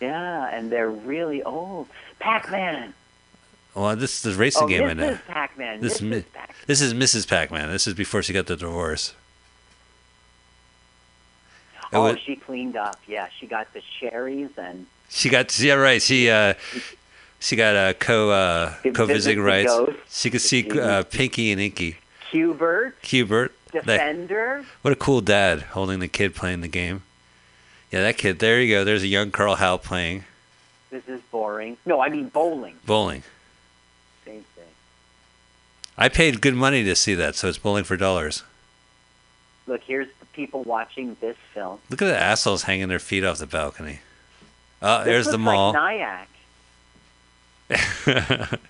[0.00, 1.88] Yeah, and they're really old.
[2.20, 2.94] Pac-Man.
[3.74, 5.08] Well, this is the racing oh, game I this know.
[5.10, 5.80] is Pac-Man.
[5.80, 6.24] This This,
[6.66, 7.28] This is Mrs.
[7.28, 7.68] Pac-Man.
[7.70, 9.14] This is before she got the divorce.
[11.92, 13.00] Oh, was- she cleaned up.
[13.08, 16.00] Yeah, she got the cherries and She got yeah right.
[16.00, 16.54] She uh,
[17.40, 19.72] she got uh, co uh, co visiting rights.
[20.10, 21.98] She could see uh, Pinky and Inky.
[22.30, 23.52] Hubert, Hubert.
[23.74, 24.64] That, Defender.
[24.82, 27.02] what a cool dad holding the kid playing the game.
[27.90, 28.38] Yeah, that kid.
[28.38, 28.84] There you go.
[28.84, 30.24] There's a young Carl Hal playing
[30.90, 31.76] This is boring.
[31.84, 32.76] No, I mean bowling.
[32.86, 33.22] bowling.
[34.24, 34.64] Same thing.
[35.98, 38.42] I paid good money to see that, so it's bowling for dollars.
[39.66, 41.78] Look, here's the people watching this film.
[41.90, 44.00] Look at the assholes hanging their feet off the balcony.
[44.82, 45.72] Oh, there's the mall.
[45.72, 46.28] Like.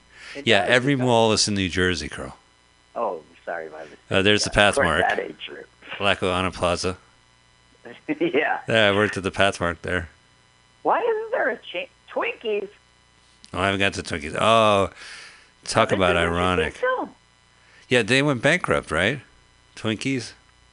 [0.44, 2.36] Yeah, every mall is in New Jersey, Carl.
[2.96, 3.84] Oh, sorry, my.
[4.10, 5.16] Uh, there's the Yeah, course Pathmark.
[5.16, 6.00] That.
[6.00, 6.96] Lackawanna Plaza.
[8.20, 8.60] yeah.
[8.68, 10.08] Yeah, I worked at the Pathmark there.
[10.82, 12.68] Why isn't there a cha- Twinkies?
[13.52, 14.36] Oh, I haven't got to Twinkies.
[14.38, 14.90] Oh,
[15.64, 16.80] talk about ironic.
[17.88, 19.20] Yeah, they went bankrupt, right?
[19.76, 20.32] Twinkies,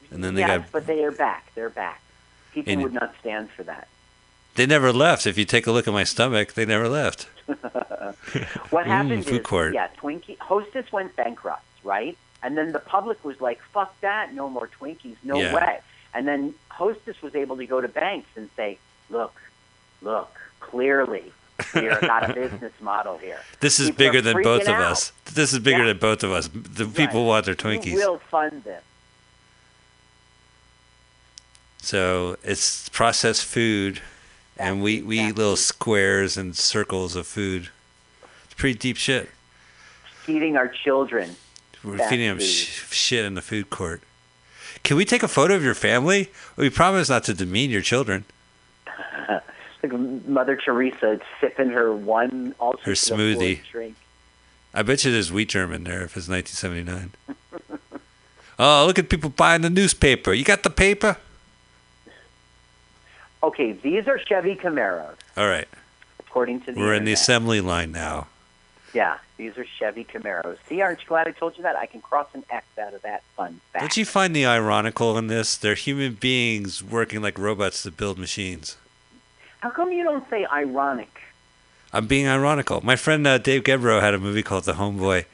[0.09, 0.71] and then they yes, got.
[0.71, 1.51] but they are back.
[1.55, 2.01] They're back.
[2.53, 3.87] People And- would not stand for that.
[4.55, 5.25] They never left.
[5.25, 7.27] If you take a look at my stomach, they never left.
[7.47, 9.73] What Mm, happened food is, court.
[9.73, 12.17] yeah, Twinkie Hostess went bankrupt, right?
[12.43, 14.33] And then the public was like, "Fuck that!
[14.33, 15.53] No more Twinkies, no Yeah.
[15.53, 15.79] way."
[16.13, 18.77] And then Hostess was able to go to banks and say,
[19.09, 19.39] "Look,
[20.01, 21.31] look, clearly,
[21.75, 23.39] we're got a business model here.
[23.59, 24.91] This is People bigger than both of out.
[24.91, 25.11] us.
[25.25, 25.85] This is bigger Yeah.
[25.93, 26.49] than both of us.
[26.51, 27.27] The people Right.
[27.27, 27.93] want their Twinkies.
[27.93, 27.95] Twinkies.
[27.95, 28.83] will fund this."
[31.77, 34.01] So it's processed food,
[34.57, 37.69] and we, we eat little squares and circles of food.
[38.45, 39.29] It's pretty deep shit.
[40.23, 41.35] Feeding our children.
[41.83, 44.01] We're feeding them sh- shit in the food court.
[44.83, 46.29] Can we take a photo of your family?
[46.55, 48.25] We promise not to demean your children.
[49.83, 53.61] Like Mother Teresa sipping her one also Her smoothie.
[53.71, 53.95] drink.
[54.75, 57.13] I bet you there's wheat germ in there if it's 1979.
[58.59, 60.33] oh, look at people buying the newspaper.
[60.33, 61.17] You got the paper?
[63.41, 65.67] Okay, these are Chevy Camaros, All right.
[66.19, 68.27] according to the We're in the assembly line now.
[68.93, 70.57] Yeah, these are Chevy Camaros.
[70.67, 71.75] See, aren't you glad I told you that?
[71.75, 73.83] I can cross an X out of that fun fact.
[73.83, 75.55] Don't you find the ironical in this?
[75.55, 78.77] They're human beings working like robots to build machines.
[79.61, 81.21] How come you don't say ironic?
[81.93, 82.81] I'm being ironical.
[82.81, 85.25] My friend uh, Dave Gebro had a movie called The Homeboy,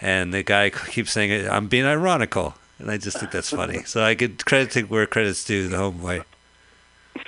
[0.00, 2.54] and the guy keeps saying, it, I'm being ironical.
[2.78, 3.82] And I just think that's funny.
[3.86, 6.24] So I give credit to where credit's due, The Homeboy.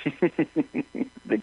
[1.25, 1.41] The-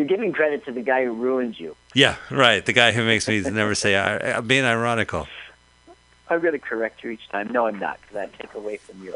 [0.00, 1.76] You're giving credit to the guy who ruins you.
[1.92, 2.64] Yeah, right.
[2.64, 5.28] The guy who makes me never say, I, I'm being ironical.
[6.30, 7.52] I'm going to correct you each time.
[7.52, 9.14] No, I'm not, because I take away from your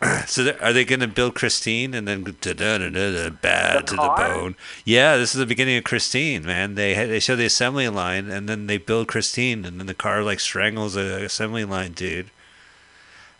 [0.28, 3.88] So are they going to build Christine and then da da da da da bad
[3.88, 4.54] to the bone?
[4.84, 6.76] Yeah, this is the beginning of Christine, man.
[6.76, 10.22] They they show the assembly line and then they build Christine and then the car
[10.22, 12.30] like strangles the assembly line dude.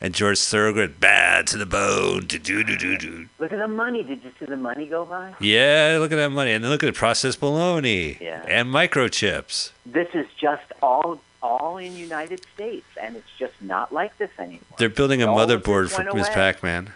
[0.02, 2.26] And George Thorogood bad to the bone.
[2.26, 3.28] Do do do do do.
[3.38, 4.02] Look at the money.
[4.02, 5.34] Did you see the money go by?
[5.38, 6.50] Yeah, look at that money.
[6.50, 8.44] And then look at the processed bologna Yeah.
[8.48, 9.70] and microchips.
[9.86, 14.60] This is just all all in United States, and it's just not like this anymore.
[14.78, 16.28] They're building a All motherboard for Ms.
[16.28, 16.92] Pac-Man.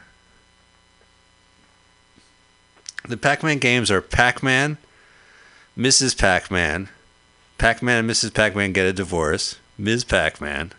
[3.09, 4.79] The Pac-Man games are Pac-Man,
[5.77, 6.17] Mrs.
[6.17, 6.89] Pac-Man,
[7.59, 8.33] Pac-Man and Mrs.
[8.35, 10.05] Pac-Man get a divorce, Ms.
[10.05, 10.73] Pac-Man.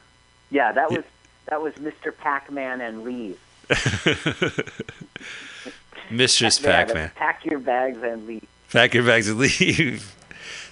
[0.49, 1.03] Yeah, that was
[1.47, 2.15] that was Mr.
[2.15, 3.39] Pac-Man and leave.
[6.11, 7.11] Mistress Pac-Man.
[7.15, 8.45] Pack your bags and leave.
[8.71, 10.15] Pack your bags and leave.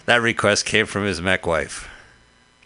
[0.05, 1.89] that request came from his Mac wife.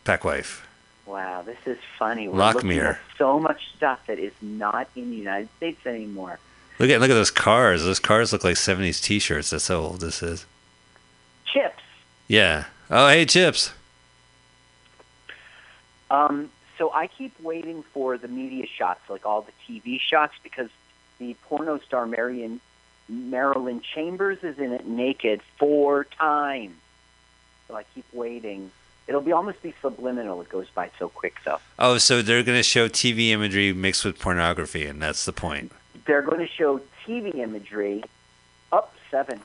[0.03, 0.65] Pac wife.
[1.05, 2.27] Wow, this is funny.
[2.27, 6.37] We're Lock looking at so much stuff that is not in the United States anymore.
[6.77, 7.83] Look at look at those cars.
[7.83, 9.49] Those cars look like 70s t-shirts.
[9.49, 10.45] That's how old this is.
[11.45, 11.81] Chips.
[12.27, 12.65] Yeah.
[12.91, 13.73] Oh, hey, Chips.
[16.11, 20.69] Um, so I keep waiting for the media shots, like all the TV shots, because
[21.19, 22.59] the porno star Marion
[23.09, 26.77] Marilyn Chambers is in it naked four times.
[27.67, 28.71] So I keep waiting.
[29.07, 30.41] It'll be almost be subliminal.
[30.41, 31.59] It goes by so quick, though.
[31.77, 35.71] Oh, so they're going to show TV imagery mixed with pornography, and that's the point.
[36.05, 38.03] They're going to show TV imagery.
[38.71, 39.41] Up seven.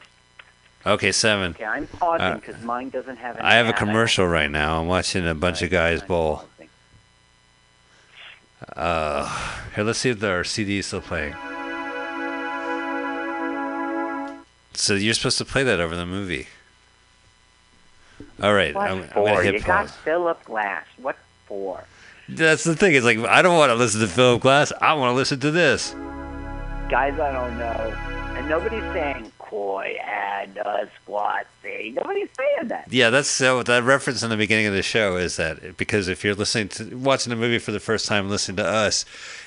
[0.86, 1.52] Okay, seven.
[1.52, 3.38] Okay, I'm pausing Uh, because mine doesn't have.
[3.40, 4.80] I have a commercial right now.
[4.80, 6.44] I'm watching a bunch of guys bowl.
[8.76, 9.28] Uh,
[9.74, 11.34] here, let's see if our CD is still playing.
[14.74, 16.48] So you're supposed to play that over the movie.
[18.42, 19.96] All right, What I'm, I'm gonna hit you got pause.
[19.96, 20.86] Philip Glass.
[20.98, 21.16] What
[21.46, 21.84] for?
[22.28, 22.94] That's the thing.
[22.94, 24.72] It's like I don't want to listen to Philip Glass.
[24.80, 25.92] I want to listen to this.
[26.88, 27.94] Guys, I don't know.
[28.36, 31.94] And nobody's saying koi and a squat thing.
[31.94, 32.88] Nobody's saying that.
[32.90, 33.62] Yeah, that's so.
[33.62, 36.96] That reference in the beginning of the show is that because if you're listening to
[36.96, 39.04] watching the movie for the first time, listening to us,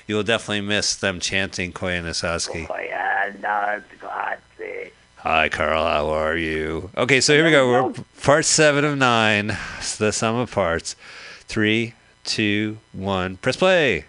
[0.08, 2.68] you will definitely miss them chanting Nasaski.
[2.68, 4.92] Koi and a squat thing.
[5.18, 5.84] Hi, Carl.
[5.84, 6.90] How are you?
[6.96, 7.70] Okay, so here we go.
[7.70, 9.58] We're part seven of nine.
[9.78, 10.96] It's the sum of parts.
[11.42, 13.36] Three, two, one.
[13.38, 14.06] Press play.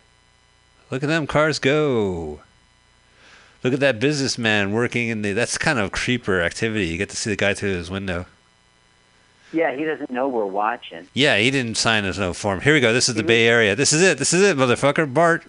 [0.91, 2.41] Look at them cars go.
[3.65, 5.33] Look at that businessman working in the.
[5.33, 6.87] That's kind of creeper activity.
[6.87, 8.27] You get to see the guy through his window.
[9.53, 11.09] Yeah, he doesn't know we're watching.
[11.15, 12.61] Yeah, he didn't sign his no form.
[12.61, 12.93] Here we go.
[12.93, 13.75] This is the Bay Area.
[13.75, 14.19] This is it.
[14.19, 15.13] This is it, motherfucker.
[15.13, 15.43] Bart.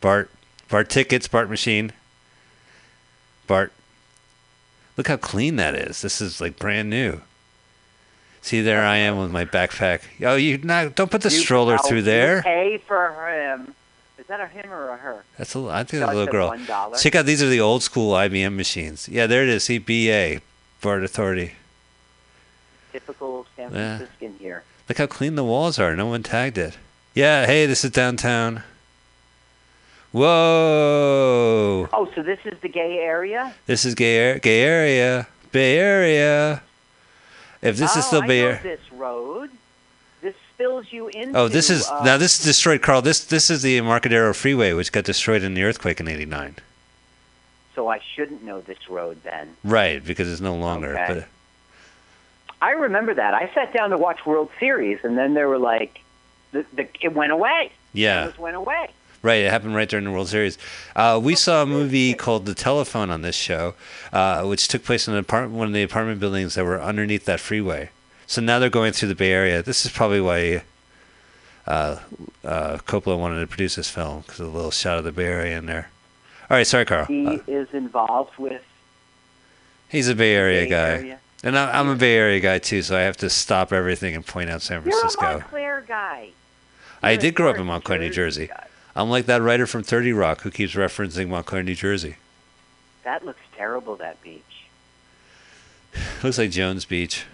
[0.00, 0.30] Bart.
[0.68, 1.26] Bart tickets.
[1.26, 1.92] Bart machine.
[3.46, 3.72] Bart.
[4.96, 6.02] Look how clean that is.
[6.02, 7.20] This is like brand new.
[8.42, 10.02] See, there I am with my backpack.
[10.22, 12.42] Oh, you not don't put the You- stroller through there.
[12.42, 13.74] Pay for him.
[14.26, 15.22] Is that a him or a her?
[15.38, 15.60] That's a.
[15.68, 16.48] I think that's a little girl.
[16.48, 16.98] One dollar.
[16.98, 17.26] Check out.
[17.26, 19.08] These are the old school IBM machines.
[19.08, 19.62] Yeah, there it is.
[19.62, 20.40] See, BA.
[20.80, 21.52] Bart Authority.
[22.90, 23.98] Typical San Yeah.
[23.98, 24.64] Franciscan here.
[24.88, 25.94] Look how clean the walls are.
[25.94, 26.76] No one tagged it.
[27.14, 28.64] Yeah, hey, this is downtown.
[30.10, 31.88] Whoa.
[31.92, 33.54] Oh, so this is the gay area?
[33.66, 35.28] This is gay, gay area.
[35.52, 36.62] Bay Area.
[37.62, 38.60] If this oh, is still I Bay Area.
[38.62, 39.50] this road.
[40.56, 41.38] Spills you into.
[41.38, 43.02] Oh, this is uh, now this is destroyed, Carl.
[43.02, 46.56] This this is the Embarcadero Freeway, which got destroyed in the earthquake in '89.
[47.74, 49.54] So I shouldn't know this road then.
[49.62, 50.98] Right, because it's no longer.
[50.98, 51.14] Okay.
[51.14, 51.24] But
[52.62, 53.34] I remember that.
[53.34, 56.00] I sat down to watch World Series, and then they were like,
[56.52, 57.70] the, the, it went away.
[57.92, 58.88] yeah, It just went away.
[59.20, 59.42] right.
[59.42, 60.56] It happened right during the World Series.
[60.96, 63.74] Uh, we saw a movie called The Telephone on this show,
[64.10, 67.26] uh, which took place in an apartment, one of the apartment buildings that were underneath
[67.26, 67.90] that freeway.
[68.26, 69.62] So now they're going through the Bay Area.
[69.62, 70.62] This is probably why
[71.66, 71.96] uh,
[72.44, 75.26] uh, Coppola wanted to produce this film because of a little shot of the Bay
[75.26, 75.90] Area in there.
[76.50, 77.06] All right, sorry, Carl.
[77.06, 78.62] He Uh, is involved with
[79.88, 80.88] he's a Bay Area Bay guy.
[80.90, 81.18] Area.
[81.44, 84.26] And I- I'm a Bay Area guy too, so I have to stop everything and
[84.26, 85.22] point out San Francisco.
[85.22, 85.38] You're a.
[85.38, 86.28] Montclair guy.
[87.02, 88.46] I You're a did grow up in Montclair, New Jersey.
[88.48, 88.66] guy.
[88.96, 92.16] I'm like that writer from 30 Rock who keeps referencing Montclair, New Jersey.
[93.04, 93.94] That looks terrible.
[93.96, 94.42] That beach.
[96.22, 97.24] Looks like Jones Beach.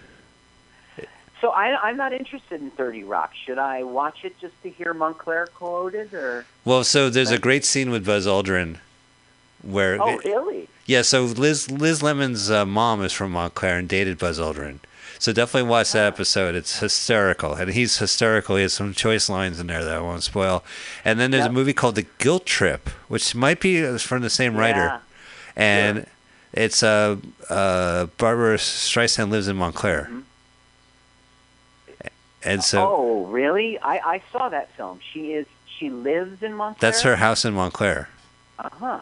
[1.43, 3.33] So I, I'm not interested in Thirty Rock.
[3.45, 6.45] Should I watch it just to hear Montclair quoted, or?
[6.63, 8.77] Well, so there's a great scene with Buzz Aldrin
[9.61, 10.69] where Oh, really?
[10.85, 14.79] yeah, so Liz Liz Lemon's uh, mom is from Montclair and dated Buzz Aldrin.
[15.19, 16.55] So definitely watch that episode.
[16.55, 18.55] It's hysterical, and he's hysterical.
[18.55, 20.63] He has some choice lines in there that I won't spoil.
[21.03, 21.49] And then there's Yep.
[21.51, 24.79] a movie called The Guilt Trip, which might be uh, from the same writer.
[24.79, 24.99] Yeah.
[25.57, 26.07] and
[26.53, 27.17] it's uh,
[27.49, 30.09] uh, Barbara Streisand lives in Montclair,
[32.45, 33.79] and so oh, really?
[33.79, 34.99] I, I saw that film.
[35.11, 35.45] She is.
[35.77, 36.91] She lives in Montclair.
[36.91, 38.07] that's her house in Montclair,
[38.59, 38.99] Uh huh.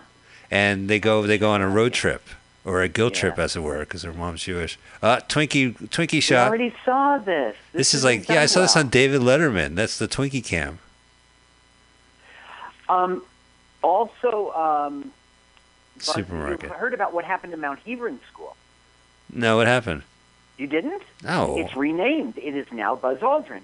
[0.49, 2.23] and they go they go on a road trip
[2.63, 4.77] or a guilt trip, as it were, because her mom's Jewish.
[5.01, 6.47] Uh, Twinkie Twinkie We shot.
[6.47, 7.55] already saw this.
[7.73, 9.76] This, is isn't like yeah, I saw this on David Letterman.
[9.76, 10.80] That's the Twinkie cam.
[12.89, 13.23] Um,
[13.81, 15.11] also, um,
[15.99, 16.69] Supermarket.
[16.69, 18.55] You heard about what happened to Mount Hebron School?
[19.31, 20.03] No, what happened?
[20.57, 21.02] You didn't?
[21.23, 22.38] No, It's renamed.
[22.38, 23.61] It is now Buzz Aldrin.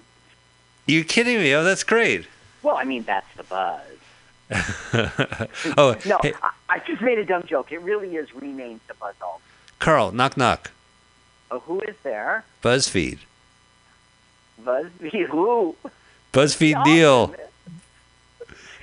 [0.86, 1.54] you kidding me?
[1.54, 2.26] Oh, that's great.
[2.62, 3.82] Well, I mean, that's the buzz.
[5.76, 7.70] oh, No, hey, I, I just made a dumb joke.
[7.70, 9.40] It really is renamed to Buzz Aldrin.
[9.78, 10.70] Carl, knock knock.
[11.50, 12.44] Oh, who is there?
[12.62, 13.18] BuzzFeed.
[14.64, 15.76] Buzz who?
[16.32, 17.34] BuzzFeed Neil.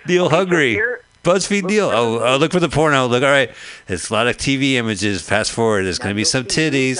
[0.07, 0.79] Neil Hungry.
[1.23, 1.89] BuzzFeed deal.
[1.89, 3.07] Oh, oh, look for the porno.
[3.07, 3.51] Look, all right.
[3.87, 5.21] There's a lot of TV images.
[5.23, 5.83] Fast forward.
[5.83, 6.97] There's going to be some titties.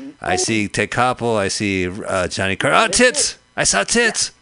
[0.00, 1.36] And, I see Ted Koppel.
[1.36, 2.76] I see uh, Johnny Carter.
[2.76, 3.38] Oh, tits!
[3.56, 4.32] I saw tits.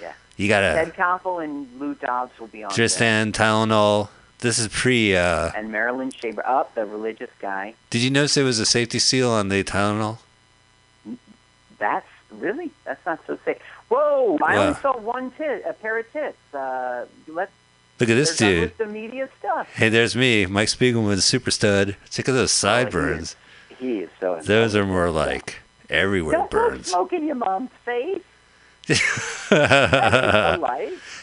[0.00, 0.12] Yeah.
[0.36, 0.72] You gotta.
[0.74, 2.74] Ted Koppel and Lou Dobbs will be on there.
[2.76, 4.08] Tristan Tylenol.
[4.40, 5.16] This is pre.
[5.16, 6.46] Uh, And Marilyn Shaver.
[6.46, 7.74] Up, the religious guy.
[7.90, 10.18] did you notice there was a safety seal on the Tylenol?
[11.78, 13.58] That's really that's not so safe.
[13.88, 14.38] Whoa!
[14.42, 14.62] I Wow.
[14.68, 16.36] only saw one tit, a pair of tits.
[16.54, 17.50] Uh, let
[18.00, 18.80] Look at this that dude.
[18.80, 19.68] of media stuff.
[19.74, 21.88] Hey, there's me, Mike Spiegelman, super stud.
[22.16, 23.36] Look at those sideburns.
[23.78, 24.40] He so.
[24.42, 25.56] Those are more like
[25.90, 26.88] everywhere Don't burns.
[26.90, 28.22] smoke in your mom's face.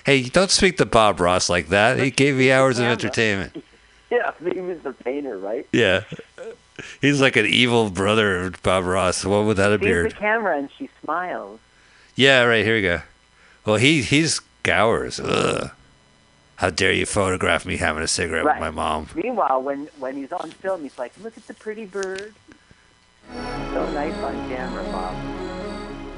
[0.06, 1.98] Hey, don't speak to Bob Ross like that.
[2.00, 3.64] He gave me hours of entertainment.
[4.12, 5.66] Yeah, he was the painter, right?
[5.72, 6.04] Yeah.
[7.02, 9.26] He's like an evil brother of Bob Ross.
[9.26, 11.60] What would without a Sees the camera and she smiles.
[12.16, 13.02] Yeah, right, here we go.
[13.66, 15.20] Well, he he's Gowers.
[15.20, 15.72] Ugh.
[16.58, 18.58] How dare you photograph me having a cigarette Right.
[18.62, 19.08] with my mom?
[19.16, 22.36] Meanwhile, when when he's on film, he's like, "Look at the pretty bird."
[23.74, 25.16] So nice on camera, Bob.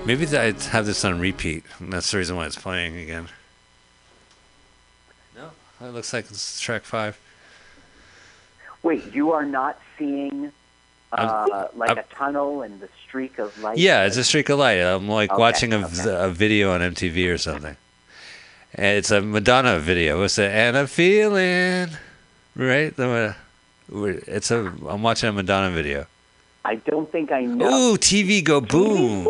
[0.05, 1.63] Maybe I have this on repeat.
[1.81, 3.27] That's the reason why it's playing again.
[5.35, 5.49] No,
[5.81, 7.17] it looks like it's track five.
[8.83, 10.51] Wait, you are not seeing
[11.11, 13.77] uh, like I'm- a tunnel and the streak of light?
[13.77, 14.75] Yeah, it's a streak of light.
[14.81, 16.03] I'm like Okay, watching a, okay.
[16.05, 17.75] a video on MTV or something.
[18.75, 20.21] And it's a Madonna video.
[20.23, 21.89] It's a and I'm feeling
[22.55, 22.95] right.
[22.95, 23.35] The-
[24.27, 24.71] It's a.
[24.87, 26.05] I'm watching a Madonna video.
[26.65, 27.91] I don't think I know.
[27.91, 29.27] Ooh, TV go boom,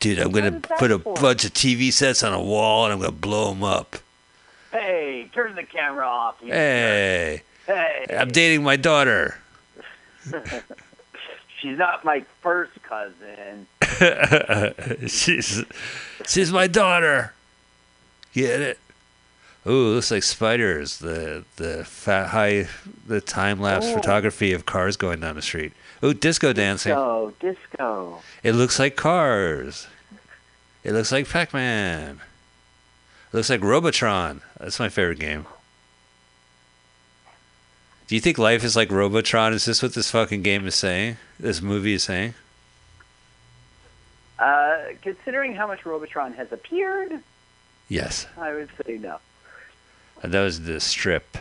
[0.00, 0.18] dude!
[0.18, 1.12] I'm gonna put a for?
[1.14, 3.96] bunch of TV sets on a wall and I'm gonna blow them up.
[4.72, 6.40] Hey, turn the camera off.
[6.40, 7.76] Hey, jerk.
[7.76, 9.36] Hey, I'm dating my daughter.
[11.60, 13.66] she's not my first cousin.
[15.08, 15.62] she's
[16.26, 17.34] she's my daughter.
[18.32, 18.78] Get it?
[19.66, 20.98] Ooh, looks like spiders.
[20.98, 22.66] The the fat high
[23.06, 23.94] the time lapse Oh.
[23.94, 25.72] photography of cars going down the street.
[26.02, 26.90] Ooh, disco dancing.
[26.90, 28.22] Disco, disco.
[28.42, 29.86] It looks like cars.
[30.82, 32.20] It looks like Pac-Man.
[33.32, 34.40] It looks like Robotron.
[34.58, 35.46] That's my favorite game.
[38.08, 39.52] Do you think life is like Robotron?
[39.52, 41.18] Is this what this fucking game is saying?
[41.38, 42.34] This movie is saying?
[44.40, 47.20] Uh, considering how much Robotron has appeared,
[47.88, 48.26] Yes.
[48.36, 49.18] I would say no.
[50.22, 51.36] And that was the strip.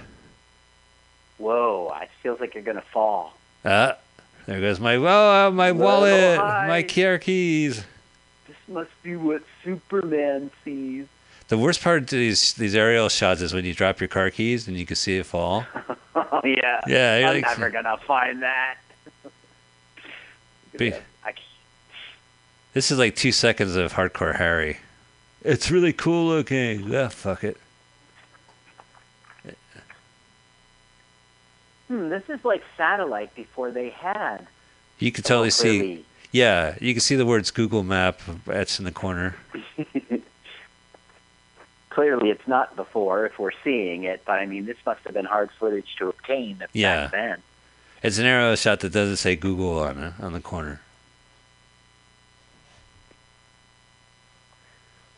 [1.38, 3.34] Whoa, it feels like you're gonna fall.
[3.66, 3.98] Ah,
[4.46, 6.68] there goes my oh, uh, my Whoa, wallet, hi.
[6.68, 7.84] my car keys.
[8.48, 11.06] This must be what Superman sees.
[11.48, 14.68] The worst part of these these aerial shots is when you drop your car keys
[14.68, 15.66] and you can see it fall.
[16.14, 16.82] Oh yeah.
[16.88, 18.76] Yeah, you're I'm like- never gonna find that.
[20.78, 20.94] Be-
[22.74, 24.78] This is like two seconds of hardcore Harry.
[25.44, 26.88] It's really cool looking.
[26.90, 27.58] Yeah, fuck it.
[31.92, 34.48] Hmm, this is like satellite before they had.
[35.00, 36.06] You can totally see.
[36.32, 39.36] Yeah, you can see the words Google Map etched in the corner.
[41.90, 45.26] Clearly, it's not before if we're seeing it, but I mean, this must have been
[45.26, 47.04] hard footage to obtain Yeah.
[47.04, 47.38] back then.
[48.02, 50.80] It's an aerial shot that doesn't say Google on it on the corner.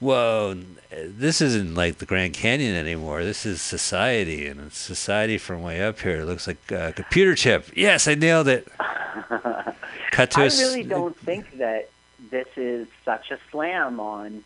[0.03, 0.59] Whoa,
[0.91, 3.23] this isn't like the Grand Canyon anymore.
[3.23, 6.21] This is society, and it's society from way up here.
[6.21, 7.69] It looks like a computer chip.
[7.75, 8.67] Yes, I nailed it.
[10.11, 11.89] Cut to I really don't think that
[12.29, 14.43] this is such a slam on.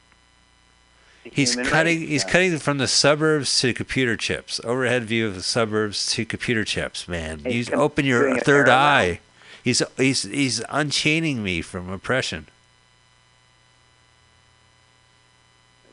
[1.23, 2.01] He's cutting.
[2.01, 2.31] race, He's though.
[2.31, 4.61] cutting from the suburbs to computer chips.
[4.63, 7.07] Overhead view of the suburbs to computer chips.
[7.07, 9.19] Man, He's you open your third eye.
[9.63, 12.47] He's he's he's unchaining me from oppression.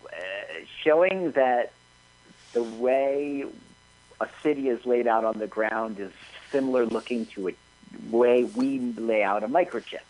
[0.07, 1.73] Uh, showing that
[2.52, 3.44] the way
[4.20, 6.12] a city is laid out on the ground is
[6.52, 7.55] similar looking to a
[8.11, 10.01] way we lay out a microchip.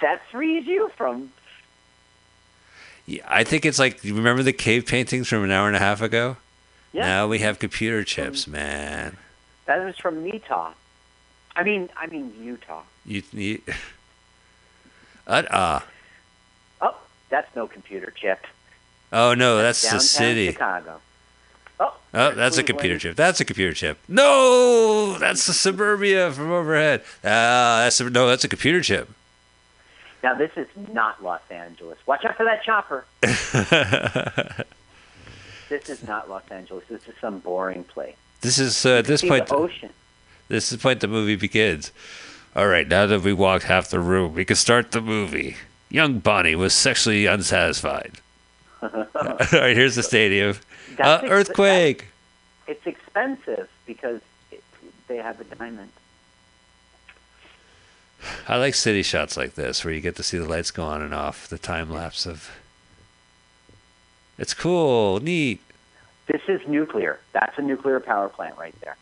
[0.00, 1.32] That frees you from.
[3.06, 5.80] Yeah, I think it's like you remember the cave paintings from an hour and a
[5.80, 6.36] half ago.
[6.92, 9.16] Yeah, Now we have computer chips, man.
[9.66, 10.72] that was from Utah.
[11.56, 12.82] I mean, I mean Utah.
[13.04, 13.60] You, you
[15.26, 15.80] uh, uh
[16.80, 16.96] Oh,
[17.30, 18.46] that's no computer chip.
[19.14, 20.52] Oh no, that's Downtown the city.
[20.52, 21.00] Chicago.
[21.80, 23.16] Oh, Oh, that's a computer chip.
[23.16, 23.98] That's a computer chip.
[24.06, 27.02] No, that's the suburbia from overhead.
[27.24, 29.08] Ah, that's a, no, that's a computer chip.
[30.22, 31.98] Now this is not Los Angeles.
[32.06, 33.04] Watch out for that chopper.
[35.68, 36.84] This is not Los Angeles.
[36.88, 38.14] This is some boring place.
[38.42, 39.46] this is uh, at this point.
[39.46, 39.90] the ocean.
[40.48, 41.90] This is the point the movie begins.
[42.54, 45.56] All right, now that we walked half the room, we can start the movie.
[45.88, 48.20] Young Bonnie was sexually unsatisfied.
[49.14, 50.56] All right, here's the stadium.
[50.98, 52.06] Uh, ex- earthquake.
[52.66, 54.20] It's expensive because
[54.50, 54.62] it,
[55.08, 55.90] they have a diamond.
[58.48, 61.02] I like city shots like this, where you get to see the lights go on
[61.02, 62.50] and off, the time lapse of.
[64.38, 65.60] It's cool, neat.
[66.26, 67.20] This is nuclear.
[67.32, 68.96] That's a nuclear power plant right there.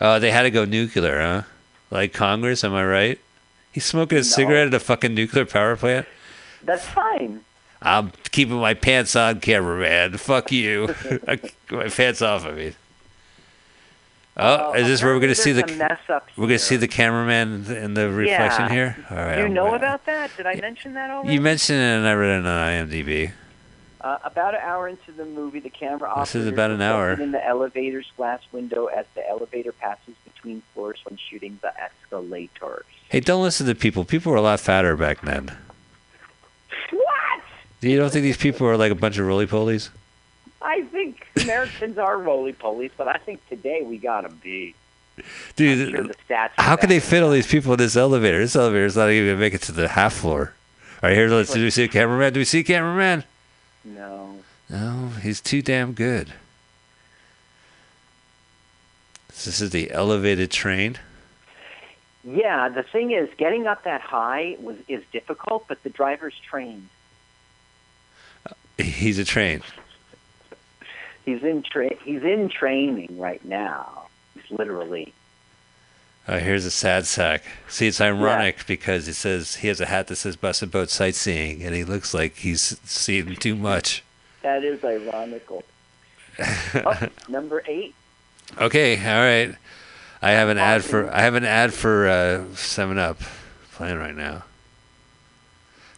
[0.00, 1.42] Oh, they had to go nuclear, huh?
[1.90, 3.18] Like Congress, am I right?
[3.72, 4.24] He's smoking a No.
[4.26, 6.06] cigarette at a fucking nuclear power plant.
[6.62, 7.40] That's fine.
[7.82, 10.16] I'm keeping my pants on, cameraman.
[10.18, 10.94] Fuck you.
[11.70, 12.44] My pants off.
[12.46, 12.74] I mean.
[14.38, 15.62] Oh, is this where we're gonna see the?
[15.62, 18.70] There's a mess up We're gonna see the cameraman in the reflection Yeah.
[18.72, 19.06] here.
[19.10, 19.38] All right.
[19.38, 20.30] You know gonna- about that?
[20.36, 21.32] Did I mention that already?
[21.34, 23.32] You mentioned it, and I read it on IMDb.
[24.02, 27.12] Uh, about an hour into the movie, the camera This is about an hour.
[27.14, 32.84] in the elevator's glass window as the elevator passes between floors when shooting the escalators.
[33.08, 34.04] Hey, don't listen to people.
[34.04, 35.50] People were a lot fatter back then.
[37.90, 39.90] You don't think these people are like a bunch of roly polies?
[40.62, 44.74] I think Americans are roly polies, but I think today we gotta be.
[45.54, 46.50] Dude, Sure, the stats.
[46.58, 48.38] how can they fit all these people in this elevator?
[48.38, 50.52] This elevator is not even make it to the half floor.
[51.02, 52.32] All right, here, let's do we see a cameraman?
[52.32, 53.24] Do we see a cameraman?
[53.84, 54.36] No.
[54.68, 56.32] No, he's too damn good.
[59.28, 60.98] This is the elevated train.
[62.24, 66.88] Yeah, the thing is, getting up that high was is difficult, but the driver's trained.
[68.78, 69.62] He's a train.
[71.24, 74.06] He's in tra- he's in training right now.
[74.34, 75.12] He's literally.
[76.28, 77.44] Oh, here's a sad sack.
[77.68, 81.62] See, it's ironic because it says he has a hat that says Busted Boat Sightseeing,
[81.62, 84.02] and he looks like he's seen too much.
[84.42, 85.64] That is ironical.
[86.74, 87.94] oh, number eight.
[88.58, 89.56] Okay, all right.
[90.20, 93.18] I have an ad for I have an ad for uh, Seven Up
[93.72, 94.44] playing right now.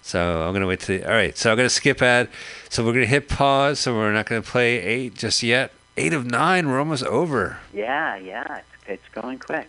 [0.09, 1.03] So I'm gonna wait to.
[1.05, 2.29] All right, so I'm gonna skip ad.
[2.71, 3.79] So we're gonna hit pause.
[3.81, 5.71] So we're not gonna play eight just yet.
[5.99, 6.67] Eight of nine.
[6.69, 7.59] We're almost over.
[7.75, 9.69] Yeah, yeah, it's, it's going quick.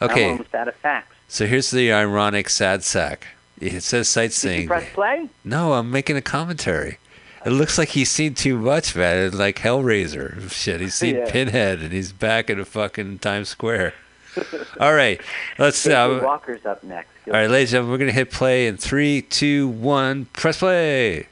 [0.00, 1.16] I'm Okay, almost out of facts.
[1.26, 3.26] so here's the ironic sad sack.
[3.60, 4.66] It says Did you sightseeing.
[4.68, 5.28] press play?
[5.44, 6.98] No, I'm making a commentary.
[7.44, 9.32] It looks like he's seen too much, man.
[9.36, 10.50] Like Hellraiser.
[10.52, 11.30] Shit, he's seen Yeah.
[11.30, 13.92] Pinhead, and he's back in a fucking Times Square.
[14.80, 15.20] All right,
[15.58, 15.86] let's.
[15.86, 17.08] Uh, Walker's up next.
[17.26, 20.26] all right, ladies and gentlemen, we're gonna hit play in three, two, one.
[20.32, 21.28] Press play.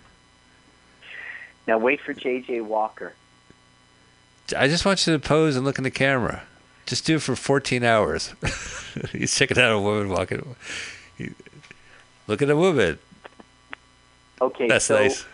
[1.66, 2.60] Now wait for J.J.
[2.62, 3.14] Walker.
[4.56, 6.42] I just want you to pose and look in the camera.
[6.86, 8.34] Just do it for 14 hours.
[9.12, 10.56] He's checking out a woman walking.
[12.26, 12.98] Look at a woman.
[14.40, 15.24] Okay, That's so nice.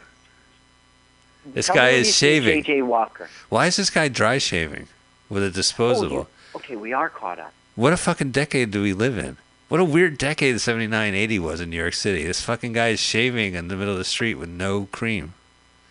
[1.47, 2.62] This guy is shaving.
[2.62, 2.82] J.J.
[2.82, 3.31] Walker.
[3.49, 4.86] Why is this guy dry shaving
[5.31, 6.16] with a Oh, disposable?
[6.16, 6.27] you-
[6.57, 7.53] okay, we are caught up.
[7.79, 9.37] What a fucking decade do we live in?
[9.69, 12.25] What a weird decade the 79, 80 was in New York City.
[12.25, 15.35] This fucking guy is shaving in the middle of the street with no cream.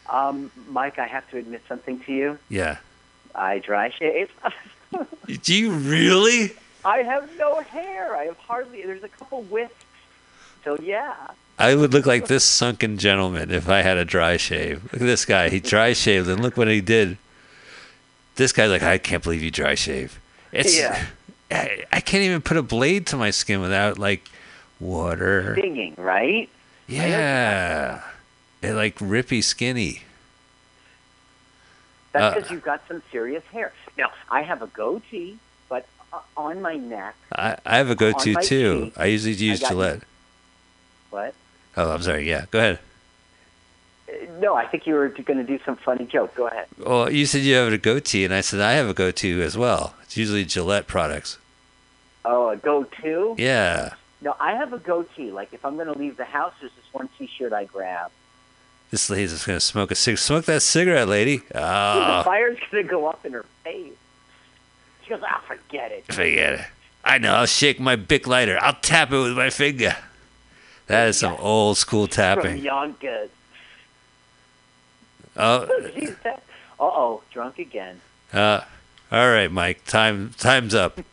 [0.09, 2.39] Um, Mike, I have to admit something to you.
[2.49, 2.79] Yeah.
[3.33, 4.29] I dry shave.
[5.41, 6.55] Do you really?
[6.83, 8.17] I have no hair.
[8.17, 8.81] I have hardly.
[8.81, 9.85] There's a couple wisps.
[10.65, 11.15] So yeah.
[11.57, 14.83] I would look like this sunken gentleman if I had a dry shave.
[14.91, 15.47] Look at this guy.
[15.47, 17.17] He dry shaved, and look what he did.
[18.35, 20.19] This guy's like, I can't believe you dry shave.
[20.51, 21.05] It's, Yeah.
[21.51, 24.29] I, I can't even put a blade to my skin without like
[24.79, 25.55] water.
[25.57, 26.49] Stinging, right?
[26.87, 28.01] Yeah.
[28.61, 30.01] It like rippy skinny.
[32.11, 33.71] That's Uh, because you've got some serious hair.
[33.97, 35.37] Now I have a goatee,
[35.69, 37.15] but uh, on my neck.
[37.33, 37.95] I, I have a
[38.33, 38.85] my too.
[38.85, 40.01] cheek, I usually use got- Gillette.
[41.09, 41.33] What?
[41.77, 42.27] Oh, I'm sorry.
[42.27, 42.79] Yeah, go ahead.
[44.39, 46.33] No, I think you were going to do some funny joke.
[46.35, 46.67] Go ahead.
[46.77, 49.57] Well, you said you have a goatee, and I said I have a go-to as
[49.57, 49.95] well.
[50.03, 51.37] It's usually Gillette products.
[52.23, 53.35] Oh, a go-to?
[53.37, 53.95] Yeah.
[54.21, 55.31] No, I have a goatee.
[55.31, 58.11] Like if I'm going to leave the house, there's this one T-shirt I grab.
[58.89, 60.17] This lady's just gonna smoke a cig.
[60.17, 61.37] Smoke that cigarette, lady.
[61.51, 63.91] The Oh, fire's going to go up in her face.
[65.03, 66.05] She goes, ah, forget it.
[66.05, 66.65] forget it.
[67.03, 67.33] I know.
[67.33, 68.57] I'll shake my Bic lighter.
[68.61, 69.95] I'll tap it with my finger.
[70.87, 72.43] That is some old school tapping.
[72.43, 73.29] From tapping.
[75.37, 76.15] Yonkers.
[76.79, 77.99] Oh, Uh-oh, drunk again.
[78.33, 78.61] uh,
[79.11, 79.85] all right, Mike.
[79.85, 80.99] Time, time's up.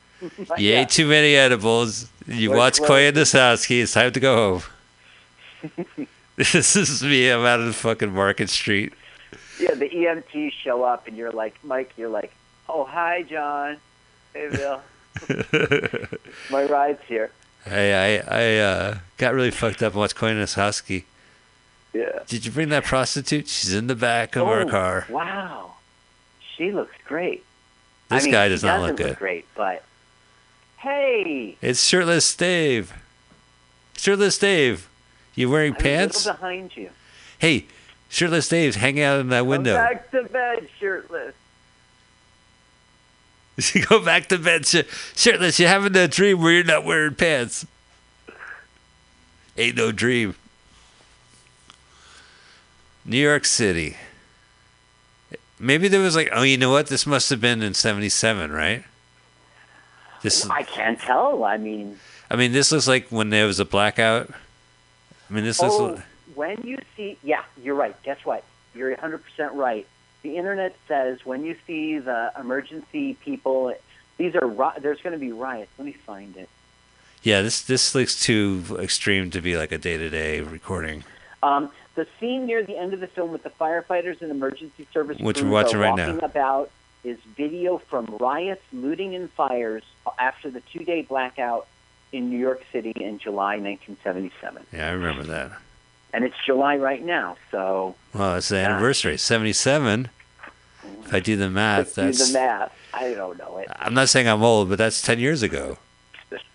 [0.56, 0.80] You Yeah.
[0.82, 2.08] ate too many edibles.
[2.26, 2.80] You We're watched.
[2.80, 3.82] Koya Nasowski.
[3.82, 4.62] It's time to go
[5.66, 6.06] home.
[6.36, 7.28] this is me.
[7.28, 8.94] I'm out of the fucking Market Street.
[9.60, 12.32] Yeah, the EMTs show up, and you're like, Mike, you're like,
[12.70, 13.76] oh, hi, John.
[14.32, 14.80] Hey, Bill.
[16.50, 17.30] My ride's here.
[17.66, 21.04] Hey, I, I uh, got really fucked up and watched Koya Nasowski.
[21.94, 22.18] Yeah.
[22.26, 23.46] Did you bring that prostitute?
[23.48, 25.06] She's in the back of our Oh, car.
[25.08, 25.74] Wow.
[26.56, 27.44] She looks great.
[28.10, 29.16] This I mean, guy does not look good.
[29.16, 29.82] great, but
[30.78, 32.92] hey, It's shirtless Dave.
[33.96, 34.88] Shirtless Dave.
[35.34, 36.24] You wearing I'm pants?
[36.26, 36.90] behind you.
[37.38, 37.66] Hey,
[38.08, 39.74] shirtless Dave's hanging out in that window.
[39.74, 41.34] back to bed shirtless.
[43.72, 44.82] You go back to bed shi-
[45.14, 45.60] shirtless.
[45.60, 47.64] You're having that dream where you're not wearing pants.
[49.56, 50.34] Ain't no dream.
[53.04, 53.96] New York City.
[55.58, 56.88] Maybe there was like, oh, you know what?
[56.88, 58.84] This must have been in '77, right?
[60.22, 61.44] This, I can't tell.
[61.44, 61.98] I mean,
[62.30, 64.30] I mean, this looks like when there was a blackout.
[65.28, 65.74] I mean, this looks.
[65.74, 66.02] oh,
[66.34, 67.94] when you see, yeah, you're right.
[68.02, 68.44] Guess what?
[68.74, 69.86] You're 100 percent right.
[70.22, 73.74] The internet says when you see the emergency people,
[74.16, 75.70] these are there's going to be riots.
[75.78, 76.48] Let me find it.
[77.22, 81.04] Yeah, this this looks too extreme to be like a day to day recording.
[81.42, 85.18] Um, the scene near the end of the film with the firefighters and emergency service
[85.18, 86.18] Which we're watching right now.
[86.18, 86.70] about
[87.04, 89.82] is video from riots, looting, and fires
[90.18, 91.66] after the two-day blackout
[92.12, 94.66] in New York City in July 1977.
[94.72, 95.52] Yeah, I remember that.
[96.12, 100.08] And it's July right now, so Well, it's the anniversary, seventy-seven.
[101.04, 102.18] If I do the math, that's.
[102.18, 102.72] do the math.
[102.92, 103.66] I don't know it.
[103.74, 105.78] I'm not saying I'm old, but that's ten years ago.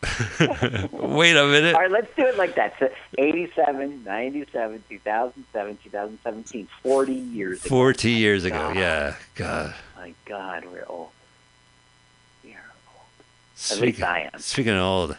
[0.91, 1.75] Wait a minute.
[1.75, 2.73] All right, let's do it like that.
[2.79, 7.69] So 87, 97, 2007, 2017, 40 years ago.
[7.69, 8.55] Forty years ago.
[8.57, 8.75] God.
[8.75, 9.15] Yeah.
[9.35, 9.75] God.
[9.95, 11.09] My God, we're old.
[12.43, 13.05] We're old.
[13.53, 14.39] At Speaking, least I am.
[14.39, 15.17] speaking of old,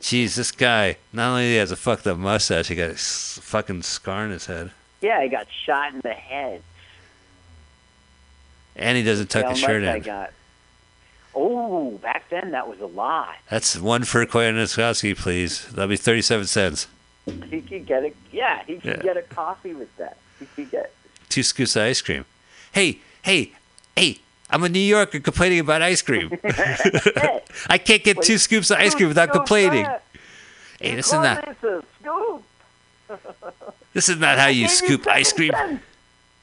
[0.00, 4.22] jeez, this guy not only has a fucked up mustache, he got a fucking scar
[4.24, 4.70] on his head,
[5.00, 6.62] Yeah, he got shot in the head.
[8.76, 10.02] and he doesn't tuck his much shirt I in.
[10.02, 10.32] got.
[11.38, 13.36] Oh, back then that was a lot.
[13.50, 15.66] That's one for Koyaanisowski, please.
[15.66, 16.86] That'll be thirty-seven cents.
[17.50, 19.02] He could get a yeah, he could Yeah.
[19.02, 20.16] get a coffee with that.
[20.40, 20.92] He could get
[21.28, 22.24] Two scoops of ice cream.
[22.72, 23.52] Hey, hey,
[23.94, 24.20] hey!
[24.48, 26.30] I'm a New Yorker complaining about ice cream.
[27.68, 29.84] I can't get two scoops of ice cream without complaining.
[30.80, 32.42] Hey, this is not This a scoop.
[33.92, 35.52] this is not how you scoop ice cream.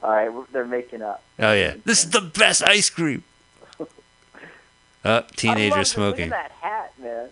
[0.04, 1.24] All right, they're making up.
[1.40, 3.24] Oh yeah, this is the best ice cream.
[5.04, 6.30] Uh, I teenager smoking.
[6.30, 7.30] Look at that hat, man.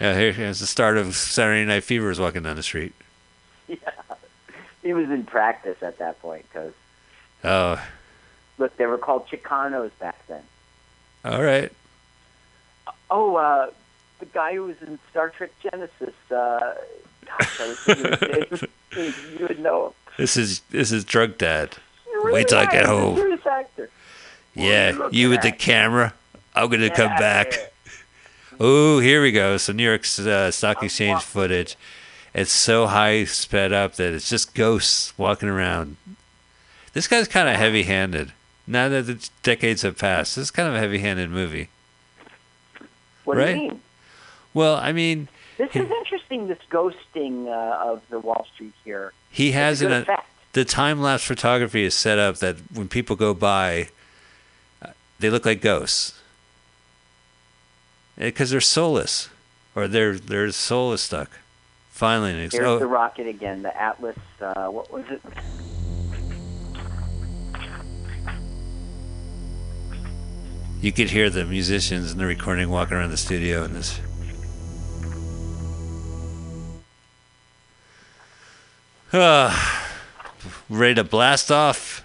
[0.00, 2.94] Yeah, here, here's the start of Saturday Night Fever is walking down the street.
[3.68, 3.76] Yeah,
[4.82, 6.74] he was in practice at that point because
[7.44, 7.82] Oh,
[8.58, 10.42] look, they were called Chicanos back then.
[11.24, 11.72] all right.
[13.10, 13.70] Oh, uh,
[14.18, 16.14] the guy who was in Star Trek Genesis.
[16.30, 16.74] Uh,
[17.24, 18.20] gosh, I was thinking of
[18.50, 18.72] his name.
[19.38, 19.92] you would know him.
[20.18, 21.76] This is this is drug dad.
[22.12, 23.38] Really Wait till I get home.
[24.54, 26.12] Yeah, you with the camera.
[26.54, 27.52] I'm gonna come back.
[28.60, 29.56] Oh, here we go.
[29.56, 31.74] So New York uh, Stock Exchange wa- footage.
[32.34, 35.96] It's so high sped up that it's just ghosts walking around.
[36.92, 38.32] This guy's kind of heavy-handed.
[38.66, 41.70] Now that the decades have passed, this is kind of a heavy-handed movie.
[43.24, 43.54] What Right.
[43.54, 43.80] do you mean?
[44.54, 46.46] Well, I mean, This is interesting.
[46.46, 49.12] This ghosting uh, of the Wall Street here.
[49.30, 50.26] he has an effect.
[50.52, 53.88] the time-lapse photography is set up that when people go by,
[54.82, 56.18] uh, they look like ghosts
[58.16, 59.28] because they're soulless,
[59.74, 61.30] or their their soul is stuck.
[61.90, 63.62] Finally, it's- Here's oh, the rocket again.
[63.62, 64.16] The Atlas.
[64.40, 65.20] Uh, what was it?
[70.82, 74.00] you could hear the musicians in the recording walking around the studio and this.
[79.12, 79.94] Ah,
[80.68, 82.01] ready to blast off.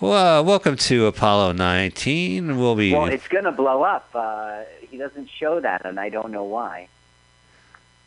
[0.00, 2.58] Well, welcome to Apollo 19.
[2.58, 4.08] We'll be Well, it's going to blow up.
[4.14, 6.88] Uh, he doesn't show that, and I don't know why.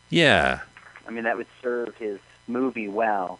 [0.09, 0.61] yeah.
[1.05, 2.17] I mean, that would serve his
[2.47, 3.39] movie well.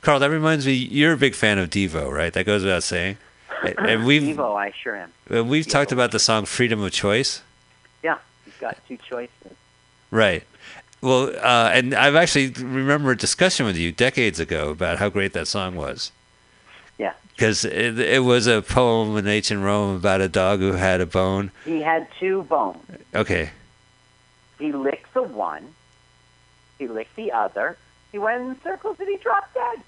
[0.00, 0.72] Carl, that reminds me.
[0.72, 2.32] You're a big fan of Devo, right?
[2.32, 3.18] That goes without saying.
[3.78, 5.12] And- we've Devo, I sure am.
[5.32, 7.42] uh, we've talked about the song "Freedom of Choice."
[8.02, 9.30] Yeah, he's got two choices.
[10.10, 10.42] Right.
[11.00, 15.32] Well, uh, and I've actually remember a discussion with you decades ago about how great
[15.34, 16.10] that song was.
[17.34, 21.06] Because it, it was a poem in ancient Rome about a dog who had a
[21.06, 21.50] bone.
[21.64, 22.78] He had two bones.
[23.14, 23.50] Okay.
[24.58, 25.74] He licked the one.
[26.78, 27.78] He licked the other.
[28.12, 29.82] He went in circles and he dropped dead.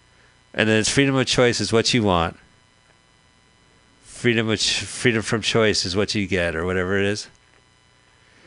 [0.54, 2.38] And then it's freedom of choice is what you want.
[4.04, 7.28] Freedom of ch- freedom from choice is what you get, or whatever it is.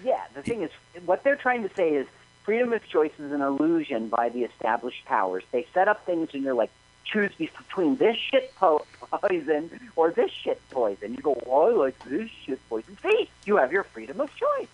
[0.03, 0.71] Yeah, the thing is,
[1.05, 2.07] what they're trying to say is
[2.43, 5.43] freedom of choice is an illusion by the established powers.
[5.51, 6.71] They set up things and you're like,
[7.11, 11.13] choose between this shit po- poison or this shit poison.
[11.13, 12.97] You go, well, I like this shit poison.
[13.01, 14.67] See, you have your freedom of choice,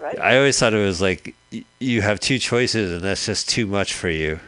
[0.00, 0.18] right?
[0.18, 1.34] I always thought it was like
[1.80, 4.40] you have two choices, and that's just too much for you.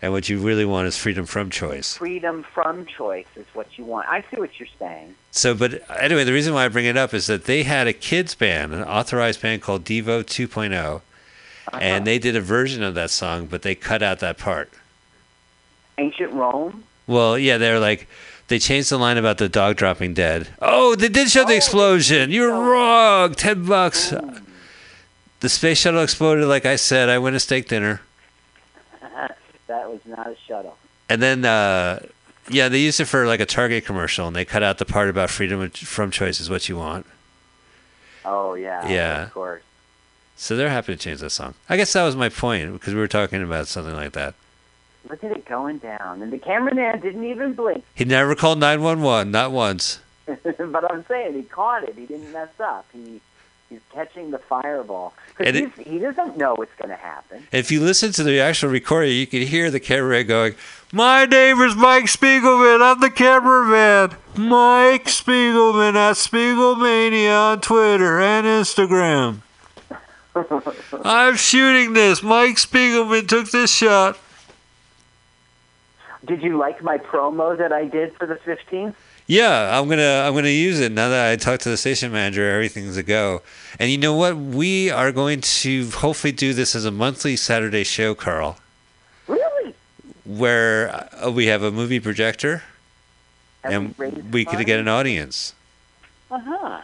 [0.00, 1.96] And what you really want is freedom from choice.
[1.96, 4.06] freedom from choice is what you want.
[4.08, 5.16] I see what you're saying.
[5.32, 7.92] So, but anyway, the reason why I bring it up is that they had a
[7.92, 11.78] kids band, an authorized band called Devo 2.0, Uh-huh.
[11.82, 14.70] and they did a version of that song, but they cut out that part.
[15.98, 16.84] Ancient Rome.
[17.06, 18.06] Well, yeah, they're like,
[18.48, 20.48] they changed the line about the dog dropping dead.
[20.60, 22.30] Oh, they did show the Oh, explosion.
[22.30, 22.62] You're no.
[22.70, 23.34] wrong.
[23.34, 24.12] Ten bucks.
[25.40, 27.08] The space shuttle exploded, like I said.
[27.08, 28.00] I went to steak dinner.
[29.66, 30.76] that was not a shuttle.
[31.08, 32.00] And then, uh,
[32.50, 35.08] yeah, they used it for like a Target commercial, and they cut out the part
[35.08, 37.06] about freedom from choice is what you want.
[38.24, 38.86] Oh yeah.
[38.88, 39.22] Yeah.
[39.24, 39.62] Of course.
[40.36, 41.54] So they're happy to change that song.
[41.68, 44.34] I guess that was my point because we were talking about something like that.
[45.08, 47.84] Look at it going down, and the cameraman didn't even blink.
[47.94, 50.00] He never called 911, not once.
[50.26, 51.94] but I'm saying he caught it.
[51.96, 52.86] He didn't mess up.
[52.92, 53.20] He
[53.70, 57.46] he's catching the fireball And because it- he doesn't know what's going to happen.
[57.52, 60.54] If you listen to the actual recording, you can hear the cameraman going,
[60.92, 62.80] My name is Mike Spiegelman.
[62.82, 64.16] I'm the cameraman.
[64.36, 69.40] Mike Spiegelman at Spiegelmania on Twitter and Instagram.
[71.04, 72.22] I'm shooting this.
[72.22, 74.18] Mike Spiegelman took this shot.
[76.28, 78.94] Did you like my promo that I did for the 15th?
[79.26, 82.48] Yeah, I'm gonna I'm gonna use it now that I talked to the station manager.
[82.50, 83.42] Everything's a go.
[83.78, 84.36] And you know what?
[84.36, 88.56] We are going to hopefully do this as a monthly Saturday show, Carl,
[89.26, 89.74] Really?
[90.24, 92.62] where uh, we have a movie projector
[93.64, 95.52] and we we could get an audience.
[96.30, 96.80] Uh huh.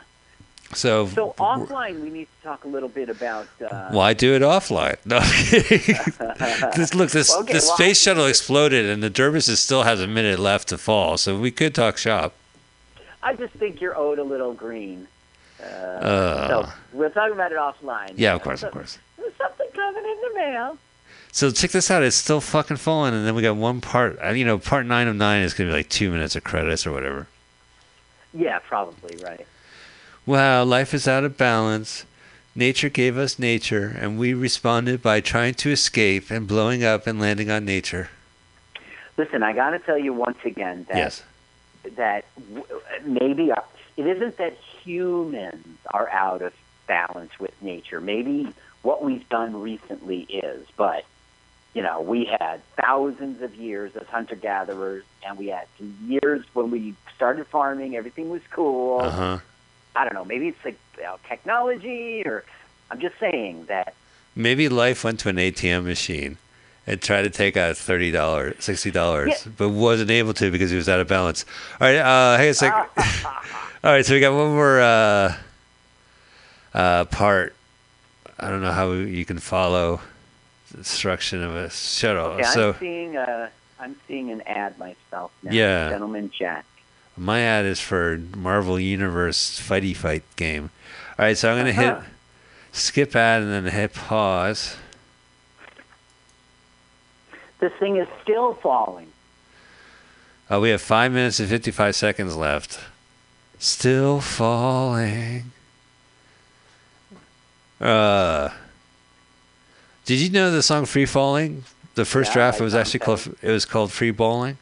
[0.75, 3.47] So, So offline, we need to talk a little bit about.
[3.61, 4.97] Uh, why do it offline?
[5.05, 5.21] No,
[6.77, 10.07] this, look, this Okay, the well, space shuttle exploded, and the Dermis still has a
[10.07, 11.17] minute left to fall.
[11.17, 12.35] So we could talk shop.
[13.23, 15.07] I just think you're owed a little green.
[15.61, 18.13] Uh, Uh, so we'll talk about it offline.
[18.17, 18.99] yeah, of course, of course.
[19.17, 20.79] There's something coming in the mail.
[21.33, 22.03] So check this out.
[22.03, 24.19] It's still fucking falling, and then we got one part.
[24.23, 26.87] uh, You know, part nine of nine is gonna be like two minutes of credits
[26.87, 27.27] or whatever.
[28.33, 29.47] Yeah, probably right.
[30.27, 32.05] Wow, life is out of balance.
[32.55, 37.21] Nature gave us nature, and we responded by trying to escape and blowing up and
[37.21, 38.09] landing on nature.
[39.17, 41.23] Listen, I got to tell you once again that Yes.
[41.97, 42.25] that
[42.55, 43.65] w- maybe our,
[43.97, 46.53] it isn't that humans are out of
[46.87, 48.01] balance with nature.
[48.01, 48.49] Maybe
[48.83, 51.05] what we've done recently is, but
[51.75, 55.67] you know, we had thousands of years as hunter gatherers, and we had
[56.07, 57.97] years when we started farming.
[57.97, 59.01] Everything was cool.
[59.01, 59.39] Uh huh.
[59.97, 60.25] I don't know.
[60.25, 62.45] Maybe it's like you know, technology, or
[62.91, 63.95] I'm just saying that.
[64.37, 66.39] Maybe life went to an ATM machine,
[66.87, 69.53] and tried to take out thirty dollars, sixty dollars, Yeah.
[69.57, 71.45] but wasn't able to because he was out of balance.
[71.81, 72.73] All right, uh, hang on a sec.
[73.85, 75.37] All right, so we got one more uh,
[76.73, 77.55] uh, part.
[78.39, 80.01] I don't know how you can follow
[80.73, 82.27] the instruction of a shuttle.
[82.33, 85.53] Okay, so I'm seeing a, I'm seeing an ad myself now.
[85.53, 85.91] Yeah.
[85.91, 86.65] Gentleman Jack.
[87.17, 90.71] My ad is for Marvel Universe Fighty Fight game.
[91.19, 92.01] All right, so I'm gonna Uh-huh.
[92.01, 92.11] hit
[92.73, 94.77] skip ad and then hit pause.
[97.61, 99.13] This thing is still falling.
[100.51, 102.81] Uh, we have five minutes and 55 seconds left.
[103.59, 105.53] Still falling.
[107.81, 108.51] Uh,
[110.05, 111.65] did you know the song "Free Falling"?
[111.95, 114.59] The first Yeah, draft I was actually called it was called "Free Bowling,"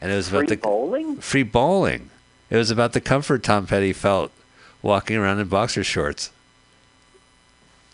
[0.00, 1.16] and it was about Free the bowling?
[1.16, 2.10] free bowling.
[2.50, 4.32] It was about the comfort Tom Petty felt
[4.82, 6.30] walking around in boxer shorts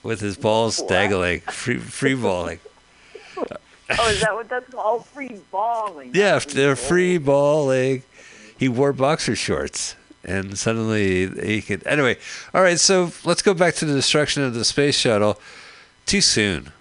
[0.03, 0.89] with his balls What?
[0.89, 1.41] dangling.
[1.41, 2.61] Free free bowling.
[4.01, 5.07] Oh, is that what that's called?
[5.07, 6.11] Free balling.
[6.13, 7.99] Yeah, they're free bowling.
[7.99, 8.03] balling.
[8.59, 11.87] He wore boxer shorts, and suddenly he could.
[11.87, 12.17] Anyway,
[12.53, 12.81] all right.
[12.81, 15.39] So let's go back to the destruction of the space shuttle.
[16.05, 16.73] Too soon.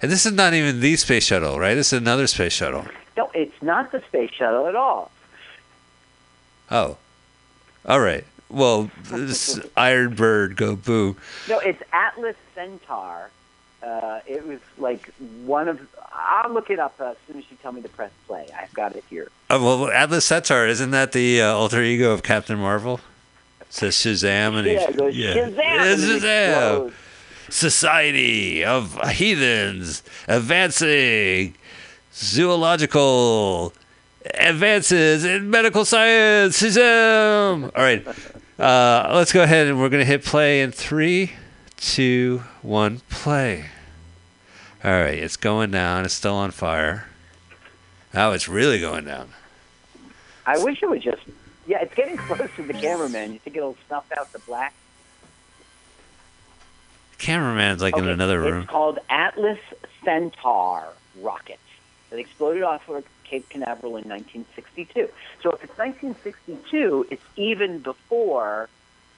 [0.00, 1.74] And this is not even the space shuttle, right?
[1.74, 2.86] This is another space shuttle.
[3.16, 5.10] No, it's not the space shuttle at all.
[6.70, 6.96] Oh,
[7.84, 8.24] all right.
[8.48, 11.16] Well, this Iron Bird, go boo.
[11.48, 13.30] No, it's Atlas Centaur.
[13.82, 15.12] Uh, it was like
[15.44, 15.80] one of.
[16.12, 18.48] I'll look it up uh, as soon as you tell me to press play.
[18.58, 19.28] I've got it here.
[19.50, 23.00] Oh, well, Atlas Centaur isn't that the uh, alter ego of Captain Marvel?
[23.68, 25.92] Says Shazam, and he, yeah, it goes Shazam.
[25.92, 26.92] It's and Shazam.
[27.48, 31.54] Society of Heathens Advancing
[32.16, 33.74] Zoological
[34.34, 36.62] Advances in Medical Science.
[36.62, 38.06] All right,
[38.58, 41.32] uh, let's go ahead and we're going to hit play in three,
[41.76, 43.66] two, one, play.
[44.82, 46.06] All right, it's going down.
[46.06, 47.06] It's still on fire.
[48.14, 49.28] Now it's really going down.
[50.46, 51.22] I wish it would just.
[51.66, 53.34] Yeah, it's getting close to the cameraman.
[53.34, 54.74] You think it'll snuff out the black?
[57.18, 58.62] Cameraman's like in another room.
[58.62, 59.58] It's called Atlas
[60.02, 60.84] Centaur
[61.20, 61.58] rocket.
[62.10, 65.08] It exploded off of Cape Canaveral in 1962.
[65.42, 68.68] So if it's 1962, it's even before,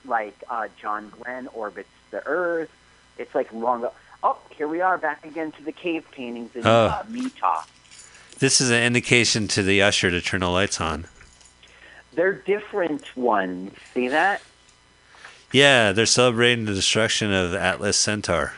[0.06, 2.70] like uh, John Glenn orbits the Earth.
[3.18, 3.86] It's like long.
[4.22, 6.86] Oh, here we are back again to the cave paintings in Oh.
[6.86, 7.62] uh, Utah.
[8.38, 11.06] This is an indication to the usher to turn the lights on.
[12.14, 13.72] They're different ones.
[13.94, 14.40] See that?
[15.52, 18.54] Yeah, they're celebrating the destruction of Atlas Centaur.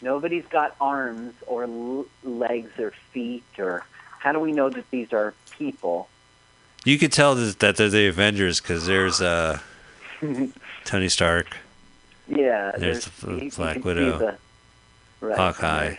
[0.00, 3.84] Nobody's got arms or l- legs or feet or.
[4.20, 6.08] How do we know that these are people?
[6.84, 9.58] You could tell that they're the Avengers because there's uh,
[10.84, 11.56] Tony Stark,
[12.26, 14.18] Yeah, There's the you- you Black Widow.
[14.18, 14.38] the-
[15.20, 15.96] right, Hawkeye.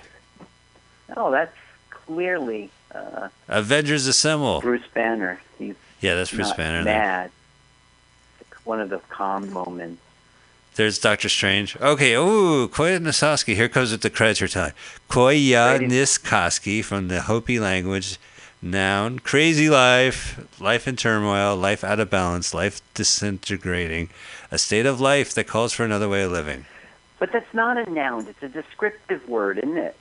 [1.15, 1.55] Oh, that's
[1.89, 4.61] clearly uh, Avengers Assemble.
[4.61, 5.39] Bruce Banner.
[5.57, 6.83] He's Yeah, that's Bruce Banner.
[6.83, 7.31] mad.
[8.65, 10.01] One of the calm moments.
[10.79, 11.75] There's Doctor Strange.
[11.81, 13.53] Okay, ooh, Koyaanisqatsi.
[13.53, 14.71] Here comes with the credits time.
[15.09, 18.17] Koyaanisqatsi from the Hopi language.
[18.61, 24.09] Noun, crazy life, life in turmoil, life out of balance, life disintegrating,
[24.51, 26.65] a state of life that calls for another way of living.
[27.19, 28.27] But that's not a noun.
[28.29, 29.97] It's a descriptive word, isn't it?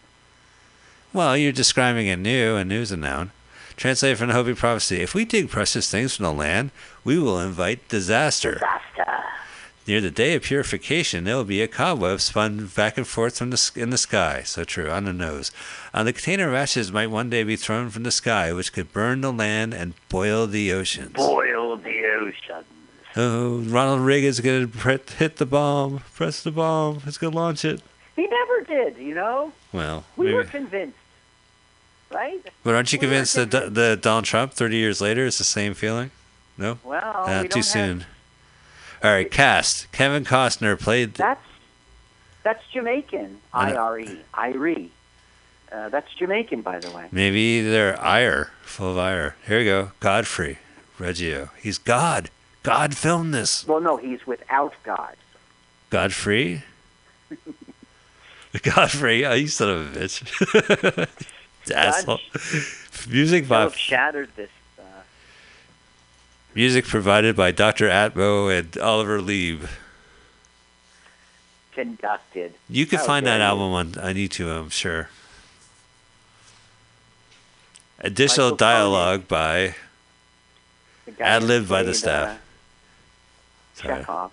[1.13, 3.33] Well, you're describing a new, and new's a noun.
[3.75, 5.01] Translated from the Hopi prophecy.
[5.01, 6.71] If we dig precious things from the land,
[7.03, 8.53] we will invite disaster.
[8.53, 9.25] Disaster.
[9.89, 13.49] Near the day of purification, there will be a cobweb spun back and forth from
[13.49, 14.43] the, in the sky.
[14.45, 15.51] So true, on the nose.
[15.95, 18.93] On the container of ashes might one day be thrown from the sky, which could
[18.93, 21.15] burn the land and boil the oceans.
[21.15, 22.65] Boil the ocean.
[23.17, 26.01] Oh, Ronald Reagan's going to hit the bomb.
[26.15, 27.01] Press the bomb.
[27.07, 27.81] It's going to launch it.
[28.15, 29.53] He never did, you know?
[29.73, 30.37] Well, We maybe.
[30.37, 30.99] were convinced,
[32.13, 32.41] right?
[32.63, 33.75] But aren't you we convinced that, convinced.
[33.77, 36.11] that Donald Trump, 30 years later, is the same feeling?
[36.59, 36.79] No?
[36.85, 38.01] Well, Uh, we too soon.
[38.01, 38.09] Have,
[39.03, 39.91] All right, cast.
[39.93, 41.15] Kevin Costner played.
[41.15, 41.45] that's
[42.43, 43.41] that's Jamaican.
[43.53, 44.03] I R E.
[44.03, 44.15] I know.
[44.35, 44.53] R E.
[44.55, 44.89] Irie.
[45.71, 47.09] Uh, that's Jamaican, by the way.
[47.13, 49.37] Maybe they're ire, full of ire.
[49.47, 49.93] Here we go.
[50.01, 50.59] Godfrey
[50.99, 51.51] Reggio.
[51.61, 52.31] He's God.
[52.63, 53.67] God filmed this.
[53.67, 55.17] Well, no, he's without God.
[55.91, 56.65] Godfrey?
[58.63, 61.09] Godfrey, oh, you son of a bitch.
[61.75, 62.19] Asshole.
[63.11, 64.51] Music by Philip shattered this.
[66.59, 67.89] Music provided by Dr.
[67.89, 69.69] Atmo and Oliver Lieb.
[71.71, 72.53] conducted.
[72.69, 75.09] You can find that album on, on YouTube, I'm sure.
[78.01, 79.77] Additional Michael dialogue by
[81.21, 82.41] ad lib by the staff.
[83.79, 84.33] Uh, Chekhov.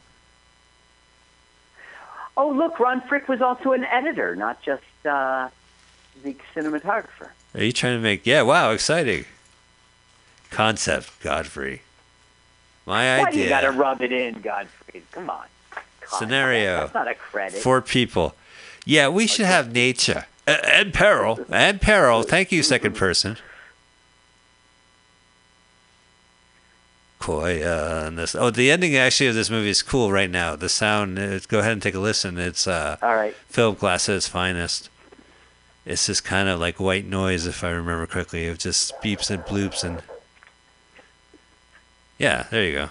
[2.36, 5.50] Oh, look, Ron Fricke was also an editor, not just uh,
[6.24, 7.30] the cinematographer.
[7.54, 8.26] Are you trying to make?
[8.26, 8.42] Yeah.
[8.42, 8.72] Wow.
[8.72, 9.26] Exciting.
[10.50, 11.84] Concept, Godfrey.
[12.86, 15.04] My Why do you got to rub it in, Godfrey?
[15.12, 15.46] Come on.
[15.72, 16.82] God, Scenario.
[16.82, 17.60] That's not a credit.
[17.60, 18.36] Four people.
[18.86, 22.24] Yeah, we should have nature and peril and peril.
[22.24, 23.38] Thank you, second person.
[27.18, 28.36] Coy, uh, and this.
[28.36, 30.56] Oh, the ending actually of this movie is cool right now.
[30.56, 31.18] The sound.
[31.18, 32.38] uh, go ahead and take a listen.
[32.38, 33.36] It's uh, All right.
[33.48, 34.90] Philip Glass at its finest.
[35.88, 38.46] It's just kind of like white noise, if I remember correctly.
[38.46, 40.04] It just beeps and bloops and.
[42.18, 42.90] Yeah, there you go.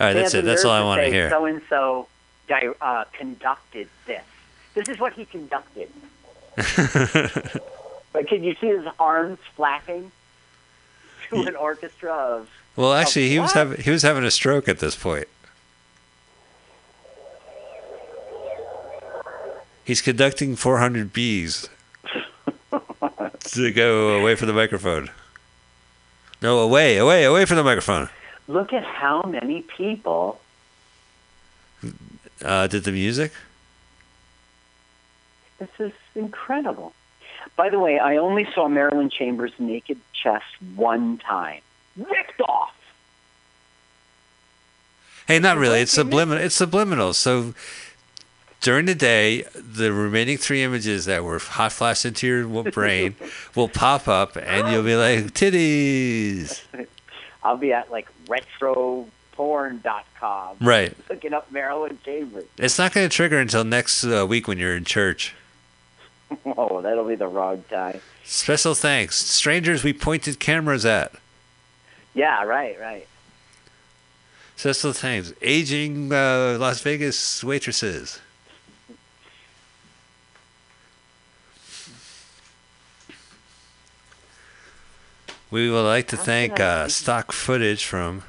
[0.00, 0.44] All right, They that's it.
[0.44, 1.30] That's all I want to hear.
[1.30, 2.08] So and so
[2.80, 4.22] uh, conducted this.
[4.74, 5.88] This is what he conducted.
[8.14, 10.12] But can you see his arms flapping
[11.28, 12.48] to an orchestra of?
[12.76, 15.26] well, actually, he was having he was having a stroke at this point.
[19.84, 21.68] He's conducting 400 bees
[23.52, 25.10] to go away from the microphone.
[26.42, 28.08] No, away, away, away from the microphone.
[28.48, 30.40] Look at how many people.
[32.44, 33.32] Uh, did the music?
[35.58, 36.92] This is incredible.
[37.56, 40.44] By the way, I only saw Marilyn Chambers' naked chest
[40.74, 41.60] one time.
[41.96, 42.74] Ripped off.
[45.26, 45.80] Hey, not really.
[45.80, 46.26] It's What do you mean?
[46.26, 46.44] subliminal.
[46.44, 47.14] It's subliminal.
[47.14, 47.54] So
[48.64, 53.14] during the day, the remaining three images that were hot flashed into your brain
[53.54, 56.62] will pop up, and you'll be like, "Titties!"
[57.44, 60.96] I'll be at like retroporn.com Right.
[61.10, 62.46] looking up Marilyn Chambers.
[62.56, 65.34] It's not going to trigger until next uh, week when you're in church.
[66.56, 68.00] Oh, that'll be the wrong time.
[68.24, 71.12] Special thanks, strangers we pointed cameras at.
[72.14, 73.06] Yeah, right, right.
[74.56, 78.20] Special thanks, aging uh, Las Vegas waitresses.
[85.54, 88.24] We would like to thank uh, stock footage from.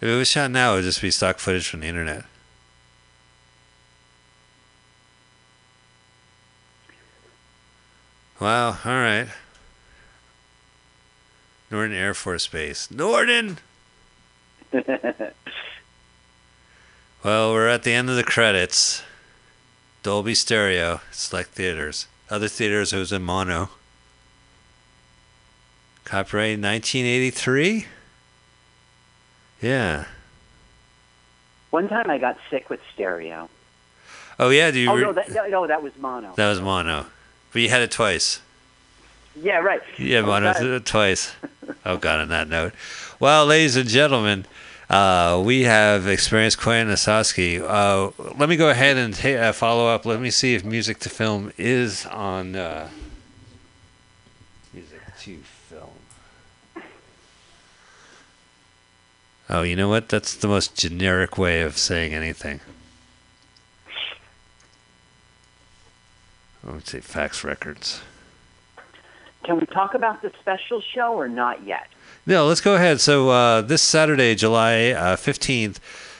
[0.00, 2.24] If it was shot now, it would just be stock footage from the internet.
[8.40, 9.28] Wow, all right.
[11.70, 12.90] Norton Air Force Base.
[12.90, 13.58] Norton!
[17.24, 19.02] Well, we're at the end of the credits.
[20.04, 22.06] Dolby Stereo, select theaters.
[22.30, 23.70] Other theaters, it was in mono.
[26.04, 27.86] Copyright 1983?
[29.62, 30.04] Yeah.
[31.70, 33.48] One time I got sick with stereo.
[34.38, 36.32] Oh, yeah, do you Oh re- no, that no, that was mono.
[36.36, 37.06] that was mono.
[37.52, 38.40] But you had it twice.
[39.40, 39.80] Yeah, right.
[39.98, 40.86] Yeah, Oh, mono God.
[40.86, 41.34] twice.
[41.84, 42.72] Oh, God, on that note.
[43.18, 44.46] Well, ladies and gentlemen,
[44.88, 47.60] uh, we have experienced Koyaanisqatsi.
[47.60, 50.06] Uh, let me go ahead and ta- uh, follow up.
[50.06, 52.54] Let me see if Music to Film is on.
[52.54, 52.88] Uh,
[54.72, 55.38] music to
[55.68, 56.84] Film.
[59.50, 60.08] Oh, you know what?
[60.08, 62.60] That's the most generic way of saying anything.
[66.66, 68.02] I would say fax records.
[69.44, 71.86] Can we talk about the special show or not yet?
[72.28, 73.00] No, let's go ahead.
[73.00, 75.78] So uh, this Saturday, July uh, fifteenth,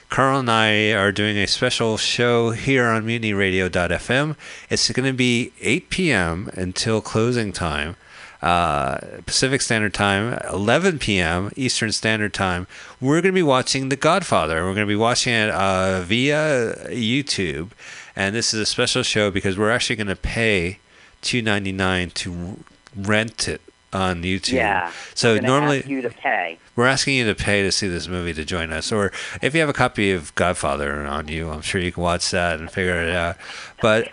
[0.09, 4.37] Carl and I are doing a special show here on MutinyRadio.fm.
[4.71, 6.49] It's going to be 8 p.m.
[6.53, 7.97] until closing time.
[8.41, 11.51] Uh, Pacific Standard Time, 11 p.m.
[11.57, 12.69] Eastern Standard Time.
[13.01, 14.63] We're going to be watching The Godfather.
[14.63, 17.71] We're going to be watching it uh, via YouTube,
[18.15, 20.79] and this is a special show because we're actually going to pay
[21.23, 22.65] 2.99 to
[22.95, 23.61] rent it
[23.93, 24.53] on YouTube.
[24.53, 24.93] Yeah.
[25.15, 26.59] So normally ask you to pay.
[26.75, 29.61] we're asking you to pay to see this movie to join us, or if you
[29.61, 33.01] have a copy of Godfather on you, I'm sure you can watch that and figure
[33.03, 33.37] it out.
[33.81, 34.09] But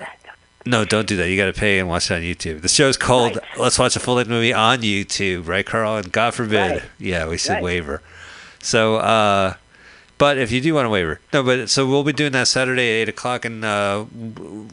[0.66, 1.30] no, don't do that.
[1.30, 2.62] You got to pay and watch it on YouTube.
[2.62, 3.60] The show's called Right.
[3.60, 5.98] "Let's Watch a Full Length Movie" on YouTube, right, Carl?
[5.98, 6.82] And God forbid, Right.
[7.00, 7.64] yeah, we said Right.
[7.64, 8.02] waiver.
[8.62, 9.56] So, uh,
[10.18, 12.84] but if you do want a waiver, no, but so we'll be doing that Saturday
[13.02, 14.06] at eight o'clock, and uh,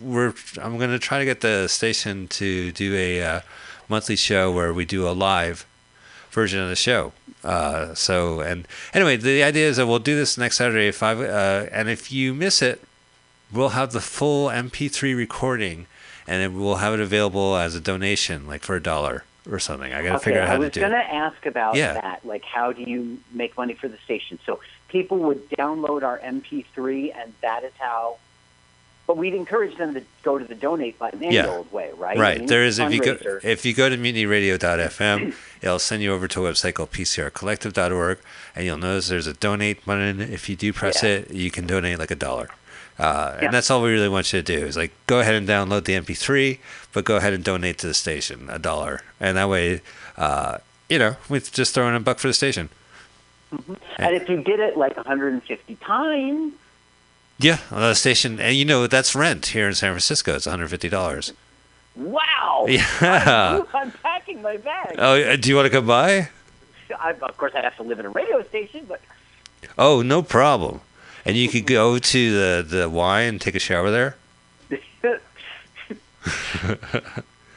[0.00, 0.32] we're
[0.62, 3.40] I'm going to try to get the station to do a uh,
[3.90, 5.66] monthly show where we do a live
[6.30, 7.12] version of the show.
[7.42, 11.20] Uh, so and anyway, the idea is that we'll do this next Saturday at five.
[11.20, 12.80] Uh, and if you miss it,
[13.52, 15.86] we'll have the full MP3 recording,
[16.26, 19.92] and we'll have it available as a donation, like for a dollar or something.
[19.92, 21.74] I got to Okay, figure out how to do I was going to ask about
[21.74, 21.94] Yeah.
[21.94, 22.24] that.
[22.24, 24.38] Like, how do you make money for the station?
[24.46, 28.18] So people would download our MP3, and that is how.
[29.10, 31.48] But we'd encourage them to go to the donate button any Yeah.
[31.48, 32.16] old way, right?
[32.16, 32.38] I Right.
[32.38, 36.28] mean, There is if you go if you go to mutinyradio.fm, it'll send you over
[36.28, 38.18] to a website called pcrcollective.org,
[38.54, 40.20] and you'll notice there's a donate button.
[40.20, 41.08] If you do press Yeah.
[41.10, 42.50] it, you can donate like a dollar.
[43.00, 43.46] Uh, Yeah.
[43.46, 45.86] And that's all we really want you to do is like go ahead and download
[45.86, 46.60] the MP3,
[46.92, 49.80] but go ahead and donate to the station a dollar, and that way,
[50.18, 50.58] uh,
[50.88, 52.68] you know, we're just throwing a buck for the station.
[53.98, 56.52] and if you did it like 150 times,
[57.40, 60.34] Yeah, on the station, and you know that's rent here in San Francisco.
[60.34, 61.32] It's 150 dollars.
[61.96, 62.66] wow!
[62.68, 63.62] Yeah.
[63.74, 64.96] I'm packing my bag.
[64.98, 66.28] Oh, uh, do you want to come by?
[66.98, 69.00] I, of course, I'd have to live in a radio station, but
[69.78, 70.80] Oh, no problem.
[71.24, 74.16] And you could go to the the Y and take a shower there.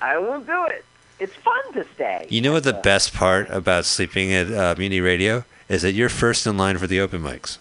[0.01, 0.85] I will do it.
[1.19, 2.27] It's fun to stay.
[2.30, 5.91] You know what the Uh, best part about sleeping at uh, Mutiny Radio is that
[5.93, 7.57] you're first in line for the open mics.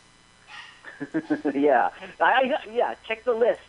[1.55, 2.95] yeah, I, yeah.
[3.07, 3.61] Check the list.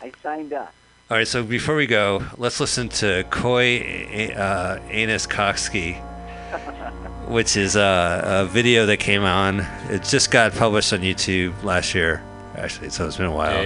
[0.00, 0.72] I signed up.
[1.10, 5.96] All right, so before we go, let's listen to Koi uh, Anus Koksky,
[7.28, 9.60] which is uh, a video that came on.
[9.88, 12.22] It just got published on YouTube last year,
[12.56, 13.62] actually, so it's been a while.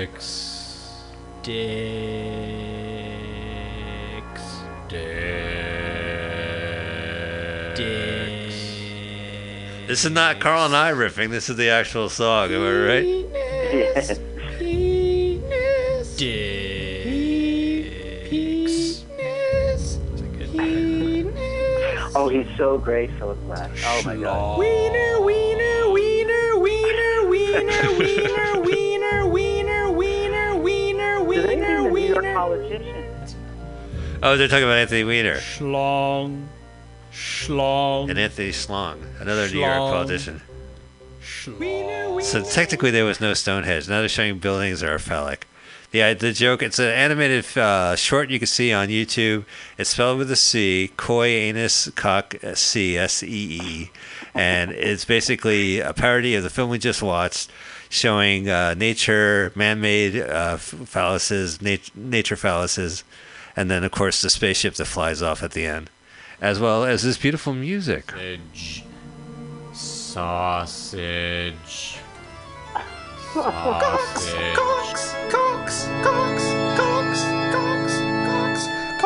[0.00, 1.02] Dicks.
[1.42, 1.83] Dicks.
[9.94, 11.30] This is not Carl and I riffing.
[11.30, 12.50] This is the actual song.
[12.50, 13.04] Am I right?
[16.16, 19.04] Dicks.
[22.16, 23.70] Oh, he's so great, Philip Glass.
[23.84, 24.58] Oh my God.
[24.58, 31.66] Wiener, wiener, wiener, wiener, wiener, wiener, wiener, wiener, wiener, wiener, Do wiener, mean the
[32.00, 32.34] New York wiener.
[32.34, 33.36] politicians?
[34.24, 36.48] Oh, they're talking about Anthony Weiner Schlong.
[37.14, 38.10] Schlong.
[38.10, 40.42] and Anthony Schlong, another New York politician.
[41.22, 42.22] Schlong.
[42.22, 43.88] So technically, there was no Stonehenge.
[43.88, 45.46] Now they're showing buildings that are phallic.
[45.92, 46.60] The uh, the joke.
[46.60, 49.44] It's an animated uh, short you can see on YouTube.
[49.78, 50.90] It's spelled with a C.
[50.96, 53.90] Koi anus cock uh, C S E E,
[54.34, 57.48] and it's basically a parody of the film we just watched,
[57.88, 63.04] showing uh, nature, man-made uh, phalluses, nat- nature phalluses,
[63.54, 65.90] and then of course the spaceship that flies off at the end,
[66.40, 68.12] as well as this beautiful music.
[69.72, 70.84] Sausage.
[73.32, 74.56] Sausage.
[74.56, 75.04] sausage.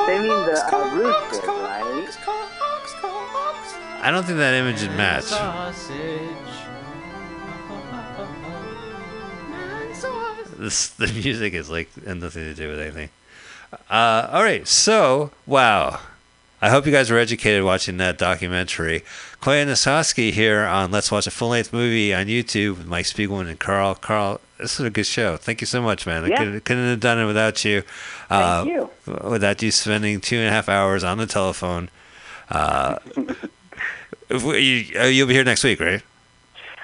[0.07, 2.09] They mean the uh, rooster, right?
[4.01, 5.25] I don't think that image would match.
[5.25, 6.49] Sausage.
[10.59, 13.11] this the music is like nothing to do with anything.
[13.91, 16.01] Uh, all right, so wow,
[16.61, 19.03] I hope you guys were educated watching that documentary.
[19.41, 23.61] Koyaanisqatsi here on Let's Watch a Full Length Movie on YouTube with Mike Spiegelman and
[23.61, 23.95] Carl.
[23.95, 25.37] Carl, this is a good show.
[25.37, 26.25] Thank you so much, man.
[26.25, 26.39] I Yeah.
[26.39, 27.85] couldn't, couldn't have done it without you.
[28.29, 28.91] Uh, Thank you.
[29.29, 31.91] Without you spending two and a half hours on the telephone.
[32.51, 32.97] Uh,
[34.31, 36.03] we, uh, you'll be here next week, right?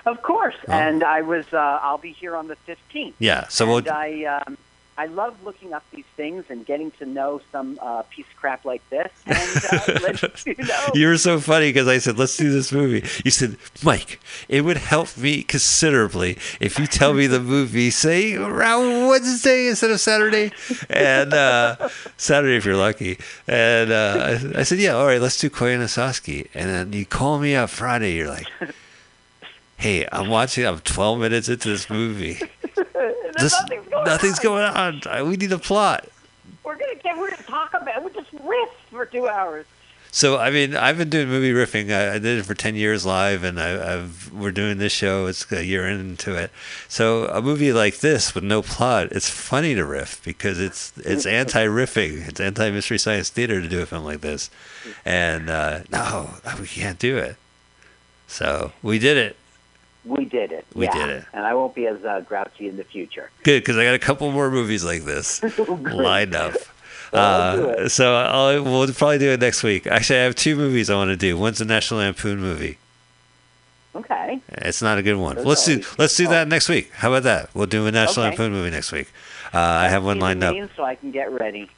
[0.07, 0.55] Of course.
[0.69, 0.73] Oh.
[0.73, 1.47] And I was.
[1.53, 3.15] Uh, I'll be here on the 15th.
[3.19, 3.49] Yeah.
[3.49, 3.91] So we'll.
[3.91, 4.59] I, um,
[4.97, 8.65] I love looking up these things and getting to know some uh, piece of crap
[8.65, 9.11] like this.
[9.27, 10.87] And uh, you know.
[10.95, 13.05] You were so funny because I said, let's do this movie.
[13.25, 18.37] You said, Mike, it would help me considerably if you tell me the movie, say,
[18.37, 20.53] around Wednesday instead of Saturday.
[20.89, 23.19] And uh, Saturday if you're lucky.
[23.49, 26.49] And uh, I I said, yeah, all right, let's do Koyaanisqatsi.
[26.55, 28.15] And then you call me up Friday.
[28.15, 28.47] You're like,
[29.77, 32.39] hey, I'm watching, I'm 12 minutes into this movie.
[33.37, 34.43] There's This- nothing's going nothing's on.
[34.43, 34.65] going
[35.07, 35.29] on.
[35.29, 36.09] We need a plot.
[36.63, 37.17] We're gonna get.
[37.19, 38.03] We're gonna talk about.
[38.05, 39.67] We just riff for two hours.
[40.11, 41.93] So I mean, I've been doing movie riffing.
[41.93, 45.27] I, I did it for ten years live, and I, I've we're doing this show.
[45.27, 46.53] It's a year into it.
[46.89, 51.27] So a movie like this with no plot, it's funny to riff because it's it's
[51.41, 52.29] anti-riffing.
[52.29, 54.51] It's anti-mystery science theater to do a film like this,
[55.05, 56.31] and uh, no,
[56.61, 57.37] we can't do it.
[58.29, 59.37] So we did it.
[60.05, 60.67] We did it.
[60.75, 60.93] We yeah.
[60.93, 61.25] did it.
[61.33, 63.31] And I won't be as uh, grouchy in the future.
[63.43, 66.55] Good because I got a couple more movies like this lined up.
[67.13, 69.87] Uh, so I'll, we'll probably do it next week.
[69.87, 71.39] Actually, I have two movies I want to do.
[71.39, 72.79] One's a National Lampoon movie.
[73.95, 74.41] Okay.
[74.49, 75.43] It's not a good one.
[75.45, 76.91] Let's do let's do that next week.
[76.93, 77.55] How about that?
[77.55, 78.31] We'll do a National Okay.
[78.37, 79.13] Lampoon movie next week.
[79.53, 80.57] Uh, I have one lined up.
[80.75, 81.71] So I can get ready.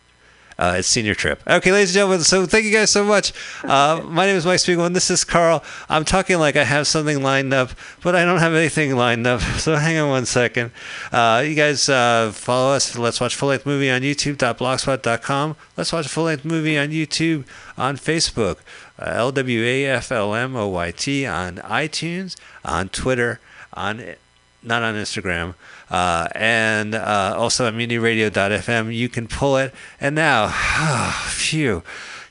[0.59, 1.43] Uh, it's senior trip.
[1.47, 2.21] Okay, ladies and gentlemen.
[2.21, 3.33] So thank you guys so much.
[3.63, 5.63] Uh, my name is Mike Spiegel, and this is Carl.
[5.89, 7.71] I'm talking like I have something lined up,
[8.03, 9.41] but I don't have anything lined up.
[9.67, 10.71] So hang on one second.
[11.11, 12.97] Uh, you guys uh, follow us.
[12.97, 15.57] Let's watch full length movie on YouTube.blogspot.com.
[15.77, 17.47] Let's watch a full length movie on YouTube
[17.77, 18.59] on Facebook.
[18.99, 23.41] Uh, L W A F L M O Y T on iTunes, on Twitter,
[23.73, 24.15] on
[24.63, 25.55] not on Instagram,
[25.91, 28.95] uh, and uh, also at mutinyradio.fm.
[28.95, 29.75] You can pull it.
[30.01, 30.49] And now,
[31.31, 31.83] phew,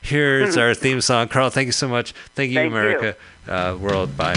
[0.02, 1.28] here's our theme song.
[1.28, 2.12] Carl, thank you so much.
[2.34, 2.78] Thank you, Thank you.
[2.78, 3.16] America,
[3.48, 4.16] Uh, world.
[4.16, 4.36] Bye.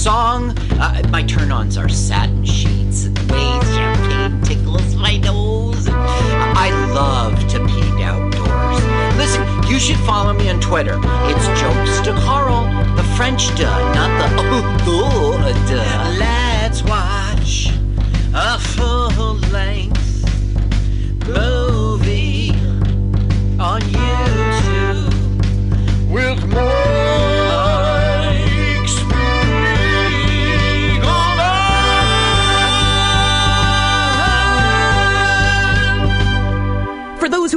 [0.00, 0.56] Song.
[0.80, 5.86] Uh, my turn ons are satin sheets and the way champagne tickles my nose.
[5.90, 8.82] I love to peek outdoors.
[9.18, 10.98] Listen, you should follow me on Twitter.
[11.28, 12.64] It's Jokes to Carl,
[12.96, 15.36] the French duh, not the oh,
[15.68, 16.18] duh.
[16.18, 17.68] Let's watch
[18.32, 20.24] a full length
[21.28, 22.52] movie
[23.60, 25.12] on YouTube
[26.10, 26.79] with Mike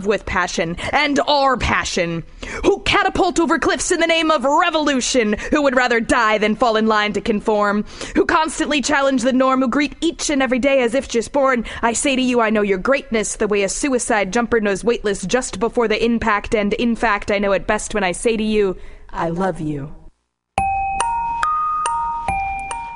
[0.00, 2.24] with passion and are passion,
[2.64, 6.76] who catapult over cliffs in the name of revolution, who would rather die than fall
[6.76, 10.82] in line to conform, who constantly challenge the norm, who greet each and every day
[10.82, 11.64] as if just born.
[11.82, 15.26] I say to you, I know your greatness, the way a suicide jumper knows weightless
[15.26, 18.42] just before the impact, and in fact, I know it best when I say to
[18.42, 18.76] you,
[19.10, 19.94] I love you.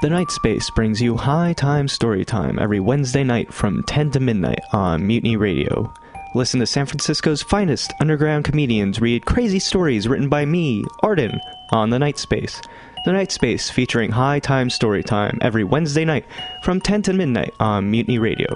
[0.03, 4.21] The Night Space brings you High Time Story Time every Wednesday night from 10 to
[4.21, 5.93] midnight on Mutiny Radio.
[6.37, 11.41] Listen to San Francisco's finest underground comedians read crazy stories written by me, Arden,
[11.71, 12.61] on The Night Space.
[13.07, 16.27] The Night Space featuring High Time Story Time every Wednesday night
[16.63, 18.55] from 10 to midnight on Mutiny Radio.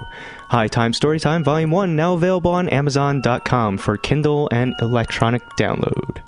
[0.49, 6.21] High Time Story Time Volume 1 now available on Amazon.com for Kindle and electronic download.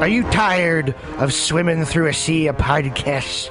[0.00, 3.50] Are you tired of swimming through a sea of podcasts?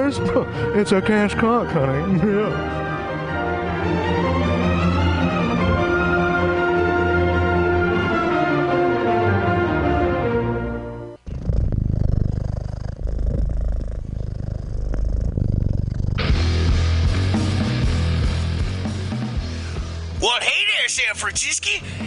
[0.09, 0.75] Brothers?
[0.75, 2.19] It's a cash cock, honey.
[2.31, 2.77] Yeah.
[20.21, 21.69] Well, hey there, San Francisco.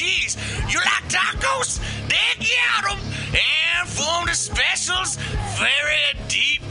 [0.00, 0.36] cheese.
[0.72, 1.78] You like tacos?
[2.08, 3.00] They got them.
[3.36, 5.16] And from the specials,
[5.60, 6.62] very deep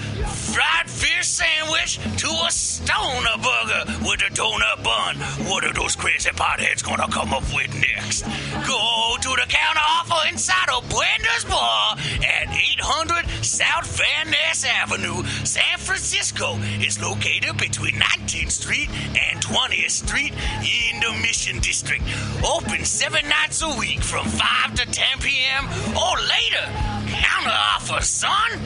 [0.49, 5.15] fried fish sandwich to a stoner burger with a donut bun.
[5.47, 8.23] What are those crazy potheads gonna come up with next?
[8.65, 15.23] Go to the counter offer inside of Bender's Bar at 800 South Van Ness Avenue,
[15.43, 16.57] San Francisco.
[16.81, 20.33] It's located between 19th Street and 20th Street
[20.63, 22.03] in the Mission District.
[22.43, 25.65] Open seven nights a week from 5 to 10 p.m.
[25.95, 26.65] or later.
[27.07, 28.59] Counter offer, son.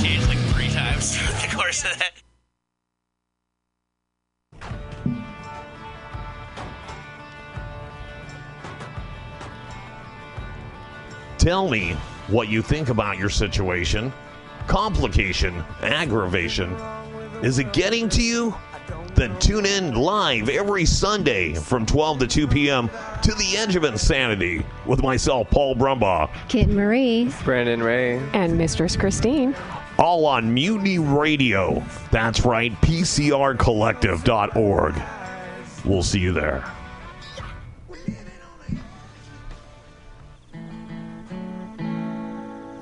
[0.00, 2.12] Changed like three times throughout the course of that.
[11.36, 11.96] Tell me
[12.28, 14.12] what you think about your situation.
[14.68, 16.72] Complication, aggravation.
[17.42, 18.54] Is it getting to you?
[19.14, 22.88] Then tune in live every Sunday from 12 to 2 p.m.
[23.22, 26.30] to The Edge of Insanity with myself, Paul Brumbaugh.
[26.48, 27.30] Kit Marie.
[27.44, 28.18] Brandon Ray.
[28.32, 29.54] And Mistress Christine.
[29.98, 31.84] All on Mutiny Radio.
[32.10, 35.02] That's right, PCRcollective.org.
[35.84, 36.64] We'll see you there.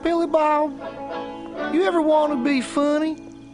[0.03, 0.73] Billy Bob,
[1.75, 3.28] you ever want to be funny?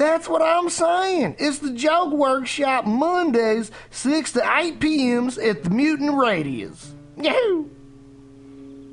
[0.00, 1.36] That's what I'm saying.
[1.38, 6.94] It's the Joke Workshop Mondays, 6 to 8 p.m.s at the Mutant Radius.
[7.18, 7.68] Yahoo!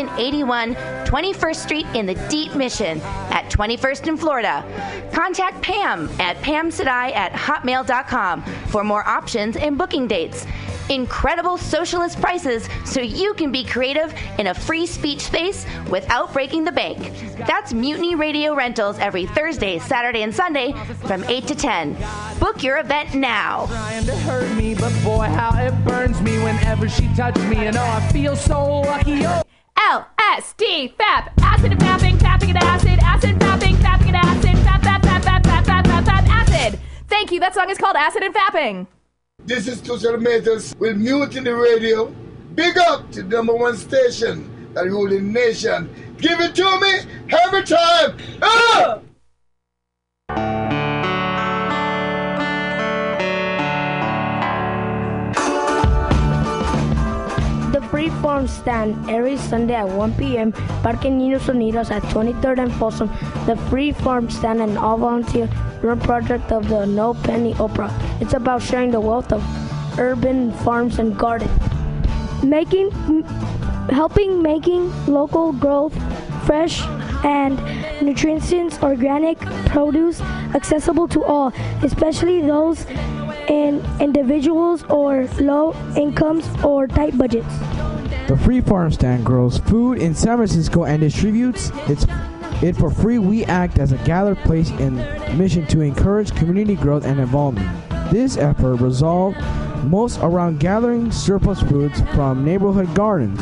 [0.07, 0.75] 2781
[1.05, 2.99] 21st Street in the Deep Mission
[3.29, 4.63] at 21st in Florida.
[5.13, 10.45] Contact Pam at pamsadai at hotmail.com for more options and booking dates.
[10.89, 16.63] Incredible socialist prices so you can be creative in a free speech space without breaking
[16.63, 17.13] the bank.
[17.47, 20.73] That's Mutiny Radio Rentals every Thursday, Saturday, and Sunday
[21.05, 21.95] from 8 to 10.
[22.39, 23.67] Book your event now.
[23.67, 27.77] Trying to hurt me, but boy, how it burns me whenever she touches me, and
[27.77, 29.25] oh, I feel so lucky.
[29.25, 29.43] Oh.
[29.89, 35.01] LSD, FAP, acid and fapping, fapping and acid, acid, fapping, fapping and acid, fap, fap,
[35.01, 36.79] fap, fap, fap, fap, fap, fap, acid.
[37.07, 37.39] Thank you.
[37.39, 38.87] That song is called Acid and Fapping.
[39.43, 42.13] This is Tushar Matters with Mutiny Radio.
[42.55, 45.89] Big up to number one station the ruling nation.
[46.17, 46.99] Give it to me
[47.29, 48.17] every time.
[48.41, 48.99] Ah!
[57.91, 60.53] Free farm stand every Sunday at 1 p.m.
[60.81, 63.09] Parque Niños Unidos at 23rd and Folsom.
[63.45, 65.49] The free farm stand and all volunteer
[65.81, 67.91] run project of the No Penny Opera.
[68.21, 69.43] It's about sharing the wealth of
[69.99, 71.51] urban farms and gardens.
[72.43, 72.89] making
[73.89, 75.93] helping making local growth
[76.45, 76.81] fresh
[77.23, 77.59] and
[78.01, 79.37] nutritious organic
[79.67, 80.21] produce
[80.55, 81.53] accessible to all
[81.83, 82.85] especially those
[83.51, 87.53] in individuals or low incomes or tight budgets
[88.27, 92.05] The Free Farm Stand grows food in San Francisco and distributes its
[92.63, 93.17] it for free.
[93.17, 94.95] We act as a gathered place in
[95.35, 97.67] mission to encourage community growth and involvement.
[98.11, 99.37] This effort resolved
[99.85, 103.41] most around gathering surplus foods from neighborhood gardens,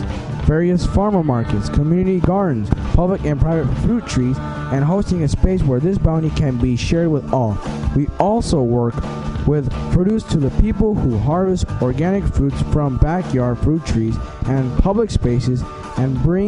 [0.50, 4.36] various farmer markets, community gardens, public and private fruit trees,
[4.74, 7.56] and hosting a space where this bounty can be shared with all.
[7.96, 8.96] We also work
[9.46, 14.16] with produce to the people who harvest organic fruits from backyard fruit trees
[14.48, 15.62] and public spaces
[15.98, 16.48] and bring